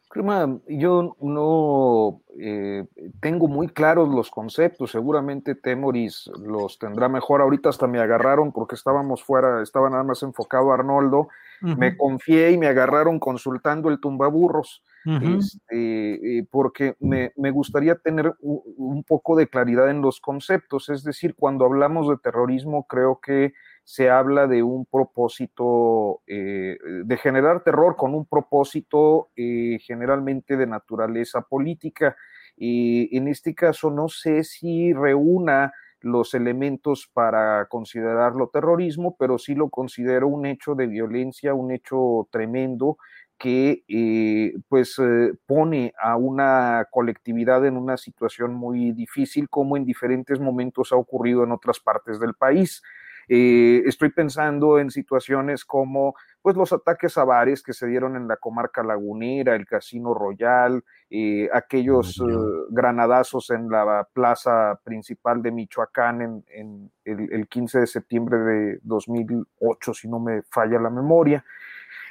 [0.07, 2.85] Crema, yo no eh,
[3.19, 7.41] tengo muy claros los conceptos, seguramente Temoris los tendrá mejor.
[7.41, 11.27] Ahorita hasta me agarraron porque estábamos fuera, estaba nada más enfocado Arnoldo,
[11.61, 14.83] me confié y me agarraron consultando el tumbaburros,
[15.19, 21.03] este, eh, porque me, me gustaría tener un poco de claridad en los conceptos, es
[21.03, 23.53] decir, cuando hablamos de terrorismo creo que
[23.85, 30.65] se habla de un propósito, eh, de generar terror con un propósito eh, generalmente de
[30.65, 32.15] naturaleza política.
[32.57, 35.71] Y en este caso no sé si reúna
[36.05, 42.27] los elementos para considerarlo terrorismo, pero sí lo considero un hecho de violencia, un hecho
[42.31, 42.97] tremendo
[43.39, 49.85] que eh, pues eh, pone a una colectividad en una situación muy difícil, como en
[49.85, 52.83] diferentes momentos ha ocurrido en otras partes del país.
[53.27, 58.27] Eh, estoy pensando en situaciones como pues los ataques a bares que se dieron en
[58.27, 62.23] la comarca lagunera, el Casino Royal, eh, aquellos eh,
[62.69, 68.79] granadazos en la plaza principal de Michoacán en, en el, el 15 de septiembre de
[68.83, 71.43] 2008, si no me falla la memoria.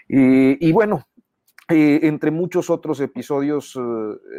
[0.09, 1.07] Eh, y bueno,
[1.71, 3.81] eh, entre muchos otros episodios eh,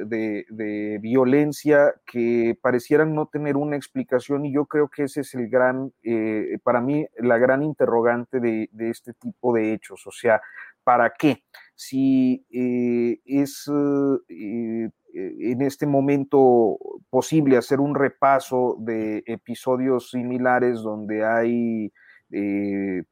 [0.06, 5.34] de, de, violencia que parecieran no tener una explicación y yo creo que ese es
[5.34, 10.12] el gran, eh, para mí, la gran interrogante de, de, este tipo de hechos, o
[10.12, 10.40] sea,
[10.84, 11.44] ¿para qué?
[11.74, 16.78] Si es en este momento
[17.10, 21.92] posible hacer un repaso de episodios similares donde hay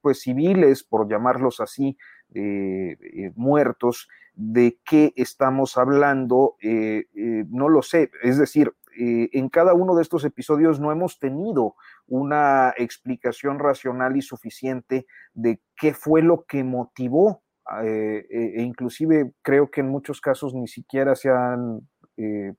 [0.01, 1.97] pues civiles, por llamarlos así,
[2.33, 7.05] eh, eh, muertos, de qué estamos hablando, eh,
[7.49, 8.09] no lo sé.
[8.23, 11.75] Es decir, en cada uno de estos episodios no hemos tenido
[12.07, 17.43] una explicación racional y suficiente de qué fue lo que motivó,
[17.81, 21.87] e inclusive creo que en muchos casos ni siquiera se han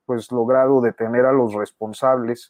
[0.07, 2.49] pues logrado detener a los responsables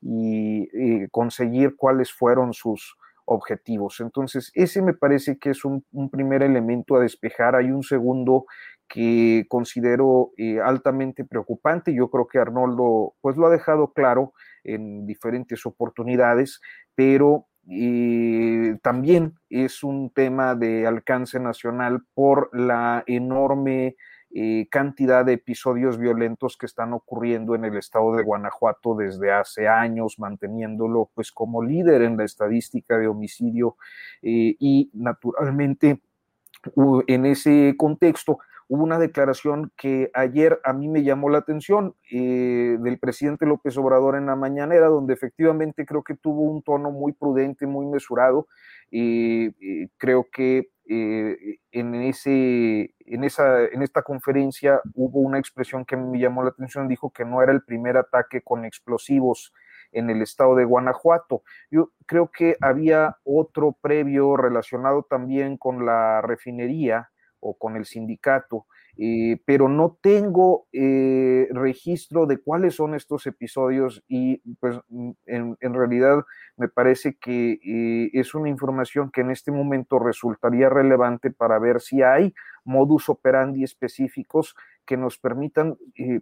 [0.00, 2.96] y conseguir cuáles fueron sus
[3.26, 4.00] objetivos.
[4.00, 7.54] Entonces, ese me parece que es un, primer elemento a despejar.
[7.54, 8.46] Hay un segundo
[8.88, 11.94] que considero eh, altamente preocupante.
[11.94, 14.32] Yo creo que Arnoldo pues lo ha dejado claro
[14.64, 16.60] en diferentes oportunidades,
[16.94, 23.96] pero eh, también es un tema de alcance nacional por la enorme
[24.38, 29.66] eh, cantidad de episodios violentos que están ocurriendo en el estado de Guanajuato desde hace
[29.66, 33.78] años, manteniéndolo pues como líder en la estadística de homicidio
[34.20, 36.02] eh, y naturalmente
[37.06, 38.38] en ese contexto
[38.68, 43.78] hubo una declaración que ayer a mí me llamó la atención eh, del presidente López
[43.78, 48.48] Obrador en la mañanera, donde efectivamente creo que tuvo un tono muy prudente, muy mesurado.
[48.90, 55.96] y creo que eh, en, ese, en, esa, en esta conferencia hubo una expresión que
[55.96, 59.52] me llamó la atención, dijo que no era el primer ataque con explosivos
[59.92, 61.42] en el estado de Guanajuato.
[61.70, 67.10] Yo creo que había otro previo relacionado también con la refinería
[67.40, 68.66] o con el sindicato,
[68.98, 75.74] eh, pero no tengo eh, registro de cuáles son estos episodios y pues mm, en,
[75.74, 76.24] realidad
[76.56, 81.82] me parece que eh, es una información que en este momento resultaría relevante para ver
[81.82, 82.32] si hay
[82.64, 84.56] modus operandi específicos
[84.86, 85.76] que nos permitan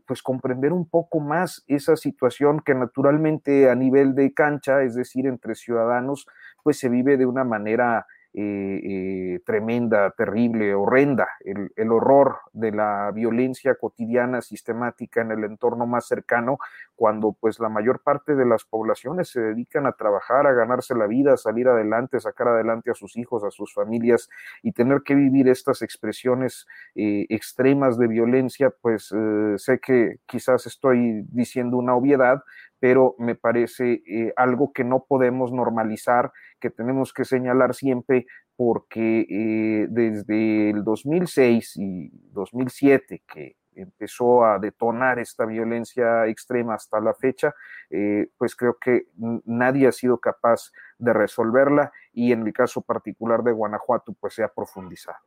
[0.07, 5.27] pues comprender un poco más esa situación que naturalmente a nivel de cancha, es decir,
[5.27, 6.27] entre ciudadanos,
[6.63, 8.07] pues se vive de una manera
[8.37, 15.87] eh, eh, tremenda, terrible, horrenda, el, horror de la violencia cotidiana, sistemática en el entorno
[15.87, 16.59] más cercano,
[16.97, 21.07] cuando pues la mayor parte de las poblaciones se dedican a trabajar, a ganarse la
[21.07, 24.29] vida, a salir adelante, sacar adelante a sus hijos, a sus familias
[24.65, 26.67] y tener que vivir estas expresiones
[26.97, 29.15] eh, extremas de violencia, pues
[29.59, 32.43] sé que quizás estoy diciendo una obviedad,
[32.81, 34.03] pero me parece
[34.37, 36.33] algo que no podemos normalizar
[36.65, 38.25] que tenemos que señalar siempre
[38.57, 47.01] porque eh, desde el 2006 y 2007 que empezó a detonar esta violencia extrema hasta
[47.01, 47.55] la fecha,
[47.91, 49.09] eh, pues creo que
[49.45, 54.43] nadie ha sido capaz de resolverla y en el caso particular de Guanajuato, pues se
[54.43, 55.19] ha profundizado.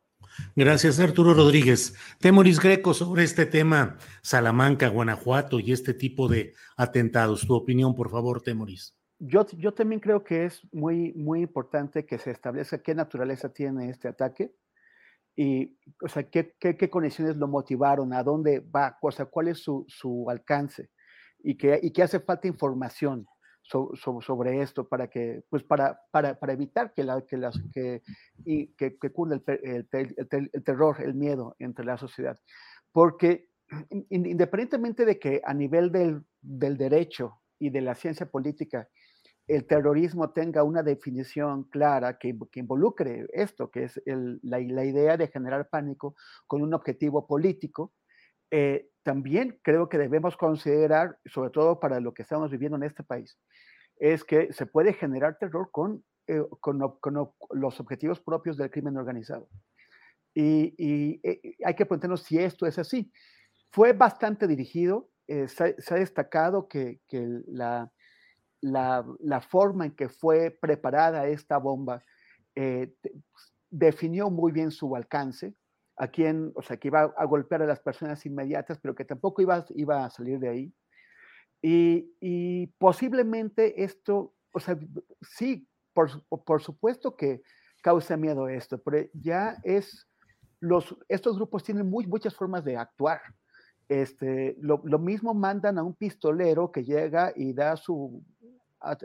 [0.56, 1.94] Gracias, Arturo Rodríguez.
[2.20, 7.46] Temoris Greco, sobre este tema, Salamanca, Guanajuato y este tipo de atentados.
[7.46, 12.18] Tu opinión, por favor, Temoris yo, yo también creo que es muy, muy importante que
[12.18, 14.53] se establezca qué naturaleza tiene este ataque
[15.35, 19.60] y, o sea, qué, qué, conexiones lo motivaron, a dónde va, o sea, cuál es
[19.60, 20.89] su, su alcance
[21.39, 23.27] y que, y que hace falta información
[23.61, 28.02] sobre esto para que, pues para, para, para evitar que, la, que, las, que,
[28.45, 32.39] y, que, que cunde el, el, el, terror, el miedo entre la sociedad.
[32.91, 33.49] Porque
[34.10, 38.88] independientemente de que a nivel del, del derecho y de la ciencia política
[39.48, 45.69] el terrorismo tenga una definición clara que, involucre esto, que es la, idea de generar
[45.69, 46.15] pánico
[46.45, 47.94] con un objetivo político,
[48.52, 53.03] eh, también creo que debemos considerar, sobre todo para lo que estamos viviendo en este
[53.03, 53.40] país,
[53.95, 56.44] es que se puede generar terror con, eh,
[57.52, 59.48] los objetivos propios del crimen organizado.
[60.34, 63.11] Y, eh, hay que preguntarnos si esto es así.
[63.72, 66.99] Fue bastante dirigido, se, ha destacado que
[67.48, 67.91] la,
[68.62, 69.06] la,
[69.48, 72.04] forma en que fue preparada esta bomba
[72.56, 72.94] eh,
[73.70, 75.56] definió muy bien su alcance,
[75.98, 79.42] a quien, o sea, que iba a golpear a las personas inmediatas, pero que tampoco
[79.42, 80.74] iba, iba a salir de ahí.
[81.62, 84.78] Y, posiblemente esto, o sea,
[85.22, 87.42] sí, por, por, supuesto que
[87.82, 90.08] causa miedo esto, pero ya es,
[90.60, 93.22] los, estos grupos tienen muy, muchas formas de actuar.
[93.90, 98.22] Este, lo, lo, mismo mandan a un pistolero que llega y da su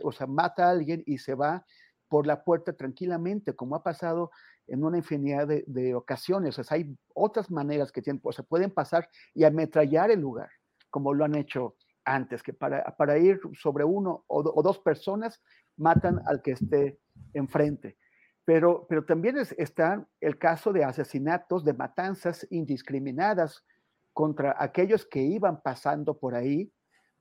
[0.03, 1.65] o sea, mata a alguien y se va
[2.09, 4.31] por la puerta tranquilamente, como ha pasado
[4.67, 6.59] en una infinidad de, ocasiones.
[6.59, 10.51] O sea, hay otras maneras que tienen, o sea, pueden pasar y ametrallar el lugar,
[10.91, 15.43] como lo han hecho antes, que para, para ir sobre uno o, dos personas
[15.77, 16.99] matan al que esté
[17.33, 17.97] enfrente.
[18.45, 23.65] Pero, pero también está el caso de asesinatos, de matanzas indiscriminadas
[24.13, 26.73] contra aquellos que iban pasando por ahí,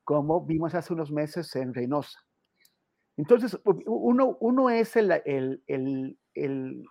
[0.04, 2.20] como vimos hace unos meses en Reynosa.
[3.18, 6.86] Entonces, uno, uno es el, el, el,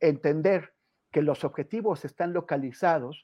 [0.00, 0.72] entender
[1.10, 3.22] que los objetivos están localizados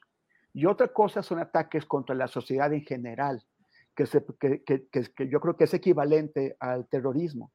[0.53, 3.43] y otra cosa son ataques contra la sociedad en general,
[3.95, 7.51] que, se, que, que, que, yo creo que es equivalente al terrorismo.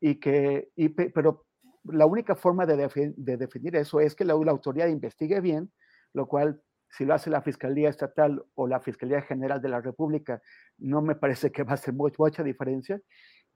[0.00, 1.46] Y que, y, pero
[1.84, 5.72] la única forma de, de, definir eso es que la, la, autoridad investigue bien,
[6.12, 10.42] lo cual si lo hace la Fiscalía Estatal o la Fiscalía General de la República,
[10.78, 13.00] no me parece que va a ser mucha diferencia,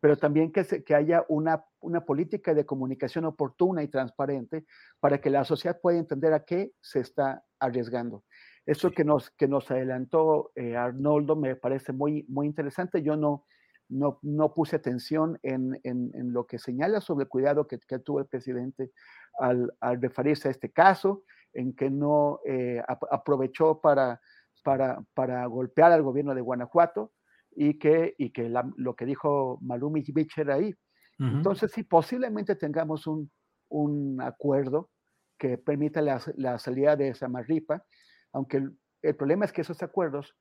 [0.04, 4.66] pero también que, se, que haya una, una política de comunicación oportuna y transparente
[5.00, 8.22] para que la sociedad pueda entender a qué se está arriesgando.
[8.66, 13.02] Eso que nos, que nos adelantó eh, Arnoldo me parece muy, muy interesante.
[13.02, 13.46] Yo no,
[13.88, 17.98] no, no puse atención en, en, en, lo que señala sobre el cuidado que, que
[17.98, 18.90] tuvo el presidente
[19.38, 21.22] al, al, referirse a este caso,
[21.54, 24.20] en que no eh, aprovechó para,
[24.62, 27.12] para, para, golpear al gobierno de Guanajuato
[27.56, 30.74] y que, y que la, lo que dijo Malumi Bicher ahí.
[31.18, 31.36] Uh -huh.
[31.36, 33.30] Entonces, sí, posiblemente tengamos un,
[33.68, 34.90] un acuerdo
[35.38, 37.84] que permita la, la salida de Samarripa,
[38.32, 40.34] aunque el, el, problema es que esos acuerdos,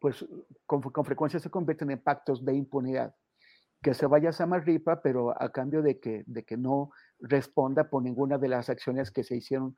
[0.00, 0.24] pues
[0.66, 3.14] con, con, frecuencia se convierten en pactos de impunidad.
[3.82, 6.90] Que se vaya a Samarripa, pero a cambio de que, de que no
[7.20, 9.76] responda por ninguna de las acciones que se hicieron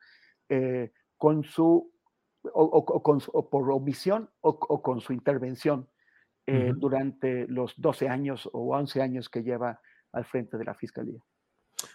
[0.49, 1.93] eh, con su,
[2.43, 5.89] o, o, o, con, o por omisión o, con su intervención
[6.49, 6.79] eh, uh -huh.
[6.79, 9.81] durante los 12 años o 11 años que lleva
[10.13, 11.21] al frente de la Fiscalía.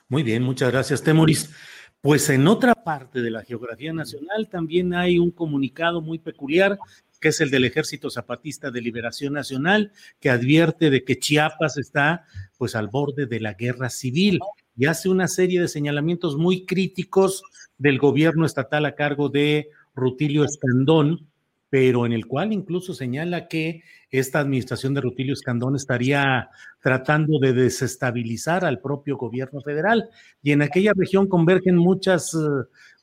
[0.07, 1.51] Muy bien, muchas gracias, Temoris.
[1.99, 6.77] Pues en otra parte de la geografía nacional también hay un comunicado muy peculiar
[7.19, 12.25] que es el del Ejército Zapatista de Liberación Nacional, que advierte de que Chiapas está
[12.57, 14.39] pues al borde de la guerra civil
[14.75, 17.41] y hace una serie de señalamientos muy críticos
[17.77, 21.29] del gobierno estatal a cargo de Rutilio Escandón,
[21.73, 23.81] pero en el cual incluso señala que
[24.11, 30.07] esta administración de Rutilio Escandón estaría tratando de desestabilizar al propio gobierno federal.
[30.43, 32.37] Y en aquella región convergen muchas,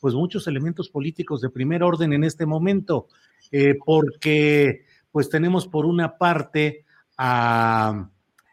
[0.01, 3.09] pues muchos elementos políticos de primer orden en este momento,
[3.51, 6.85] eh, porque pues tenemos por una parte
[7.19, 8.09] a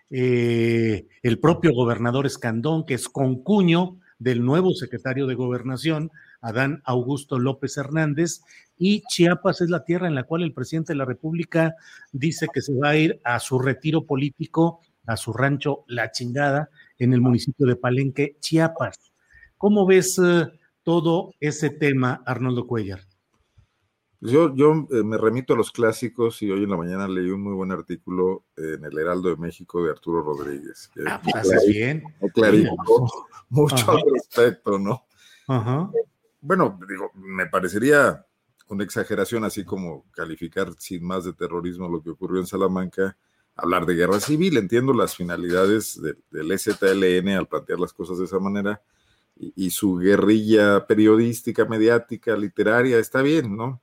[0.10, 6.10] eh, el propio gobernador Escandón, que es concuño del nuevo secretario de Gobernación,
[6.48, 8.42] Adán Augusto López Hernández,
[8.78, 11.76] y Chiapas es la tierra en la cual el presidente de la República
[12.14, 16.70] dice que se va a ir a su retiro político, a su rancho La Chingada,
[17.00, 19.12] en el municipio de Palenque, Chiapas.
[19.58, 20.48] ¿Cómo ves uh,
[20.84, 23.02] todo ese tema, Arnoldo Cuellar?
[24.22, 27.42] Yo, yo eh, me remito a los clásicos y hoy en la mañana leí un
[27.42, 30.90] muy buen artículo en el Heraldo de México de Arturo Rodríguez.
[30.94, 32.04] Que ah, pues haces bien.
[32.34, 33.12] Clarificó
[33.50, 33.92] mucho Ajá.
[33.92, 35.06] al respecto, ¿no?
[35.48, 35.92] Ajá.
[36.42, 38.26] Bueno, digo, me parecería
[38.70, 43.18] una exageración, así como calificar sin más de terrorismo lo que ocurrió en Salamanca,
[43.56, 44.58] hablar de guerra civil.
[44.58, 48.82] Entiendo las finalidades de, del ZLN al plantear las cosas de esa manera
[49.36, 53.82] y, su guerrilla periodística, mediática, literaria, está bien, ¿no?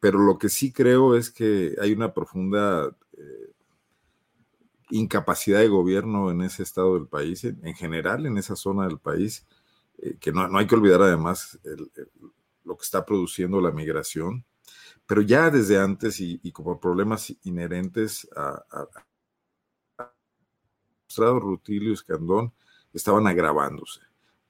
[0.00, 3.52] pero lo que sí creo es que hay una profunda eh,
[4.90, 9.46] incapacidad de gobierno en ese estado del país, en general en esa zona del país,
[9.98, 11.58] eh, que no, no, hay que olvidar además
[12.64, 14.44] lo que está produciendo la migración,
[15.06, 18.88] pero ya desde antes y, como problemas inherentes a, a,
[19.98, 22.52] a Rutilio Escandón
[22.92, 24.00] estaban agravándose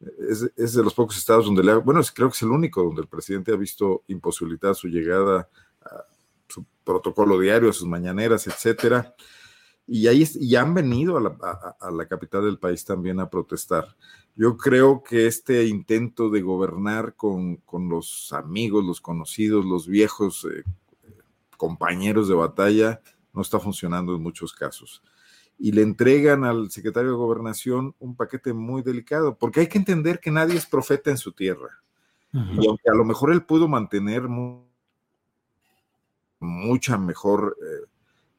[0.01, 2.82] es, es, de los pocos estados donde le ha, bueno, creo que es el único
[2.82, 5.48] donde el presidente ha visto imposibilitada su llegada
[5.82, 6.05] a
[6.48, 9.14] su protocolo diario, a sus mañaneras, etcétera.
[9.86, 13.30] Y ahí y han venido a la, a, a la, capital del país también a
[13.30, 13.96] protestar.
[14.34, 20.46] Yo creo que este intento de gobernar con, con los amigos, los conocidos, los viejos
[20.50, 20.64] eh,
[21.56, 23.00] compañeros de batalla
[23.32, 25.02] no está funcionando en muchos casos
[25.58, 30.20] y le entregan al secretario de gobernación un paquete muy delicado, porque hay que entender
[30.20, 31.82] que nadie es profeta en su tierra.
[32.32, 34.66] Y aunque a lo mejor él pudo mantener mu
[36.38, 37.86] mucha mejor eh,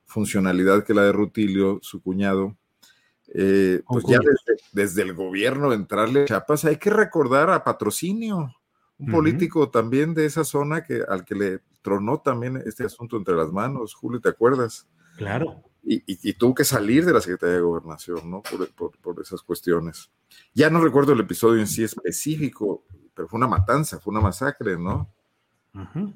[0.08, 2.58] funcionalidad que la de Rutilio, su cuñado,
[3.34, 8.56] eh, pues ya desde, desde, el gobierno entrarle a Chiapas, hay que recordar a Patrocinio,
[8.98, 9.12] un uh -huh.
[9.12, 13.52] político también de esa zona que, al que le tronó también este asunto entre las
[13.52, 14.88] manos, Julio, ¿te acuerdas?
[15.18, 18.42] Claro y, y, y, tuvo que salir de la Secretaría de Gobernación, ¿no?
[18.42, 20.12] Por, por, por, esas cuestiones.
[20.54, 24.78] Ya no recuerdo el episodio en sí específico, pero fue una matanza, fue una masacre,
[24.78, 25.10] ¿no?
[25.74, 26.14] Uh -huh.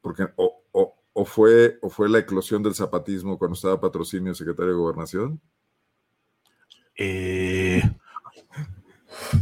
[0.00, 4.70] Porque o, o, o, fue, o fue la eclosión del zapatismo cuando estaba patrocinio secretario
[4.70, 5.40] de Gobernación.
[6.96, 7.82] Eh,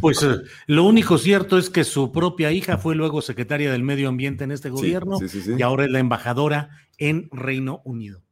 [0.00, 4.08] pues eh, lo único cierto es que su propia hija fue luego secretaria del Medio
[4.08, 8.22] Ambiente en este gobierno sí, sí, sí, y ahora es la embajadora en Reino Unido.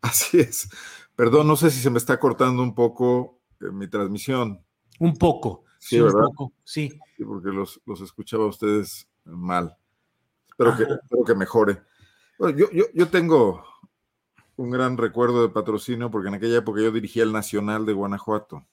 [0.00, 0.70] Así es.
[1.16, 4.64] Perdón, no sé si se me está cortando un poco eh, mi transmisión.
[5.00, 5.64] Un poco.
[5.80, 6.00] Sí.
[6.00, 6.90] Un poco, sí.
[7.16, 9.76] sí porque los, los, escuchaba a ustedes mal.
[10.48, 11.89] Espero que, espero que mejore.
[12.40, 13.62] Bueno, yo, yo, yo, tengo
[14.56, 18.64] un gran recuerdo de patrocinio porque en aquella época yo dirigía el Nacional de Guanajuato.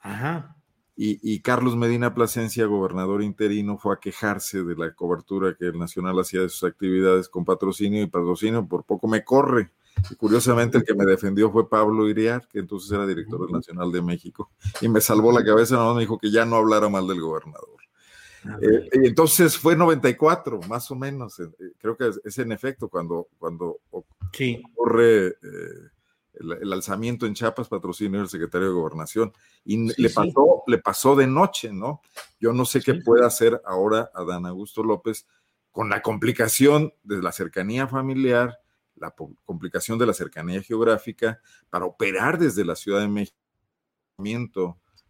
[0.00, 0.56] Ajá.
[0.96, 6.18] Y, Carlos Medina Plasencia, gobernador interino, fue a quejarse de la cobertura que el Nacional
[6.18, 9.70] hacía de sus actividades con patrocinio y patrocinio, por poco me corre.
[10.10, 13.92] Y curiosamente el que me defendió fue Pablo Iriar, que entonces era director del Nacional
[13.92, 14.50] de México,
[14.80, 17.81] y me salvó la cabeza, no, me dijo que ya no hablara mal del gobernador.
[18.60, 21.38] Eh, entonces fue 94, más o menos.
[21.40, 21.48] Eh,
[21.78, 25.34] creo que es, en efecto cuando, cuando ocurre eh,
[26.34, 29.32] el, alzamiento en Chiapas, patrocinio del secretario de Gobernación.
[29.64, 32.00] Y le, pasó, le pasó de noche, ¿no?
[32.40, 35.26] Yo no sé qué puede hacer ahora Adán Augusto López
[35.70, 38.58] con la complicación de la cercanía familiar,
[38.96, 39.14] la
[39.44, 41.40] complicación de la cercanía geográfica,
[41.70, 43.36] para operar desde la Ciudad de México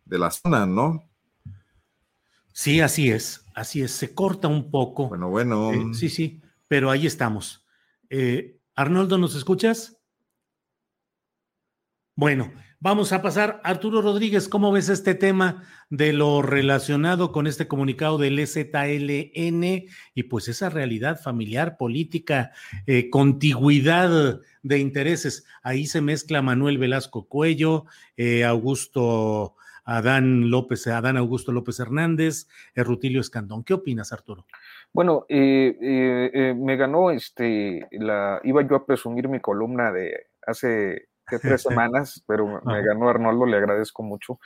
[0.05, 1.03] de la zona, ¿no?
[2.53, 5.09] Sí, así es, así es, se corta un poco.
[5.09, 5.73] Bueno, bueno.
[5.73, 7.67] Eh, sí, sí, pero ahí estamos.
[8.11, 9.99] Eh, Arnoldo, ¿nos escuchas?
[12.15, 13.63] Bueno, vamos a pasar.
[13.65, 20.23] Arturo Rodríguez, ¿cómo ves este tema de lo relacionado con este comunicado del EZLN y
[20.25, 22.53] pues esa realidad familiar, política,
[22.87, 25.47] eh, contigüidad de intereses?
[25.63, 27.87] Ahí se mezcla Manuel Velasco Cuello,
[28.47, 33.65] Augusto Adán López, Adán Augusto López Hernández, Rutilio Escandón.
[33.65, 34.47] ¿Qué opinas, Arturo?
[34.93, 40.27] Bueno, eh, eh, eh, me ganó, este, la, iba yo a presumir mi columna de
[40.47, 41.09] hace
[41.41, 44.39] tres semanas, pero me ganó Arnoldo, le agradezco mucho,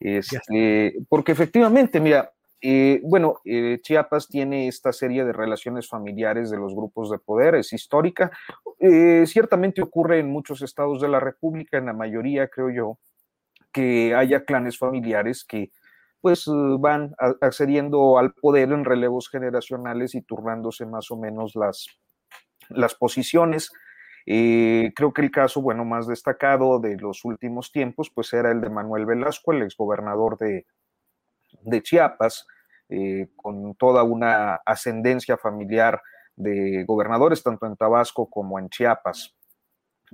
[0.00, 2.32] este, porque efectivamente, mira,
[3.02, 3.40] bueno,
[3.82, 8.32] Chiapas tiene esta serie de relaciones familiares de los grupos de poder, es histórica,
[9.26, 12.98] ciertamente ocurre en muchos estados de la República, en la mayoría, creo yo,
[13.72, 15.70] que haya clanes familiares que
[16.20, 16.44] pues
[16.78, 21.88] van accediendo al poder en relevos generacionales y turnándose más o menos las,
[22.68, 23.72] las posiciones.
[24.24, 28.60] Eh, creo que el caso, bueno, más destacado de los últimos tiempos, pues era el
[28.60, 30.66] de Manuel Velasco, el exgobernador de,
[31.62, 32.46] de Chiapas,
[32.88, 36.00] eh, con toda una ascendencia familiar
[36.36, 39.34] de gobernadores, tanto en Tabasco como en Chiapas.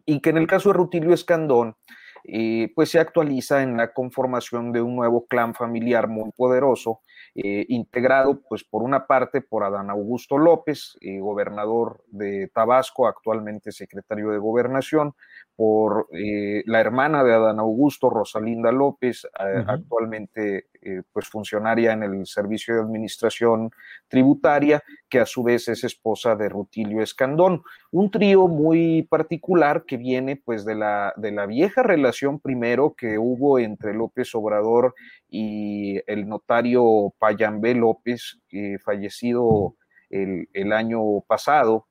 [0.06, 1.76] Y que en el caso de Rutilio Escandón,
[2.24, 7.00] eh, pues se actualiza en la conformación de un nuevo clan familiar muy poderoso,
[7.34, 13.72] eh, integrado pues por una parte por Adán Augusto López, eh, gobernador de Tabasco, actualmente
[13.72, 15.14] secretario de gobernación,
[15.56, 19.26] por la hermana de Adán Augusto, Rosalinda López,
[19.66, 20.68] actualmente
[21.12, 23.70] pues funcionaria en el Servicio de Administración
[24.08, 27.62] Tributaria, que a su vez es esposa de Rutilio Escandón.
[27.90, 33.18] Un trío muy particular que viene pues de la, de la vieja relación primero que
[33.18, 34.94] hubo entre López Obrador
[35.28, 38.40] y el notario Payambé López,
[38.84, 39.74] fallecido
[40.10, 41.86] el, año pasado,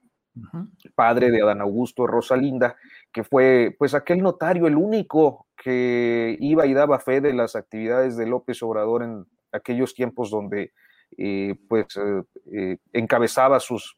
[0.95, 2.76] padre de Adán Augusto Rosalinda,
[3.11, 8.15] que fue pues aquel notario, el único que iba y daba fe de las actividades
[8.18, 10.73] de López Obrador en aquellos tiempos donde
[11.18, 13.97] eh, pues eh, eh, encabezaba sus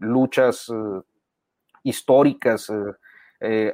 [0.00, 0.66] luchas
[1.84, 2.72] históricas,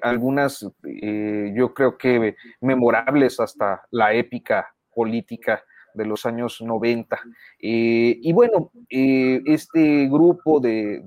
[0.02, 5.64] algunas yo creo que memorables hasta la épica política
[5.94, 7.18] de los años 90.
[7.58, 11.00] y bueno, este grupo de,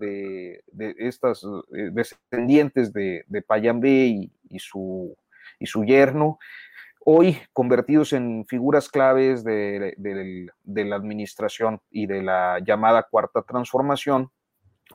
[0.71, 1.45] de, estas
[1.93, 5.15] descendientes de, de Payambé y, su,
[5.59, 6.39] y su yerno,
[7.09, 9.95] hoy convertidos en figuras claves de,
[10.65, 14.29] la administración y de la llamada cuarta transformación.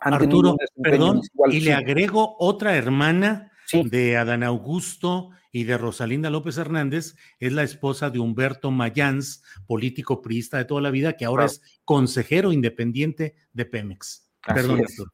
[0.01, 1.20] Arturo, perdón,
[1.51, 7.62] y le agrego otra hermana de Adán Augusto y de Rosalinda López Hernández, es la
[7.62, 13.35] esposa de Humberto Mayans, político priista de toda la vida, que ahora es consejero independiente
[13.53, 14.31] de Pemex.
[14.47, 15.12] Perdón, Arturo.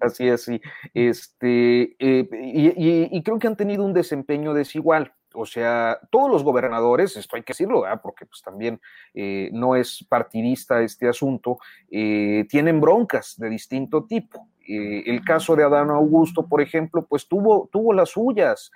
[0.00, 0.60] Así es, sí.
[0.92, 2.28] Este, eh,
[3.10, 5.14] y, creo que han tenido un desempeño desigual.
[5.34, 8.80] O sea, todos los gobernadores, esto hay que decirlo, porque pues también
[9.14, 11.58] eh, no es partidista este asunto,
[11.90, 14.48] eh, tienen broncas de distinto tipo.
[14.66, 18.70] El caso de Adán Augusto, por ejemplo, pues tuvo, tuvo las suyas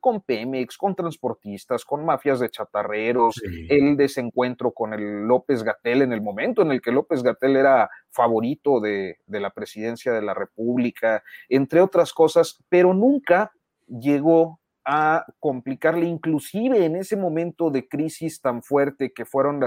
[0.00, 6.12] con Pemex, con transportistas, con mafias de chatarreros, el desencuentro con el López Gatel en
[6.12, 10.34] el momento en el que López Gatel era favorito de, de la presidencia de la
[10.34, 13.52] República, entre otras cosas, pero nunca
[13.86, 19.60] llegó a complicarle, inclusive en ese momento de crisis tan fuerte que fueron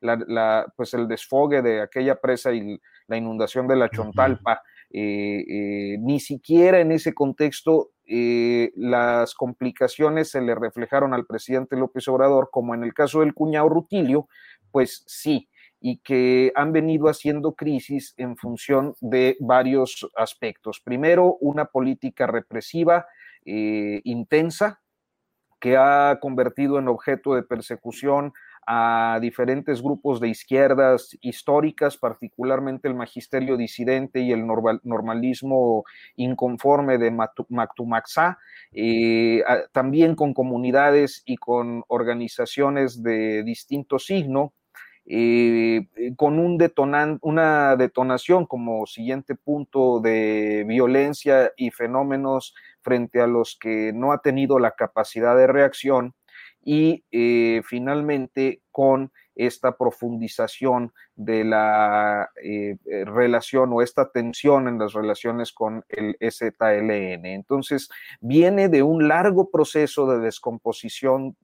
[0.00, 4.58] la, pues el desfogue de aquella presa y la inundación de la Chontalpa, eh,
[4.96, 12.06] eh, ni siquiera en ese contexto eh, las complicaciones se le reflejaron al presidente López
[12.06, 14.28] Obrador, como en el caso del cuñado Rutilio,
[14.70, 15.48] pues sí,
[15.80, 20.80] y que han venido haciendo crisis en función de varios aspectos.
[20.80, 23.06] Primero, una política represiva
[23.46, 24.80] intensa
[25.60, 28.32] que ha convertido en objeto de persecución
[28.66, 35.84] a diferentes grupos de izquierdas históricas, particularmente el magisterio disidente y el normalismo
[36.16, 38.38] inconforme de Mactumaxá,
[38.72, 39.42] eh,
[39.72, 44.52] también con comunidades y con organizaciones de distinto signo,
[45.06, 45.86] eh,
[46.16, 46.58] con un
[47.20, 54.18] una detonación como siguiente punto de violencia y fenómenos frente a los que no ha
[54.22, 56.14] tenido la capacidad de reacción
[56.64, 64.78] y eh, finalmente con esta profundización de la eh, eh, relación o esta tensión en
[64.78, 67.26] las relaciones con el ZLN.
[67.26, 71.36] Entonces, viene de un largo proceso de descomposición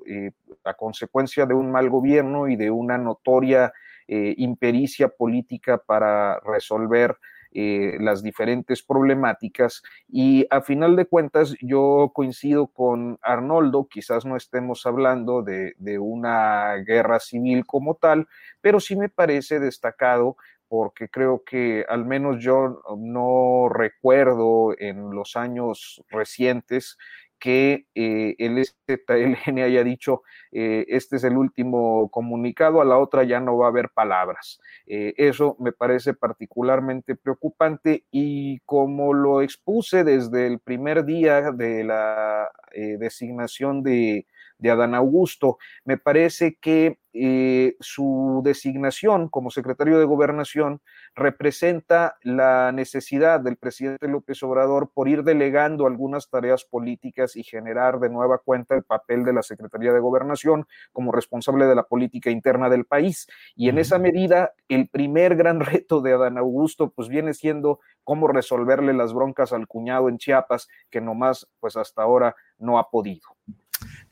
[0.64, 3.72] a consecuencia de un mal gobierno y de una notoria
[4.08, 7.16] impericia política para resolver
[7.52, 14.36] eh, las diferentes problemáticas y a final de cuentas yo coincido con Arnoldo, quizás no
[14.36, 18.28] estemos hablando de, de una guerra civil como tal,
[18.60, 20.36] pero sí me parece destacado
[20.68, 26.96] porque creo que al menos yo no recuerdo en los años recientes
[27.40, 30.22] que eh, el ZLN haya dicho,
[30.52, 34.60] eh, este es el último comunicado, a la otra ya no va a haber palabras.
[34.86, 41.82] Eh, eso me parece particularmente preocupante y como lo expuse desde el primer día de
[41.82, 44.26] la designación de,
[44.58, 45.58] de Adán Augusto.
[45.84, 50.80] Me parece que eh, su designación como secretario de gobernación
[51.14, 57.98] representa la necesidad del presidente López Obrador por ir delegando algunas tareas políticas y generar
[57.98, 62.30] de nueva cuenta el papel de la Secretaría de Gobernación como responsable de la política
[62.30, 63.26] interna del país.
[63.56, 68.28] Y en esa medida, el primer gran reto de Adán Augusto pues viene siendo cómo
[68.28, 73.28] resolverle las broncas al cuñado en Chiapas, que nomás pues hasta ahora no ha podido.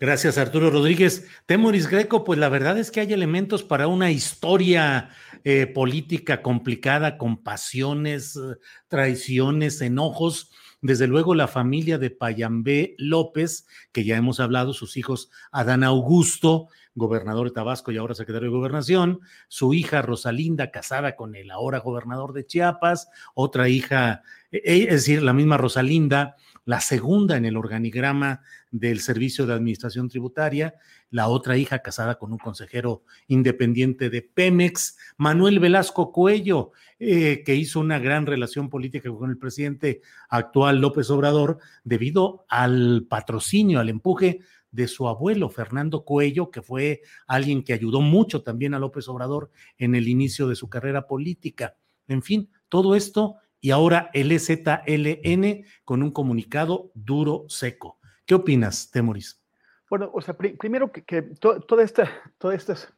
[0.00, 1.26] Gracias, Arturo Rodríguez.
[1.46, 5.10] Temoris Greco, pues la verdad es que hay elementos para una historia
[5.44, 8.56] eh, política complicada, con pasiones, eh,
[8.88, 10.52] traiciones, enojos.
[10.80, 16.68] Desde luego, la familia de Payambé López, que ya hemos hablado, sus hijos Adán Augusto,
[16.94, 21.78] gobernador de Tabasco y ahora secretario de Gobernación, su hija Rosalinda, casada con el ahora
[21.78, 24.22] gobernador de Chiapas, otra hija,
[24.52, 26.36] eh, es decir, la misma Rosalinda,
[26.68, 30.74] la segunda en el organigrama del Servicio de Administración Tributaria,
[31.08, 37.54] la otra hija casada con un consejero independiente de Pemex, Manuel Velasco Cuello, eh, que
[37.54, 43.88] hizo una gran relación política con el presidente actual López Obrador debido al patrocinio, al
[43.88, 44.40] empuje
[44.70, 49.50] de su abuelo Fernando Cuello, que fue alguien que ayudó mucho también a López Obrador
[49.78, 51.76] en el inicio de su carrera política.
[52.08, 57.98] En fin, todo esto y ahora el EZLN con un comunicado duro, seco.
[58.24, 59.42] ¿Qué opinas, Temoris?
[59.90, 62.04] Bueno, o sea, primero que, todo, este,
[62.36, 62.92] todos estos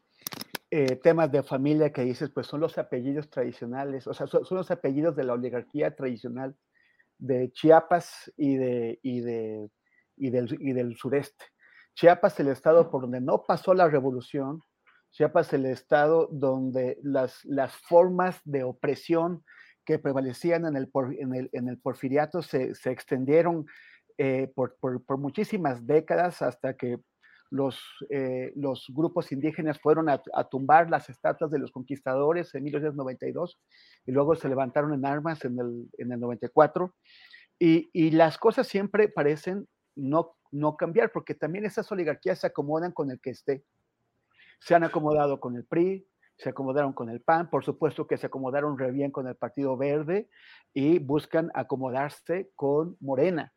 [0.71, 4.71] eh, temas de familia que dices, pues son los apellidos tradicionales, o sea, son, los
[4.71, 6.57] apellidos de la oligarquía tradicional
[7.19, 9.71] de Chiapas y, de, y, de,
[10.17, 11.45] y, del, y del sureste.
[11.95, 14.61] Chiapas, el estado por donde no pasó la revolución,
[15.11, 19.45] Chiapas, el estado donde las, las formas de opresión
[19.91, 20.89] que prevalecían en el,
[21.19, 23.67] en el, en el porfiriato se, se extendieron
[24.19, 27.01] eh, por, por, por, muchísimas décadas hasta que
[27.51, 32.63] los, eh, los grupos indígenas fueron a, a, tumbar las estatuas de los conquistadores en
[32.63, 33.59] 1892
[34.07, 36.95] y luego se levantaron en armas en el, en el 94.
[37.59, 42.93] Y, y, las cosas siempre parecen no, no cambiar, porque también esas oligarquías se acomodan
[42.93, 43.65] con el que esté.
[44.61, 46.07] Se han acomodado con el PRI,
[46.41, 49.77] se acomodaron con el PAN, por supuesto que se acomodaron re bien con el Partido
[49.77, 50.29] Verde
[50.73, 53.53] y buscan acomodarse con Morena.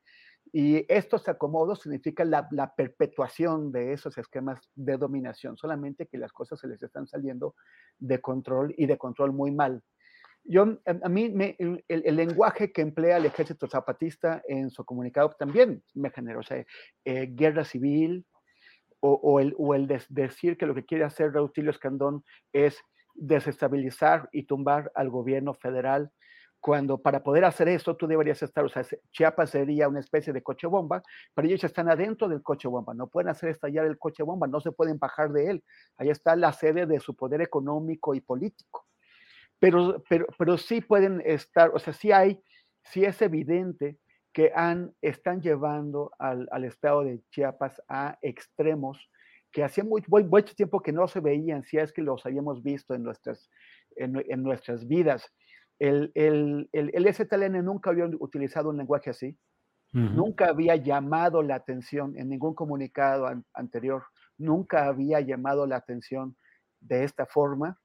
[0.51, 6.31] Y estos acomodos significan la, la, perpetuación de esos esquemas de dominación, solamente que las
[6.33, 7.55] cosas se les están saliendo
[7.97, 9.81] de control y de control muy mal.
[10.45, 11.33] Yo, a, mí,
[11.87, 16.65] el, lenguaje que emplea el ejército zapatista en su comunicado también me generó, o sea,
[17.05, 18.25] eh, guerra civil,
[19.05, 19.75] o, el, o
[20.09, 22.23] decir que lo que quiere hacer Rautilio Escandón
[22.53, 22.79] es
[23.13, 26.09] desestabilizar y tumbar al gobierno federal,
[26.61, 30.41] cuando para poder hacer eso tú deberías estar, o sea, Chiapas sería una especie de
[30.41, 31.03] coche bomba,
[31.33, 34.61] pero ellos están adentro del coche bomba, no pueden hacer estallar el coche bomba, no
[34.61, 35.63] se pueden bajar de él,
[35.97, 38.87] ahí está la sede de su poder económico y político.
[39.59, 40.01] Pero,
[40.37, 42.41] pero sí pueden estar, o sea, sí hay,
[42.83, 43.97] sí es evidente
[44.33, 49.09] que han, están llevando al, al, estado de Chiapas a extremos
[49.51, 52.95] que hacía muy, mucho tiempo que no se veían, si es que los habíamos visto
[52.95, 53.49] en nuestras,
[53.95, 55.31] en, en nuestras vidas.
[55.77, 59.37] El, el, el, el, STLN nunca había utilizado un lenguaje así.
[59.91, 64.03] Nunca había llamado la atención en ningún comunicado anterior,
[64.39, 66.35] nunca había llamado la atención
[66.79, 67.79] de esta forma.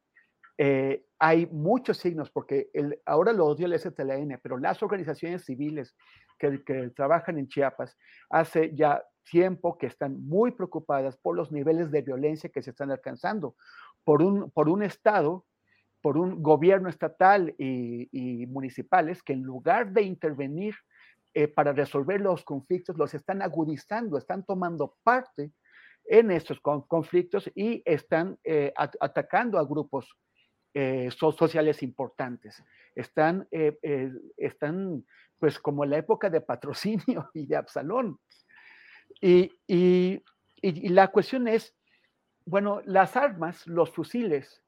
[0.57, 5.95] Eh, hay muchos signos, porque el, ahora lo dio el STLN, pero las organizaciones civiles
[6.39, 7.97] que, trabajan en Chiapas
[8.31, 12.91] hace ya tiempo que están muy preocupadas por los niveles de violencia que se están
[12.91, 13.57] alcanzando,
[14.05, 15.45] por un, por un Estado,
[16.01, 20.75] por un gobierno estatal y, y municipales que en lugar de intervenir
[21.35, 25.53] eh, para resolver los conflictos, los están agudizando, están tomando parte
[26.05, 30.17] en estos conflictos y están eh, atacando a grupos
[30.81, 32.63] eh, sociales importantes.
[32.95, 33.49] Están,
[34.37, 35.05] están,
[35.39, 38.19] pues, como en la época de patrocinio y de Absalón.
[39.21, 40.23] Y,
[40.63, 41.75] la cuestión es,
[42.45, 44.63] bueno, las armas, los fusiles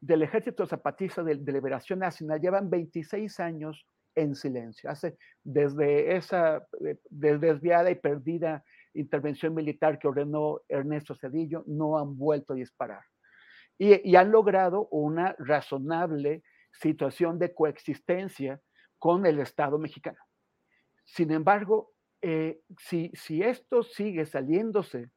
[0.00, 4.90] del Ejército Zapatista de, Liberación Nacional llevan 26 años en silencio.
[5.42, 8.64] Desde esa eh, desviada y perdida
[8.94, 13.02] intervención militar que ordenó Ernesto Cedillo, no han vuelto a disparar.
[13.82, 18.60] Y, han logrado una razonable situación de coexistencia
[18.98, 20.18] con el Estado mexicano.
[21.06, 25.10] Sin embargo, eh, si, si, esto sigue saliéndose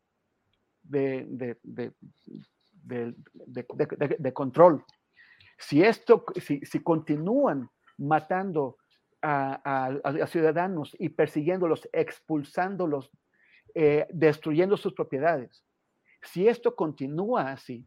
[0.82, 1.26] de,
[2.80, 4.86] de, control,
[5.58, 8.78] si, esto, si, si continúan matando
[9.22, 13.12] a, ciudadanos y persiguiéndolos, expulsándolos,
[13.76, 15.66] eh, destruyendo sus propiedades.
[16.22, 17.86] Si esto continúa así,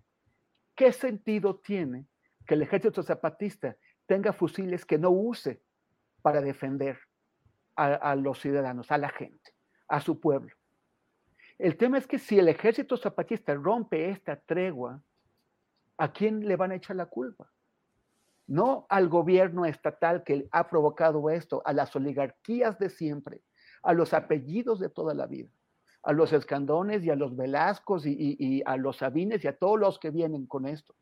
[0.77, 2.07] ¿qué sentido tiene
[2.47, 3.77] que el ejército zapatista
[4.07, 5.62] tenga fusiles que no use
[6.23, 6.98] para defender
[7.74, 9.53] a, los ciudadanos, a la gente,
[9.89, 10.55] a su pueblo?
[11.59, 15.03] El tema es que si el ejército zapatista rompe esta tregua,
[15.97, 17.51] ¿a quién le van a echar la culpa?
[18.47, 23.43] no al gobierno estatal que ha provocado esto, a las oligarquías de siempre,
[23.82, 25.51] a los apellidos de toda la vida,
[26.07, 29.99] a los escandones y a los velascos y, a los sabines y a todos los
[29.99, 30.95] que vienen con esto.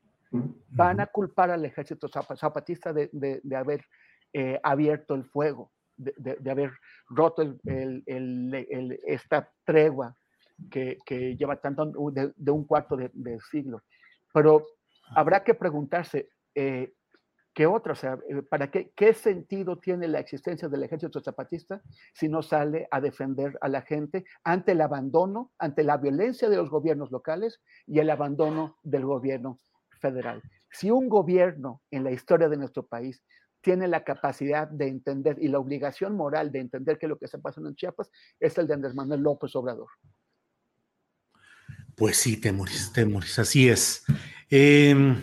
[0.71, 3.85] Van a culpar al ejército zapatista de, haber
[4.33, 6.73] eh, abierto el fuego, de, haber
[7.11, 7.43] roto
[9.07, 10.17] esta tregua
[10.71, 13.83] que, lleva tanto de, un cuarto de, siglo.
[14.33, 14.65] Pero
[15.15, 16.95] habrá que preguntarse, eh,
[17.55, 17.93] ¿Qué otra?
[17.93, 21.81] O sea, eh, ¿para qué, qué sentido tiene la existencia del ejército zapatista
[22.13, 26.57] si no sale a defender a la gente ante el abandono, ante la violencia de
[26.57, 29.61] los gobiernos locales y el abandono del gobierno
[30.01, 30.43] federal?
[30.73, 33.23] Si un gobierno en la historia de nuestro país
[33.61, 37.39] tiene la capacidad de entender y la obligación moral de entender que lo que está
[37.39, 38.11] pasando en Chiapas
[38.41, 39.89] es el de Andrés Manuel López Obrador.
[41.95, 44.05] Pues sí, Temoris, Temoris, así es.
[44.51, 45.15] Eh,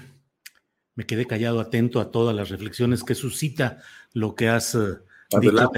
[0.96, 3.80] me quedé callado, atento a todas las reflexiones que suscita
[4.14, 5.00] lo que has uh,
[5.40, 5.70] dicho.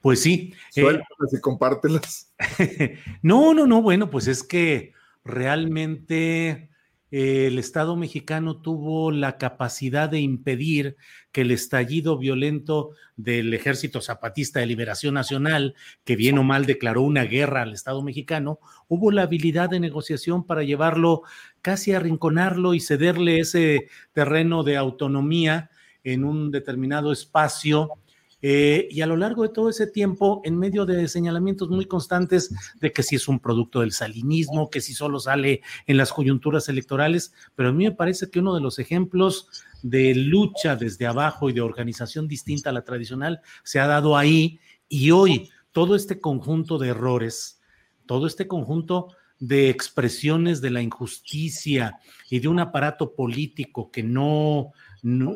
[0.00, 0.52] Pues sí.
[0.74, 1.00] Eh,
[1.30, 2.32] y compártelas.
[3.22, 4.92] no, no, no, bueno, pues es que
[5.24, 6.71] realmente
[7.12, 10.96] el Estado mexicano tuvo la capacidad de impedir
[11.30, 15.74] que el estallido violento del Ejército Zapatista de Liberación Nacional,
[16.04, 20.46] que bien o mal declaró una guerra al Estado mexicano, hubo la habilidad de negociación
[20.46, 21.22] para llevarlo
[21.60, 25.68] casi a arrinconarlo y cederle ese terreno de autonomía
[26.04, 27.90] en un determinado espacio
[28.42, 32.52] eh, y a lo largo de todo ese tiempo, en medio de señalamientos muy constantes
[32.80, 36.68] de que si es un producto del salinismo, que si solo sale en las coyunturas
[36.68, 39.48] electorales, pero a mí me parece que uno de los ejemplos
[39.82, 44.58] de lucha desde abajo y de organización distinta a la tradicional se ha dado ahí
[44.88, 47.60] y hoy todo este conjunto de errores,
[48.06, 51.98] todo este conjunto de expresiones de la injusticia
[52.28, 55.34] y de un aparato político que no, no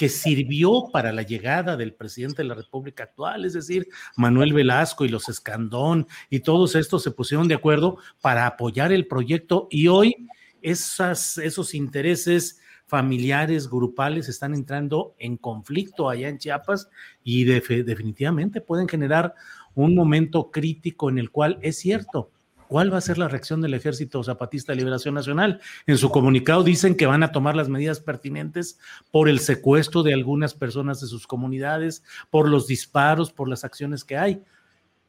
[0.00, 3.86] que sirvió para la llegada del presidente de la República actual, es decir,
[4.16, 9.06] Manuel Velasco y los Escandón y todos estos se pusieron de acuerdo para apoyar el
[9.06, 10.26] proyecto y hoy
[10.62, 16.88] esos intereses familiares, grupales están entrando en conflicto allá en Chiapas
[17.22, 19.34] y definitivamente pueden generar
[19.74, 22.30] un momento crítico en el cual es cierto,
[22.70, 25.60] ¿Cuál va a ser la reacción del Ejército Zapatista de Liberación Nacional?
[25.88, 28.78] En su comunicado dicen que van a tomar las medidas pertinentes
[29.10, 34.04] por el secuestro de algunas personas de sus comunidades, por los disparos, por las acciones
[34.04, 34.44] que hay.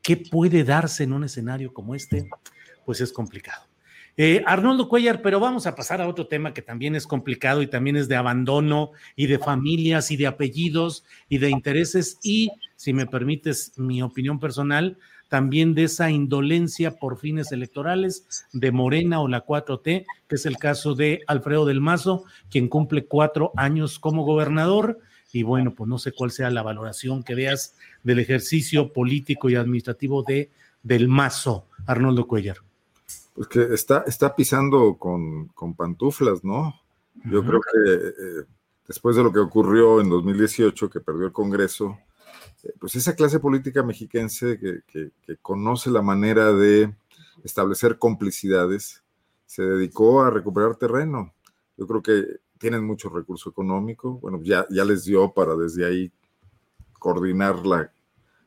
[0.01, 2.27] ¿Qué puede darse en un escenario como este?
[2.83, 3.61] Pues es complicado.
[4.17, 7.67] Eh, Arnoldo Cuellar, pero vamos a pasar a otro tema que también es complicado y
[7.67, 12.91] también es de abandono y de familias y de apellidos y de intereses y, si
[12.91, 14.97] me permites mi opinión personal,
[15.31, 20.57] también de esa indolencia por fines electorales de Morena o la 4T, que es el
[20.57, 24.99] caso de Alfredo del Mazo, quien cumple cuatro años como gobernador
[25.31, 29.55] y bueno, pues no sé cuál sea la valoración que veas del ejercicio político y
[29.55, 30.51] administrativo de
[30.83, 32.57] del Mazo, Arnoldo Cuellar.
[33.33, 36.75] Pues que está, está pisando con, con pantuflas, ¿no?
[37.23, 38.43] Yo creo que eh,
[38.85, 41.99] después de lo que ocurrió en 2018, que perdió el Congreso,
[42.79, 46.93] pues esa clase política mexiquense que, que, conoce la manera de
[47.43, 49.03] establecer complicidades,
[49.45, 51.33] se dedicó a recuperar terreno.
[51.77, 56.11] Yo creo que tienen mucho recurso económico, bueno, ya, ya les dio para desde ahí
[56.99, 57.91] coordinar la,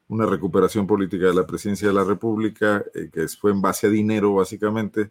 [0.08, 3.90] una recuperación política de la presidencia de la República, eh, que fue en base a
[3.90, 5.10] dinero básicamente,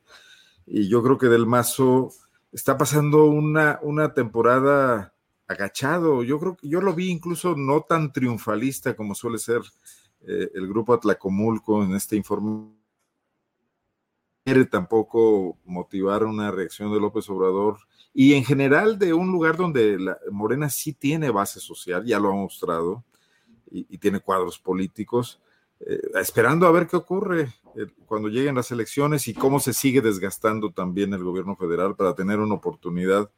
[0.66, 2.12] y yo creo que Del Mazo
[2.54, 5.13] está pasando una, una temporada
[5.48, 6.24] agachado.
[6.24, 9.62] Yo creo que yo lo vi incluso no tan triunfalista como suele ser
[10.22, 12.72] eh, el grupo Atlacomulco en este informe.
[14.70, 17.78] Tampoco motivar una reacción de López Obrador
[18.14, 19.98] y en general de un lugar donde
[20.32, 23.04] Morena sí tiene base social, ya lo ha mostrado,
[23.72, 25.42] y, tiene cuadros políticos,
[25.80, 30.00] eh, esperando a ver qué ocurre eh, cuando lleguen las elecciones y cómo se sigue
[30.00, 33.32] desgastando también el gobierno federal para tener una oportunidad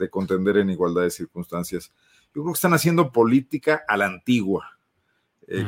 [0.00, 1.92] de contender en igualdad de circunstancias.
[2.34, 4.78] Yo creo que están haciendo política a la antigua,
[5.46, 5.64] eh,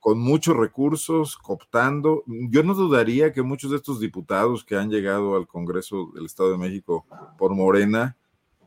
[0.00, 2.22] con, muchos recursos, cooptando.
[2.26, 6.52] Yo no dudaría que muchos de estos diputados que han llegado al Congreso del Estado
[6.52, 7.06] de México
[7.38, 8.16] por Morena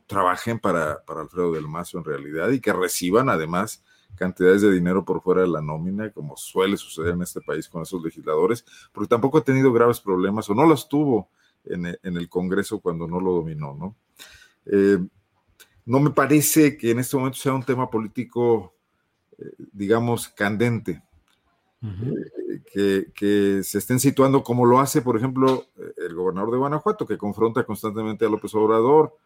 [0.06, 3.82] trabajen para, para Alfredo del Mazo en realidad y que reciban además
[4.16, 7.82] cantidades de dinero por fuera de la nómina, como suele suceder en este país con
[7.82, 11.30] esos legisladores, porque tampoco ha tenido graves problemas o no los tuvo
[11.64, 13.96] en, el Congreso cuando no lo dominó, ¿no?
[14.66, 14.98] Eh,
[15.86, 18.74] no me parece que en este momento sea un tema político,
[19.38, 21.02] eh, digamos, candente.
[22.74, 25.66] Eh, que, se estén situando como lo hace, por ejemplo,
[25.96, 29.16] el gobernador de Guanajuato, que confronta constantemente a López Obrador.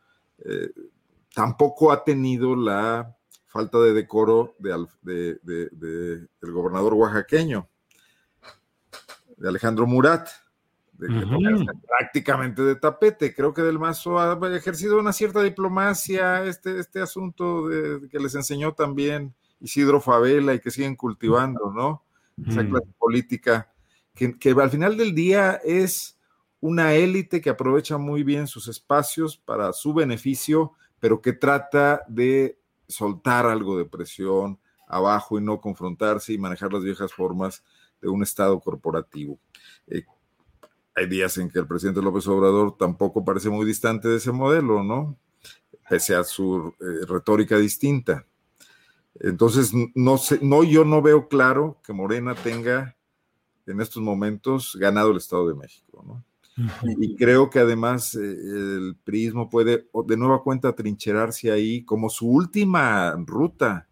[1.35, 3.16] tampoco ha tenido la
[3.47, 7.69] falta de decoro de, del gobernador oaxaqueño,
[9.36, 10.28] de Alejandro Murat,
[10.99, 13.35] de prácticamente de tapete.
[13.35, 18.35] Creo que Del Mazo ha ejercido una cierta diplomacia, este, este asunto de, que les
[18.35, 22.05] enseñó también Isidro Favela y que siguen cultivando, ¿no?
[22.47, 23.73] Esa clase política
[24.15, 26.19] que, que al final del día es
[26.61, 32.59] una élite que aprovecha muy bien sus espacios para su beneficio, pero que trata de
[32.89, 37.62] soltar algo de presión abajo y no confrontarse y manejar las viejas formas
[38.01, 39.39] de un Estado corporativo.
[39.87, 40.05] Eh,
[40.95, 44.83] hay días en que el presidente López Obrador tampoco parece muy distante de ese modelo,
[44.83, 45.16] ¿no?
[45.89, 48.27] Pese a su eh, retórica distinta.
[49.21, 52.97] Entonces, no sé, no, yo no veo claro que Morena tenga
[53.66, 56.25] en estos momentos ganado el Estado de México, ¿no?
[56.97, 62.29] Y creo que además eh, el prismo puede de nueva cuenta trincherarse ahí como su
[62.29, 63.89] última ruta,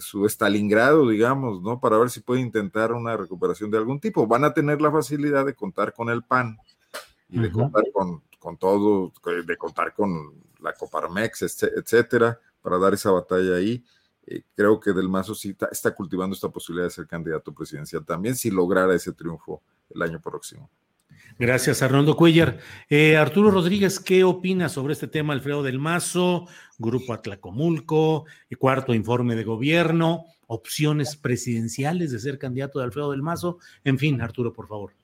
[0.00, 1.80] su Stalingrado, digamos, ¿no?
[1.80, 4.26] Para ver si puede intentar una recuperación de algún tipo.
[4.26, 6.58] Van a tener la facilidad de contar con el PAN
[7.28, 9.12] y de contar con, con, todo,
[9.46, 13.84] de contar con la Coparmex, etcétera, para dar esa batalla ahí.
[14.26, 18.36] Eh, creo que Del Mazo sí está cultivando esta posibilidad de ser candidato presidencial también
[18.36, 20.68] si lograra ese triunfo el año próximo.
[21.38, 22.56] Gracias, Arnoldo Cuellar.
[22.90, 26.48] Eh, Arturo Rodríguez, ¿qué opina sobre este tema, Alfredo del Mazo,
[26.78, 28.24] Grupo Atlacomulco,
[28.58, 33.58] cuarto informe de gobierno, opciones presidenciales de ser candidato de Alfredo del Mazo?
[33.84, 34.94] En fin, Arturo, por favor.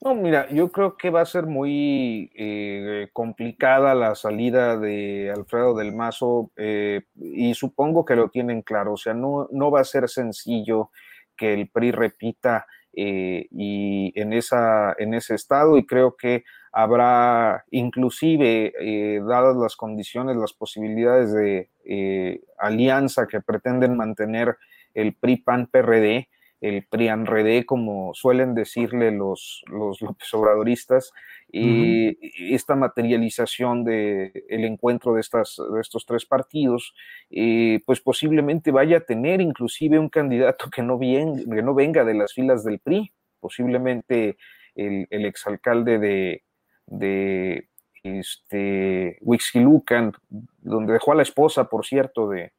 [0.00, 5.74] No, mira, yo creo que va a ser muy eh, complicada la salida de Alfredo
[5.74, 10.08] del Mazo eh, y supongo que lo tienen claro, o sea, no va a ser
[10.08, 10.90] sencillo
[11.36, 17.64] que el PRI repita eh, y en, esa, en ese estado y creo que habrá
[17.70, 24.56] inclusive, eh, dadas las condiciones, las posibilidades de eh, alianza que pretenden mantener
[24.94, 26.28] el PRI-PAN-PRD,
[26.60, 31.12] el PRIANRED, como suelen decirle los, los López Obradoristas,
[31.48, 36.94] y esta materialización del el encuentro de, estas, de estos tres partidos,
[37.30, 42.04] eh, pues posiblemente vaya a tener inclusive un candidato que no, bien, que no venga
[42.04, 44.36] de las filas del PRI, posiblemente
[44.74, 46.44] el, el exalcalde de,
[46.86, 47.68] de
[48.02, 50.12] este, Huixquilucan,
[50.58, 52.52] donde dejó a la esposa, por cierto, de,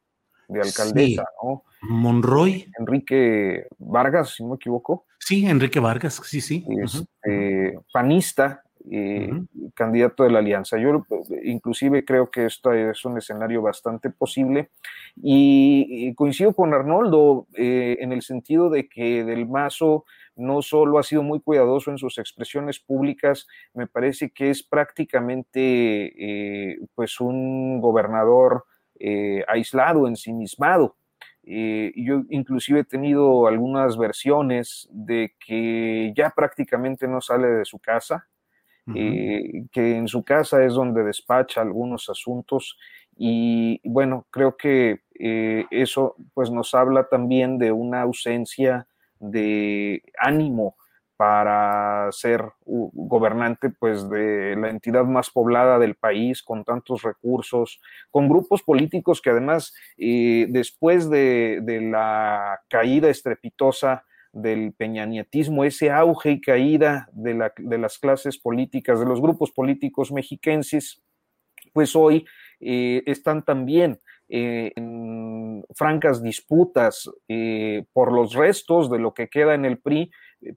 [0.47, 1.63] de alcaldesa, ¿no?
[1.81, 2.71] Monroy.
[2.79, 5.05] Enrique Vargas, si no me equivoco.
[5.19, 6.65] Sí, Enrique Vargas, sí, sí.
[6.81, 9.29] Este, panista, eh,
[9.73, 10.77] candidato de la alianza.
[10.77, 11.05] Yo
[11.43, 14.69] inclusive creo que esto es un escenario bastante posible
[15.15, 20.05] y, coincido con Arnoldo eh, en el sentido de que Del Mazo
[20.37, 26.71] no solo ha sido muy cuidadoso en sus expresiones públicas, me parece que es prácticamente
[26.71, 28.65] eh, pues un gobernador
[28.99, 30.95] eh, aislado, ensimismado.
[31.49, 37.79] Eh, yo inclusive he tenido algunas versiones de que ya prácticamente no sale de su
[37.79, 38.27] casa,
[38.93, 42.77] que en su casa es donde despacha algunos asuntos
[43.17, 45.01] y bueno, creo que
[45.71, 48.87] eso pues nos habla también de una ausencia
[49.19, 50.77] de ánimo
[51.17, 57.81] para ser gobernante pues de la entidad más poblada del país con tantos recursos,
[58.11, 61.59] con grupos políticos que además eh, después de,
[61.91, 67.33] la caída estrepitosa del peñanietismo, ese auge y caída de,
[67.77, 71.01] las clases políticas, de los grupos políticos mexiquenses,
[71.73, 72.25] pues hoy
[72.59, 73.99] eh, están también
[74.29, 77.09] eh, en francas disputas
[77.93, 80.11] por los restos de lo que queda en el PRI,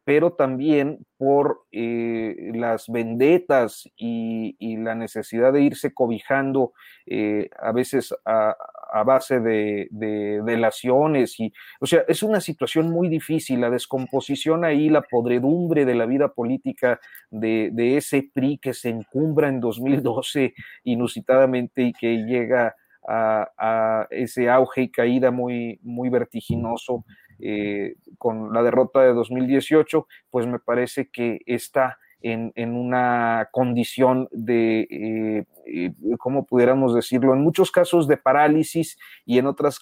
[0.05, 6.73] pero también por eh, las vendetas y, la necesidad de irse cobijando
[7.07, 8.57] eh, a veces a,
[9.05, 11.39] base de, delaciones.
[11.39, 16.07] Y, o sea, es una situación muy difícil, la descomposición ahí, la podredumbre de la
[16.07, 17.01] vida política
[17.31, 20.55] de, ese PRI que se encumbra en 2012
[20.85, 22.74] inusitadamente y que llega
[23.09, 27.05] a, ese auge y caída muy, muy vertiginoso
[27.43, 34.81] eh, con la derrota de 2018, pues me parece que está en, una condición de,
[34.91, 37.33] eh, eh, ¿cómo pudiéramos decirlo?
[37.33, 39.81] En muchos casos de parálisis y en otros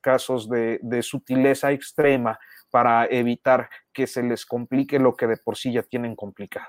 [0.00, 2.38] casos de, de sutileza extrema
[2.70, 6.66] para evitar que se les complique lo que de por sí ya tienen complicado.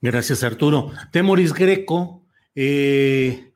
[0.00, 0.90] Gracias, Arturo.
[1.12, 3.51] Temoris Greco, eh,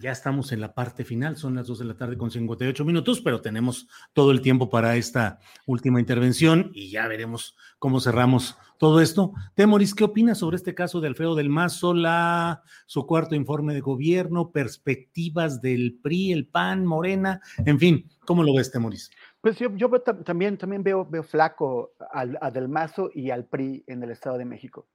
[0.00, 3.20] ya estamos en la parte final, son las 2 de la tarde con 58 minutos,
[3.20, 9.00] pero tenemos todo el tiempo para esta última intervención y ya veremos cómo cerramos todo
[9.00, 9.32] esto.
[9.54, 13.80] Temoris, ¿qué opinas sobre este caso de Alfredo del Mazo, la, su cuarto informe de
[13.80, 19.10] gobierno, perspectivas del PRI, el PAN, Morena, en fin, ¿cómo lo ves, Temoris?
[19.40, 19.90] Pues yo,
[20.24, 24.44] también, también veo, flaco al, a Del Mazo y al PRI en el Estado de
[24.44, 24.88] México.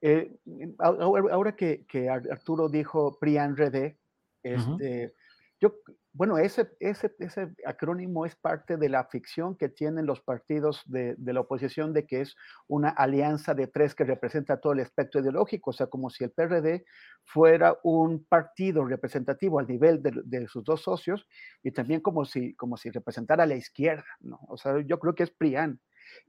[0.00, 0.38] Eh,
[0.78, 3.96] ahora, que, Arturo dijo PRI-ANRED,
[4.42, 5.14] este,
[5.60, 5.74] yo,
[6.14, 11.14] bueno, ese, ese, ese, acrónimo es parte de la ficción que tienen los partidos de,
[11.18, 12.34] de, la oposición de que es
[12.66, 16.30] una alianza de tres que representa todo el espectro ideológico, o sea, como si el
[16.30, 16.86] PRD
[17.24, 21.26] fuera un partido representativo al nivel de, de sus dos socios
[21.62, 24.40] y también como si, como si representara a la izquierda, ¿no?
[24.48, 25.78] O sea, yo creo que es PRIAN.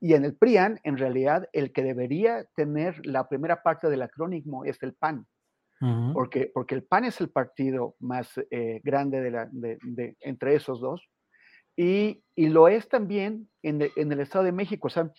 [0.01, 4.65] Y en el PRIAN, en realidad, el que debería tener la primera parte del acrónimo
[4.65, 5.25] es el PAN
[6.13, 10.79] porque, porque el PAN es el partido más eh, grande de la, de, entre esos
[10.79, 11.01] dos,
[11.75, 14.87] y, y, lo es también en, en, el Estado de México.
[14.87, 15.09] O sea,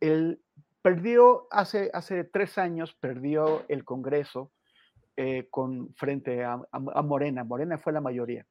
[0.00, 0.40] él
[0.82, 4.50] perdió hace, hace tres años, perdió el Congreso
[5.16, 7.44] eh, con, frente a, a, Morena.
[7.44, 8.46] Morena fue la mayoría.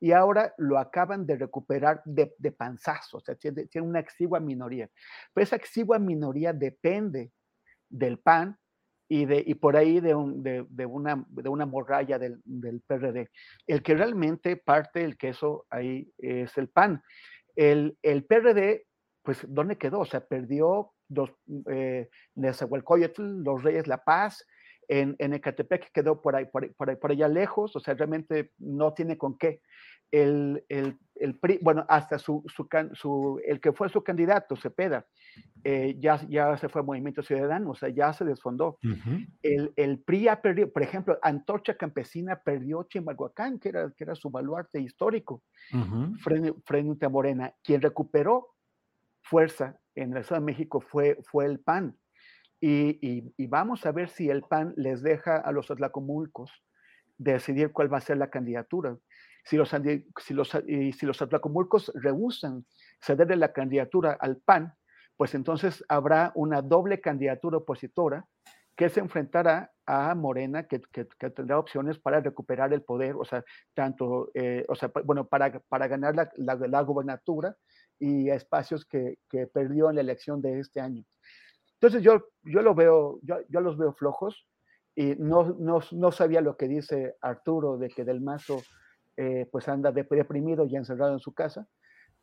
[0.00, 4.40] Y ahora lo acaban de recuperar de, de panzazo, o sea, tiene, tiene una exigua
[4.40, 4.88] minoría.
[5.32, 7.30] Pero esa exigua minoría depende
[7.88, 8.58] del PAN
[9.12, 12.80] y, de, y por ahí de, un, de, de, una, de una morralla del, del,
[12.80, 13.28] PRD.
[13.66, 17.02] El que realmente parte el queso ahí es el PAN.
[17.54, 18.86] El, el PRD,
[19.22, 20.00] pues, ¿dónde quedó?
[20.00, 21.30] O sea, perdió dos,
[21.70, 24.46] eh, Nezahualcóyotl, los Reyes La Paz,
[24.88, 28.92] en, en Ecatepec quedó por ahí, por, por, por allá lejos, o sea, realmente no
[28.94, 29.60] tiene con qué
[30.12, 35.06] el, el, el PRI, bueno, hasta su, su, su, el que fue su candidato, Cepeda,
[35.64, 38.78] eh, ya, ya se fue Movimiento Ciudadano, o sea, ya se desfondó.
[39.42, 44.14] el, el, PRI ha perdido, por ejemplo, Antorcha Campesina perdió Chimalhuacán, que era, que era
[44.14, 45.42] su baluarte histórico,
[46.20, 47.54] frente, a Morena.
[47.62, 48.50] Quien recuperó
[49.22, 51.96] fuerza en el Estado de México fue, fue el PAN.
[52.64, 56.52] Y, vamos a ver si el PAN les deja a los atlacomulcos
[57.18, 58.96] decidir cuál va a ser la candidatura.
[59.44, 62.64] Si los, si los, si los atlacomulcos rehusan
[63.00, 64.74] cederle la candidatura al PAN,
[65.16, 68.26] pues entonces habrá una doble candidatura opositora
[68.76, 70.78] que se enfrentará a Morena, que,
[71.34, 73.44] tendrá opciones para recuperar el poder, o sea,
[73.74, 77.56] tanto, eh, o sea, bueno, para, para ganar la, la, gobernatura
[77.98, 81.04] y espacios que, que, perdió en la elección de este año.
[81.82, 84.46] Entonces yo, yo lo veo, yo, yo los veo flojos
[84.94, 88.62] y no, no, no sabía lo que dice Arturo de que Del Mazo
[89.16, 91.66] eh, pues anda deprimido y encerrado en su casa.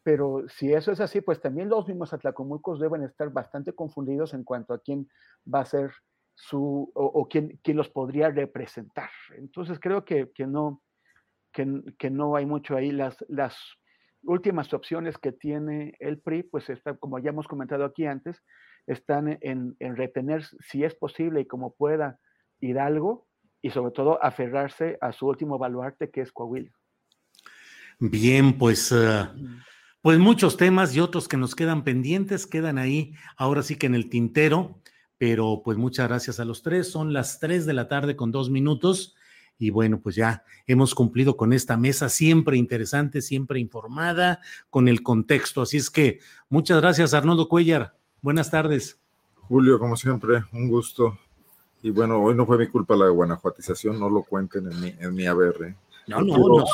[0.01, 4.45] Pero si eso es así, pues también los mismos atlacomulcos deben estar bastante confundidos en
[4.45, 5.09] cuanto a quién
[5.53, 5.91] va a ser
[6.35, 9.09] su, o, quién, quién, los podría representar.
[9.35, 10.81] Entonces creo que, que no,
[11.51, 12.91] que, que, no hay mucho ahí.
[12.91, 13.57] Las, las
[14.23, 18.41] últimas opciones que tiene el PRI, pues está, como ya hemos comentado aquí antes,
[18.87, 22.19] están en, en retener, si es posible y como pueda,
[22.59, 23.27] Hidalgo,
[23.61, 26.71] y sobre todo aferrarse a su último baluarte que es Coahuila.
[27.99, 29.27] Bien, pues, uh,
[30.01, 33.95] pues muchos temas y otros que nos quedan pendientes, quedan ahí ahora sí que en
[33.95, 34.79] el tintero,
[35.17, 36.89] pero pues muchas gracias a los tres.
[36.89, 39.17] Son las tres de la tarde con dos minutos
[39.57, 44.39] y bueno, pues ya hemos cumplido con esta mesa siempre interesante, siempre informada,
[44.69, 45.61] con el contexto.
[45.61, 47.98] Así es que muchas gracias, Arnoldo Cuellar.
[48.21, 48.99] Buenas tardes.
[49.47, 51.17] Julio, como siempre, un gusto.
[51.81, 55.15] Y bueno, hoy no fue mi culpa la guanajuatización, no lo cuenten en mi, en
[55.15, 55.75] mi ABR.
[56.07, 56.65] No, no, no.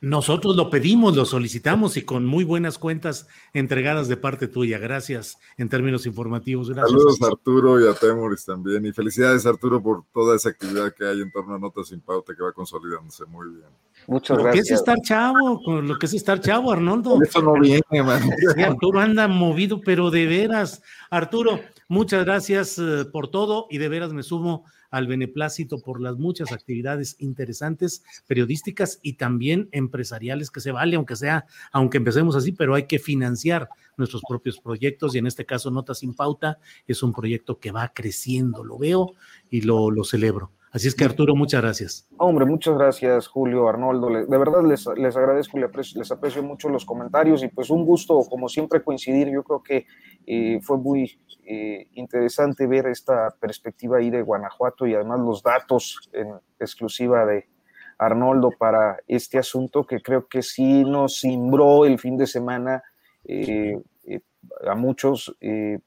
[0.00, 4.78] Nosotros lo pedimos, lo solicitamos y con muy buenas cuentas entregadas de parte tuya.
[4.78, 6.70] Gracias en términos informativos.
[6.70, 6.90] Gracias.
[6.90, 8.86] Saludos a Arturo y a Temoris también.
[8.86, 12.32] Y felicidades Arturo por toda esa actividad que hay en torno a Notas sin Pauta
[12.36, 13.68] que va consolidándose muy bien.
[14.06, 14.68] Muchas lo gracias.
[14.68, 17.18] que es estar chavo, con lo que es estar chavo, Arnoldo.
[17.20, 18.22] Eso no viene, man.
[18.54, 20.80] Sí, Arturo anda movido, pero de veras.
[21.10, 26.16] Arturo, muchas gracias eh, por todo y de veras me sumo al beneplácito por las
[26.16, 32.52] muchas actividades interesantes, periodísticas y también empresariales que se vale, aunque sea, aunque empecemos así,
[32.52, 37.02] pero hay que financiar nuestros propios proyectos y en este caso Nota sin Pauta es
[37.02, 39.14] un proyecto que va creciendo, lo veo
[39.50, 40.52] y lo, lo celebro.
[40.70, 42.08] Así es que Arturo, muchas gracias.
[42.18, 44.08] Hombre, muchas gracias Julio, Arnoldo.
[44.08, 48.20] De verdad les, les agradezco y les aprecio, mucho los comentarios y pues un gusto
[48.28, 49.30] como siempre coincidir.
[49.30, 49.86] Yo creo que
[50.26, 51.18] eh, fue muy
[51.50, 57.48] eh, interesante ver esta perspectiva ahí de Guanajuato y además los datos en exclusiva de
[57.96, 62.82] Arnoldo para este asunto que creo que sí nos cimbró el fin de semana
[63.24, 64.20] eh, eh,
[64.66, 65.34] a muchos,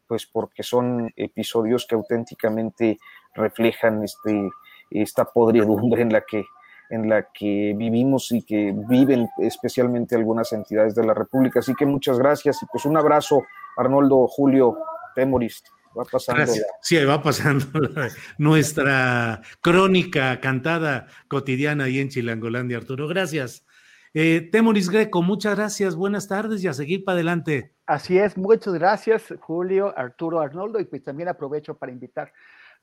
[0.08, 2.98] pues porque son episodios que auténticamente
[3.36, 4.50] reflejan este,
[4.92, 6.46] esta podredumbre en la que
[6.90, 11.60] en la que vivimos y que viven especialmente algunas entidades de la República.
[11.62, 13.44] Así que muchas gracias y pues un abrazo,
[13.78, 14.78] Arnoldo, Julio,
[15.16, 15.64] Temoris.
[15.98, 16.42] Va pasando.
[16.44, 16.66] Gracias.
[16.82, 17.66] Sí, va pasando
[17.96, 23.08] la- nuestra crónica cantada cotidiana ahí en Chilangolandia, Arturo.
[23.08, 23.66] Gracias.
[24.14, 27.74] Eh, Temoris Greco, muchas gracias, buenas tardes y a seguir para adelante.
[27.86, 32.34] Así es, muchas gracias, Julio, Arturo, Arnoldo, y pues también aprovecho para invitar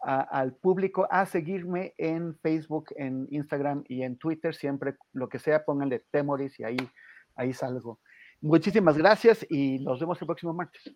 [0.03, 5.65] al público a seguirme en Facebook, en Instagram y en Twitter, siempre lo que sea,
[5.65, 6.77] pónganle Temoris y ahí,
[7.35, 8.01] ahí salgo.
[8.41, 10.95] Muchísimas gracias y nos vemos el próximo martes.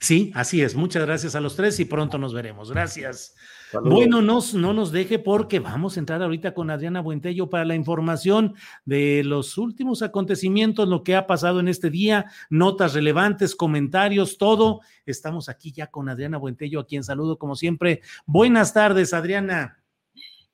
[0.00, 0.74] Sí, así es.
[0.74, 2.70] Muchas gracias a los tres y pronto nos veremos.
[2.70, 3.34] Gracias.
[3.70, 3.94] Saludos.
[3.94, 7.74] Bueno, nos, no nos deje porque vamos a entrar ahorita con Adriana Buentello para la
[7.74, 8.54] información
[8.84, 14.80] de los últimos acontecimientos, lo que ha pasado en este día, notas relevantes, comentarios, todo.
[15.04, 18.00] Estamos aquí ya con Adriana Buentello, a quien saludo como siempre.
[18.24, 19.82] Buenas tardes, Adriana.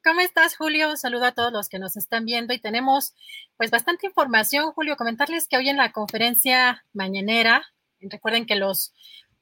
[0.04, 0.96] ¿Cómo estás, Julio?
[0.96, 3.14] Saludo a todos los que nos están viendo y tenemos
[3.56, 4.96] pues bastante información, Julio.
[4.96, 7.64] Comentarles que hoy en la conferencia mañanera,
[8.00, 8.92] recuerden que los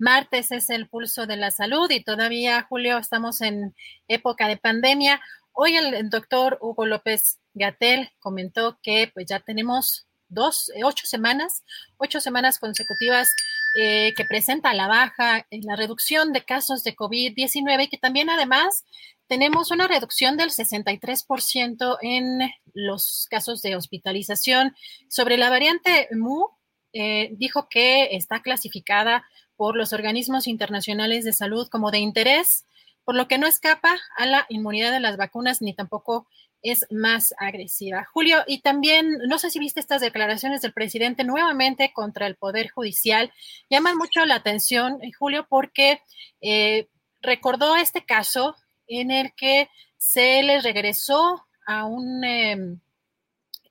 [0.02, 3.74] martes es el pulso de la salud y todavía, Julio, estamos en
[4.08, 5.20] época de pandemia.
[5.52, 11.62] Hoy el doctor Hugo López Gatel comentó que pues ya tenemos dos, eh, ocho semanas,
[11.98, 13.30] ocho semanas consecutivas
[13.78, 18.28] eh, que presenta la baja en la reducción de casos de COVID-19 y que también
[18.28, 18.84] además
[19.28, 24.74] tenemos una reducción del 63% en los casos de hospitalización.
[25.08, 26.48] Sobre la variante MU,
[26.92, 29.24] eh, dijo que está clasificada
[29.56, 32.64] por los organismos internacionales de salud como de interés,
[33.04, 36.26] por lo que no escapa a la inmunidad de las vacunas ni tampoco
[36.62, 38.04] es más agresiva.
[38.12, 42.70] Julio, y también, no sé si viste estas declaraciones del presidente nuevamente contra el Poder
[42.70, 43.32] Judicial,
[43.68, 46.00] llaman mucho la atención, eh, Julio, porque
[46.40, 46.88] eh,
[47.20, 48.56] recordó este caso
[48.86, 52.78] en el que se le regresó a un, eh,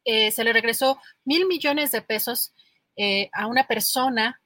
[0.03, 2.53] eh, se le regresó mil millones de pesos
[3.33, 4.40] a una persona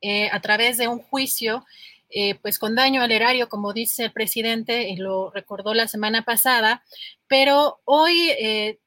[0.00, 1.64] eh, a través de un juicio,
[2.08, 6.22] eh, pues con daño al erario, como dice el presidente, y lo recordó la semana
[6.24, 6.84] pasada,
[7.26, 8.78] pero hoy eh,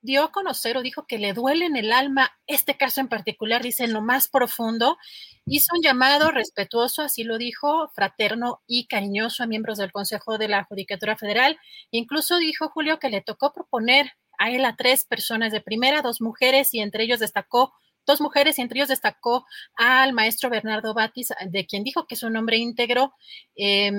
[0.00, 3.62] dio a conocer o dijo que le duele en el alma este caso en particular,
[3.62, 4.96] dice en lo más profundo,
[5.46, 10.48] hizo un llamado respetuoso, así lo dijo, fraterno y cariñoso a miembros del Consejo de
[10.48, 11.58] la Judicatura Federal.
[11.90, 16.20] Incluso dijo Julio que le tocó proponer a él a tres personas de primera, dos
[16.20, 17.74] mujeres, y entre ellos destacó
[18.06, 19.46] dos mujeres, entre ellos destacó
[19.76, 23.14] al maestro Bernardo Batis, de quien dijo que es un hombre íntegro.
[23.56, 23.92] Eh,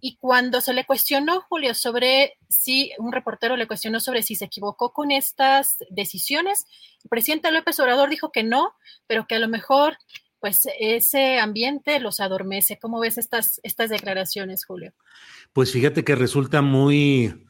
[0.00, 4.44] y cuando se le cuestionó, Julio, sobre si un reportero le cuestionó sobre si se
[4.44, 6.66] equivocó con estas decisiones,
[7.02, 8.74] el presidente López Obrador dijo que no,
[9.06, 9.96] pero que a lo mejor
[10.38, 12.78] pues ese ambiente los adormece.
[12.78, 14.92] ¿Cómo ves estas, estas declaraciones, Julio?
[15.52, 17.45] Pues fíjate que resulta muy,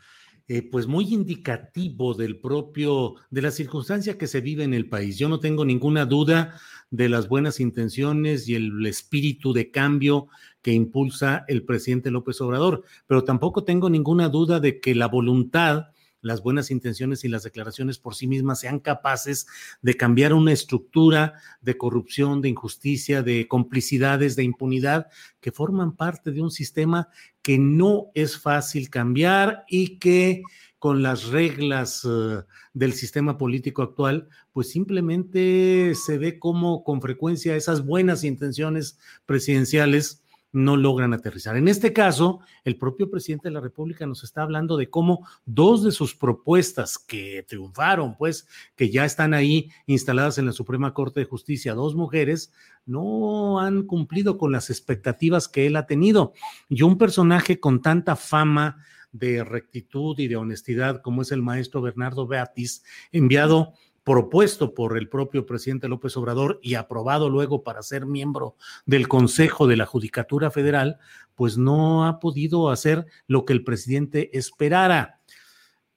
[0.48, 5.18] eh, pues muy indicativo del propio, de la circunstancia que se vive en el país.
[5.18, 6.54] Yo no tengo ninguna duda
[6.90, 10.28] de las buenas intenciones y el espíritu de cambio
[10.62, 15.86] que impulsa el presidente López Obrador, pero tampoco tengo ninguna duda de que la voluntad
[16.26, 19.46] las buenas intenciones y las declaraciones por sí mismas sean capaces
[19.82, 25.06] de cambiar una estructura de corrupción, de injusticia, de complicidades, de impunidad
[25.40, 27.08] que forman parte de un sistema
[27.42, 30.42] que no es fácil cambiar y que
[30.78, 32.44] con las reglas uh,
[32.74, 40.22] del sistema político actual, pues simplemente se ve como con frecuencia esas buenas intenciones presidenciales
[40.56, 41.54] no logran aterrizar.
[41.58, 45.84] En este caso, el propio presidente de la República nos está hablando de cómo dos
[45.84, 51.20] de sus propuestas que triunfaron, pues que ya están ahí instaladas en la Suprema Corte
[51.20, 52.54] de Justicia, dos mujeres,
[52.86, 56.32] no han cumplido con las expectativas que él ha tenido.
[56.70, 58.78] Y un personaje con tanta fama
[59.12, 63.74] de rectitud y de honestidad como es el maestro Bernardo Beatis, enviado
[64.06, 68.54] propuesto por el propio presidente López Obrador y aprobado luego para ser miembro
[68.84, 70.98] del Consejo de la Judicatura Federal,
[71.34, 75.18] pues no ha podido hacer lo que el presidente esperara.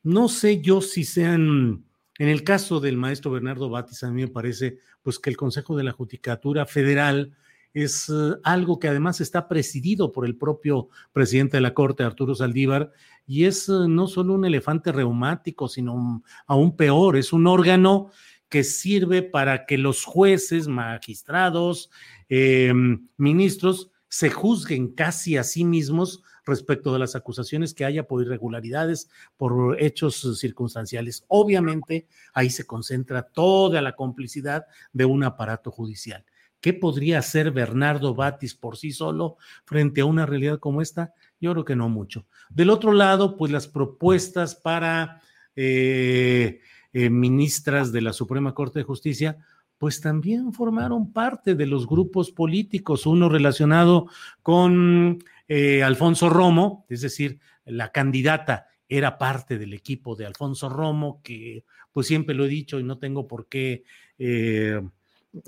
[0.02, 1.86] No sé yo si sean,
[2.18, 5.78] en el caso del maestro Bernardo Batis, a mí me parece pues que el Consejo
[5.78, 7.38] de la Judicatura Federal
[7.74, 12.36] es eh, algo que además está presidido por el propio presidente de la Corte, Arturo
[12.36, 12.92] Saldívar,
[13.28, 18.12] y es eh, no solo un elefante reumático, sino aún peor, es un órgano
[18.50, 21.92] que sirve para que los jueces, magistrados,
[22.28, 28.24] em, ministros se juzguen casi a sí mismos respecto de las acusaciones que haya por
[28.24, 31.24] irregularidades, por hechos circunstanciales.
[31.28, 36.26] Obviamente, ahí se concentra toda la complicidad de un aparato judicial.
[36.62, 41.14] ¿Qué podría hacer Bernardo Batis por sí solo frente a una realidad como esta?
[41.40, 42.26] Yo creo que no mucho.
[42.50, 45.22] Del otro lado, pues las propuestas para
[45.56, 46.60] eh,
[46.92, 49.38] eh, ministras de la Suprema Corte de Justicia,
[49.78, 54.08] pues también formaron parte de los grupos políticos, uno relacionado
[54.42, 61.22] con eh, Alfonso Romo, es decir, la candidata era parte del equipo de Alfonso Romo,
[61.24, 61.64] que
[61.94, 63.84] pues siempre lo he dicho y no tengo por qué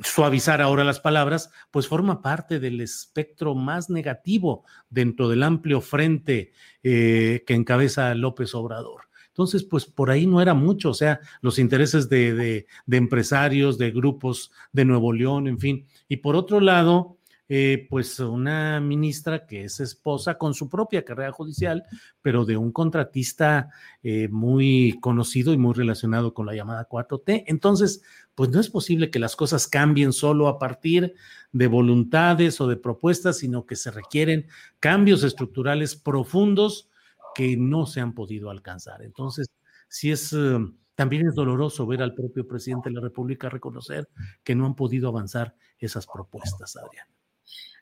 [0.04, 6.54] suavizar ahora las palabras, pues forma parte del espectro más negativo dentro del amplio frente
[6.84, 9.04] eh, que encabeza López Obrador.
[9.28, 13.92] Entonces, pues por ahí no era mucho, o sea, los intereses de, de empresarios, de
[13.92, 15.88] grupos de Nuevo León, en fin.
[16.10, 17.18] Y por otro lado,
[17.54, 21.84] eh, pues una ministra que es esposa con su propia carrera judicial,
[22.22, 23.70] pero de un contratista
[24.04, 27.44] eh, muy conocido y muy relacionado con la llamada 4T.
[27.48, 28.04] Entonces,
[28.36, 31.14] pues no es posible que las cosas cambien solo a partir
[31.52, 34.48] de voluntades o de propuestas, sino que se requieren
[34.80, 36.90] cambios estructurales profundos
[37.36, 39.04] que no se han podido alcanzar.
[39.04, 39.50] Entonces,
[39.90, 40.32] si es...
[40.32, 40.58] Eh,
[40.96, 44.08] también es doloroso ver al propio presidente de la República reconocer
[44.42, 47.08] que no han podido avanzar esas propuestas, Adrián.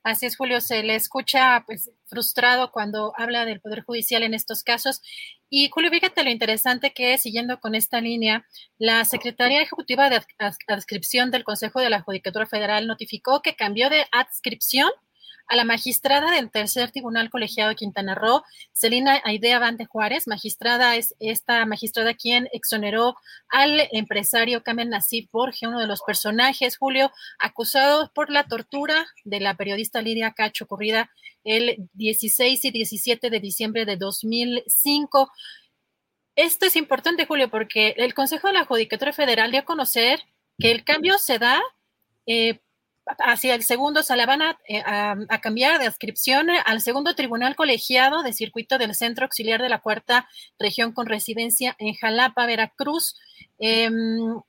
[0.04, 4.64] Así es, Julio, se le escucha pues frustrado cuando habla del Poder Judicial en estos
[4.64, 5.02] casos.
[5.50, 8.46] Y Julio, fíjate lo interesante que es, siguiendo con esta línea,
[8.78, 10.22] la Secretaría Ejecutiva de
[10.68, 14.90] Adscripción del Consejo de la Judicatura Federal notificó que cambió de adscripción
[15.50, 20.28] a la magistrada del Tercer Tribunal Colegiado de Quintana Roo, Celina Aidea Bante Juárez.
[20.28, 23.16] Magistrada es esta magistrada quien exoneró
[23.50, 29.40] al empresario Kamel Nasif Borges, uno de los personajes, Julio, acusado por la tortura de
[29.40, 31.10] la periodista Lidia Cacho, ocurrida
[31.44, 35.32] el 16 y 17 de diciembre de 2005.
[36.36, 40.22] Esto es importante, Julio, porque el Consejo de la Judicatura Federal dio a conocer
[40.60, 41.60] que el cambio se da
[42.28, 42.60] eh,
[43.18, 48.24] hacia el segundo, se la van eh, a, cambiar de adscripción al segundo tribunal colegiado
[48.24, 50.28] de circuito del Centro Auxiliar de la Cuarta
[50.60, 53.16] Región con residencia en Jalapa, Veracruz.
[53.58, 54.42] Em,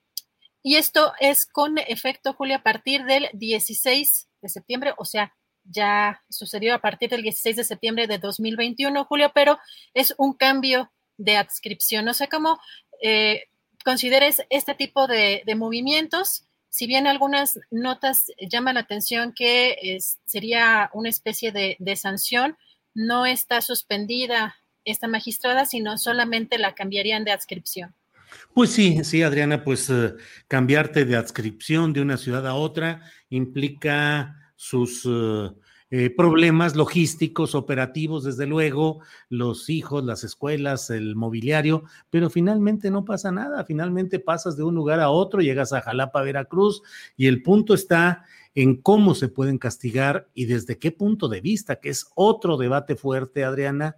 [0.63, 5.35] y esto es con efecto, Julia, a partir del 16 de septiembre, o sea,
[5.65, 9.59] ya sucedió a partir del 16 de septiembre de 2021, Julio, pero
[9.95, 12.05] es un cambio de adscripción.
[12.05, 12.59] No sé cómo
[13.03, 13.45] eh,
[13.85, 21.09] consideres este tipo de movimientos si bien algunas notas llaman la atención que sería una
[21.09, 22.57] especie de, sanción,
[22.95, 27.95] no está suspendida esta magistrada, sino solamente la cambiarían de adscripción.
[28.55, 30.15] Pues sí, sí, Adriana, pues eh,
[30.47, 35.51] cambiarte de adscripción de una ciudad a otra implica sus eh,
[35.93, 43.05] eh, problemas logísticos, operativos, desde luego, los hijos, las escuelas, el mobiliario, pero finalmente no
[43.05, 46.83] pasa nada, finalmente pasas de un lugar a otro, llegas a Jalapa, Veracruz,
[47.17, 51.77] y el punto está en cómo se pueden castigar y desde qué punto de vista,
[51.77, 53.97] que es otro debate fuerte, Adriana.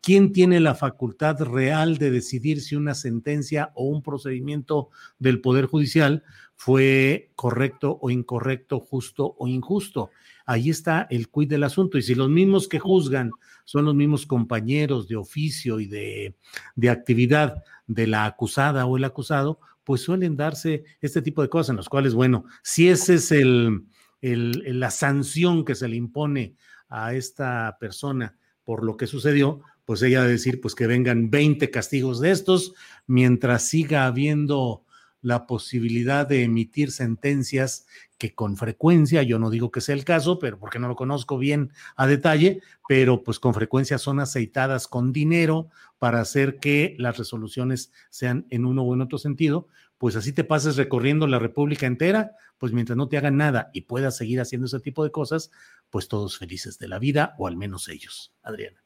[0.00, 4.90] ¿Quién tiene la facultad real de decidir si una sentencia o un procedimiento
[5.20, 6.24] del Poder Judicial
[6.56, 10.10] fue correcto o incorrecto, justo o injusto?
[10.52, 11.98] Ahí está el quid del asunto.
[11.98, 13.30] Y si los mismos que juzgan
[13.64, 16.36] son los mismos compañeros de oficio y de,
[16.76, 21.70] de actividad de la acusada o el acusado, pues suelen darse este tipo de cosas
[21.70, 23.84] en los cuales, bueno, si ese es el,
[24.20, 26.54] el, la sanción que se le impone
[26.88, 31.70] a esta persona por lo que sucedió, pues ella debe decir pues que vengan 20
[31.70, 32.74] castigos de estos
[33.06, 34.84] mientras siga habiendo
[35.22, 37.86] la posibilidad de emitir sentencias
[38.18, 41.38] que con frecuencia, yo no digo que sea el caso, pero porque no lo conozco
[41.38, 47.16] bien a detalle, pero pues con frecuencia son aceitadas con dinero para hacer que las
[47.16, 51.86] resoluciones sean en uno o en otro sentido, pues así te pases recorriendo la República
[51.86, 55.52] entera, pues mientras no te hagan nada y puedas seguir haciendo ese tipo de cosas,
[55.90, 58.32] pues todos felices de la vida, o al menos ellos.
[58.42, 58.82] Adriana.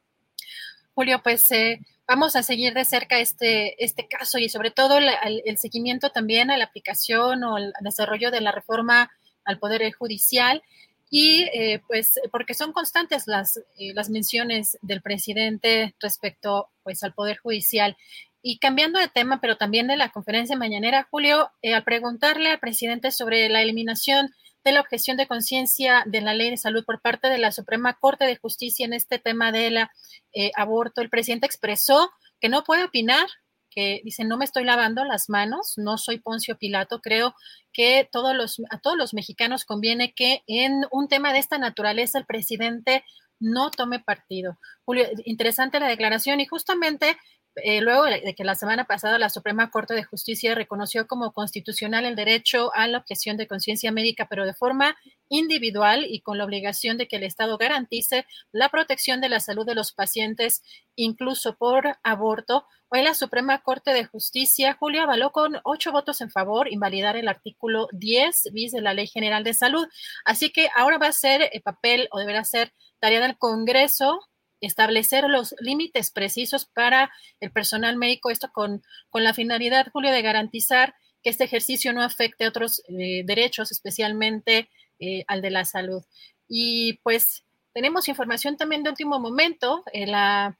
[0.94, 5.58] Julio, pues eh, vamos a seguir de cerca este, este caso y sobre todo el,
[5.58, 9.10] seguimiento también a la aplicación o al desarrollo de la reforma
[9.44, 10.62] al Poder Judicial
[11.10, 17.14] y eh, pues porque son constantes las, eh, las menciones del presidente respecto pues al
[17.14, 17.96] Poder Judicial.
[18.42, 23.10] Y cambiando de tema, pero también de la conferencia mañanera, Julio, al preguntarle al presidente
[23.10, 24.32] sobre la eliminación
[24.66, 27.94] de la objeción de conciencia de la ley de salud por parte de la Suprema
[27.94, 31.00] Corte de Justicia en este tema del eh, aborto.
[31.00, 32.10] El presidente expresó
[32.40, 33.28] que no puede opinar,
[33.70, 37.36] que dice, no me estoy lavando las manos, no soy Poncio Pilato, creo
[37.72, 42.18] que todos los, a todos los mexicanos conviene que en un tema de esta naturaleza
[42.18, 43.04] el presidente
[43.38, 44.58] no tome partido.
[44.84, 47.16] Julio, interesante la declaración y justamente
[47.62, 52.04] eh, luego de que la semana pasada la Suprema Corte de Justicia reconoció como constitucional
[52.04, 54.96] el derecho a la objeción de conciencia médica, pero de forma
[55.28, 59.66] individual y con la obligación de que el Estado garantice la protección de la salud
[59.66, 60.62] de los pacientes,
[60.94, 62.66] incluso por aborto.
[62.88, 67.26] Hoy la Suprema Corte de Justicia, Julia, avaló con ocho votos en favor invalidar el
[67.26, 69.86] artículo 10 bis de la Ley General de Salud.
[70.24, 74.20] Así que ahora va a ser el papel o deberá ser tarea del Congreso
[74.60, 77.10] establecer los límites precisos para
[77.40, 82.02] el personal médico, esto con, con la finalidad, Julio, de garantizar que este ejercicio no
[82.02, 84.68] afecte a otros eh, derechos, especialmente
[84.98, 86.02] eh, al de la salud.
[86.48, 89.82] Y pues tenemos información también de último momento.
[89.92, 90.58] Eh, la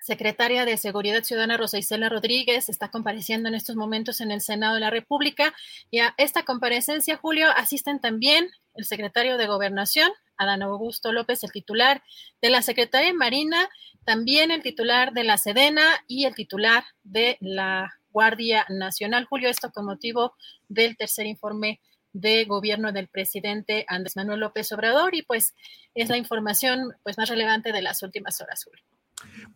[0.00, 4.74] secretaria de Seguridad Ciudadana Rosa Isela Rodríguez está compareciendo en estos momentos en el Senado
[4.74, 5.54] de la República
[5.90, 11.52] y a esta comparecencia, Julio, asisten también el secretario de Gobernación, Adán Augusto López, el
[11.52, 12.02] titular
[12.40, 13.68] de la Secretaría Marina,
[14.04, 19.26] también el titular de la Sedena y el titular de la Guardia Nacional.
[19.26, 20.34] Julio, esto con motivo
[20.68, 21.80] del tercer informe
[22.12, 25.54] de gobierno del presidente Andrés Manuel López Obrador y pues
[25.94, 28.84] es la información pues más relevante de las últimas horas, Julio.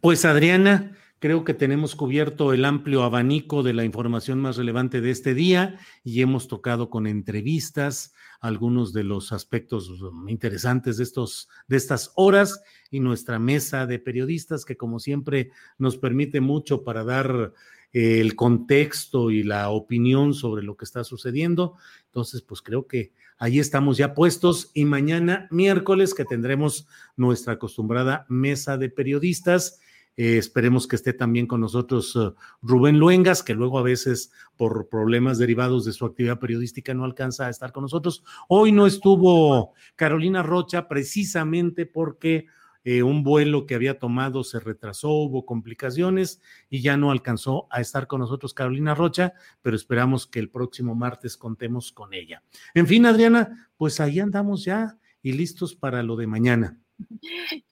[0.01, 5.10] Pues Adriana, creo que tenemos cubierto el amplio abanico de la información más relevante de
[5.10, 9.91] este día y hemos tocado con entrevistas algunos de los aspectos
[10.28, 15.97] interesantes de, estos, de estas horas y nuestra mesa de periodistas que como siempre nos
[15.97, 17.55] permite mucho para dar
[17.93, 21.76] eh, el contexto y la opinión sobre lo que está sucediendo.
[22.07, 28.26] Entonces, pues creo que ahí estamos ya puestos y mañana miércoles que tendremos nuestra acostumbrada
[28.28, 29.81] mesa de periodistas
[30.18, 32.32] eh, esperemos que esté también con nosotros eh,
[32.62, 37.47] Rubén Luengas, que luego a veces por problemas derivados de su actividad periodística no alcanza
[37.47, 38.24] a estar con nosotros.
[38.48, 42.47] Hoy no estuvo Carolina Rocha precisamente porque
[42.86, 46.40] eh, un vuelo que había tomado se retrasó, hubo complicaciones
[46.70, 50.94] y ya no alcanzó a estar con nosotros Carolina Rocha, pero esperamos que el próximo
[50.94, 52.44] martes contemos con ella.
[52.74, 56.78] En fin, Adriana, pues ahí andamos ya y listos para lo de mañana.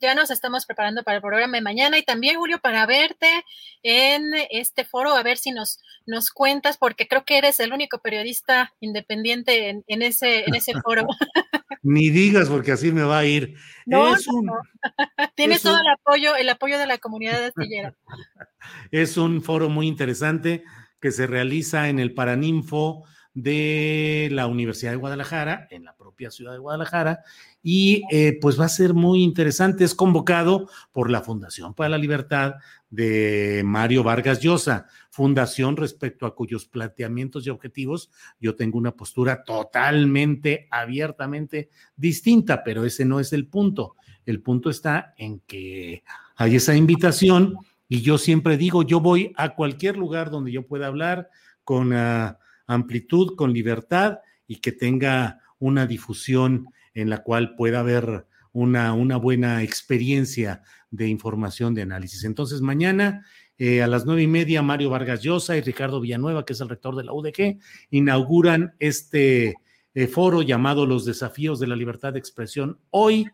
[0.01, 3.45] Ya nos estamos preparando para el programa de mañana y también, Julio, para verte
[3.85, 7.99] en este foro, a ver si nos, nos cuentas, porque creo que eres el único
[7.99, 11.07] periodista independiente en, ese, en ese foro.
[11.85, 13.57] Ni digas, porque así me va a ir.
[13.85, 14.15] No,
[15.37, 17.95] Tienes todo el apoyo, el apoyo de la comunidad de astillera.
[18.91, 20.65] Es un foro muy interesante
[20.99, 23.05] que se realiza en el Paraninfo
[23.35, 27.25] de la Universidad de Guadalajara, en la propia ciudad de Guadalajara,
[27.63, 29.85] y eh, pues va a ser muy interesante.
[29.85, 32.55] Es convocado por la Fundación para la Libertad
[32.91, 39.43] de Mario Vargas Llosa, fundación respecto a cuyos planteamientos y objetivos yo tengo una postura
[39.43, 43.97] totalmente, abiertamente distinta, pero ese no es el punto.
[44.27, 46.05] El punto está en que
[46.37, 47.57] hay esa invitación
[47.89, 51.31] y yo siempre digo, yo voy a cualquier lugar donde yo pueda hablar
[51.65, 51.93] con...
[51.93, 52.35] Uh,
[52.67, 59.17] amplitud, con libertad y que tenga una difusión en la cual pueda haber una, una
[59.17, 62.25] buena experiencia de información, de análisis.
[62.25, 63.25] Entonces, mañana
[63.57, 66.69] eh, a las nueve y media, Mario Vargas Llosa y Ricardo Villanueva, que es el
[66.69, 67.59] rector de la UDG,
[67.91, 69.55] inauguran este,
[69.95, 73.29] eh, foro llamado Los desafíos de la libertad de expresión hoy.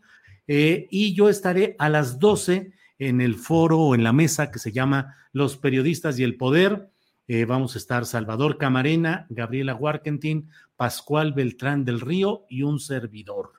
[0.47, 4.59] Eh, y yo estaré a las 12 en el foro o en la mesa que
[4.59, 6.90] se llama Los periodistas y el poder.
[7.33, 13.53] Eh, vamos a estar Salvador Camarena, Gabriela Warkentin, Pascual Beltrán del Río y un servidor.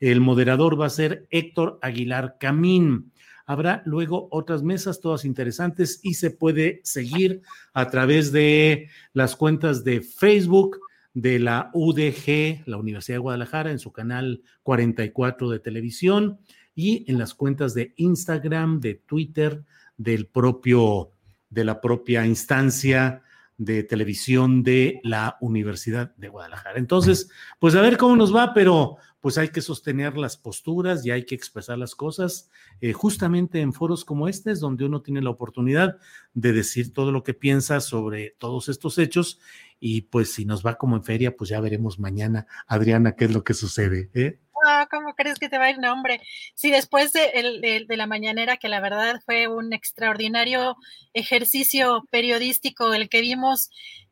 [0.00, 3.12] El moderador va a ser Héctor Aguilar Camín.
[3.46, 7.42] Habrá luego otras mesas, todas interesantes, y se puede seguir
[7.72, 10.80] a través de las cuentas de Facebook
[11.14, 16.40] de la UDG, la Universidad de Guadalajara, en su canal 44 de televisión
[16.74, 19.62] y en las cuentas de Instagram, de Twitter,
[19.96, 21.12] del propio,
[21.52, 23.22] de la propia instancia
[23.58, 26.78] de televisión de la Universidad de Guadalajara.
[26.78, 31.12] Entonces, pues a ver cómo nos va, pero pues hay que sostener las posturas y
[31.12, 32.50] hay que expresar las cosas
[32.80, 35.98] eh, justamente en foros como este, es donde uno tiene la oportunidad
[36.34, 39.38] de decir todo lo que piensa sobre todos estos hechos
[39.78, 43.32] y pues si nos va como en feria, pues ya veremos mañana, Adriana, qué es
[43.32, 44.10] lo que sucede.
[44.14, 44.40] ¿eh?
[44.66, 46.20] Ah, ¿Cómo crees que te va a ir nombre?
[46.54, 50.76] Sí, después de, de, la mañanera, que la verdad fue un extraordinario
[51.14, 53.70] ejercicio periodístico el que vimos,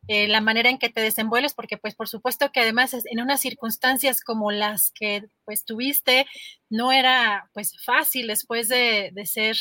[0.08, 3.40] eh, la manera en que te desenvuelves, porque pues por supuesto que además en unas
[3.40, 6.26] circunstancias como las que pues tuviste,
[6.68, 9.56] no era pues fácil después de, de ser,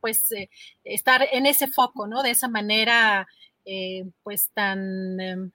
[0.00, 0.50] pues eh,
[0.82, 2.22] estar en ese foco, ¿no?
[2.22, 3.28] De esa manera
[3.64, 5.50] eh, pues tan, em,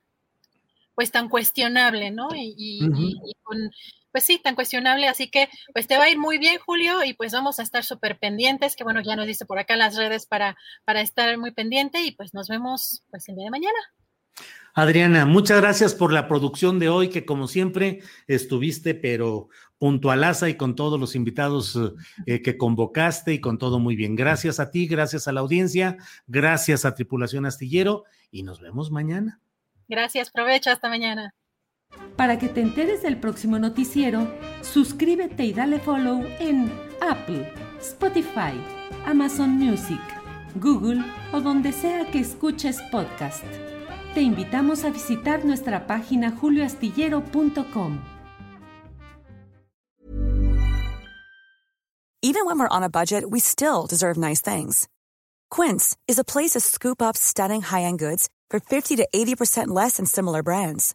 [0.94, 2.28] pues tan cuestionable, ¿no?
[2.34, 2.80] Y,
[4.12, 7.14] pues sí, tan cuestionable, así que pues te va a ir muy bien, Julio, y
[7.14, 10.26] pues vamos a estar súper pendientes, que bueno, ya nos dice por acá las redes
[10.26, 13.78] para, para estar muy pendiente y pues nos vemos pues el día de mañana.
[14.74, 20.56] Adriana, muchas gracias por la producción de hoy, que como siempre estuviste, pero puntualaza y
[20.56, 21.78] con todos los invitados
[22.24, 24.16] eh, que convocaste y con todo muy bien.
[24.16, 29.40] Gracias a ti, gracias a la audiencia, gracias a Tripulación Astillero y nos vemos mañana.
[29.88, 31.34] Gracias, provecho, hasta mañana.
[32.16, 34.28] Para que te enteres del próximo noticiero,
[34.60, 38.52] suscríbete y dale follow en Apple, Spotify,
[39.06, 40.00] Amazon Music,
[40.56, 43.44] Google o donde sea que escuches podcast.
[44.14, 48.00] te invitamos a visitar nuestra página julioastillero.com.
[52.24, 54.88] Even when we're on a budget, we still deserve nice things.
[55.50, 59.96] Quince is a place to scoop up stunning high-end goods for 50 to 80% less
[59.96, 60.94] than similar brands.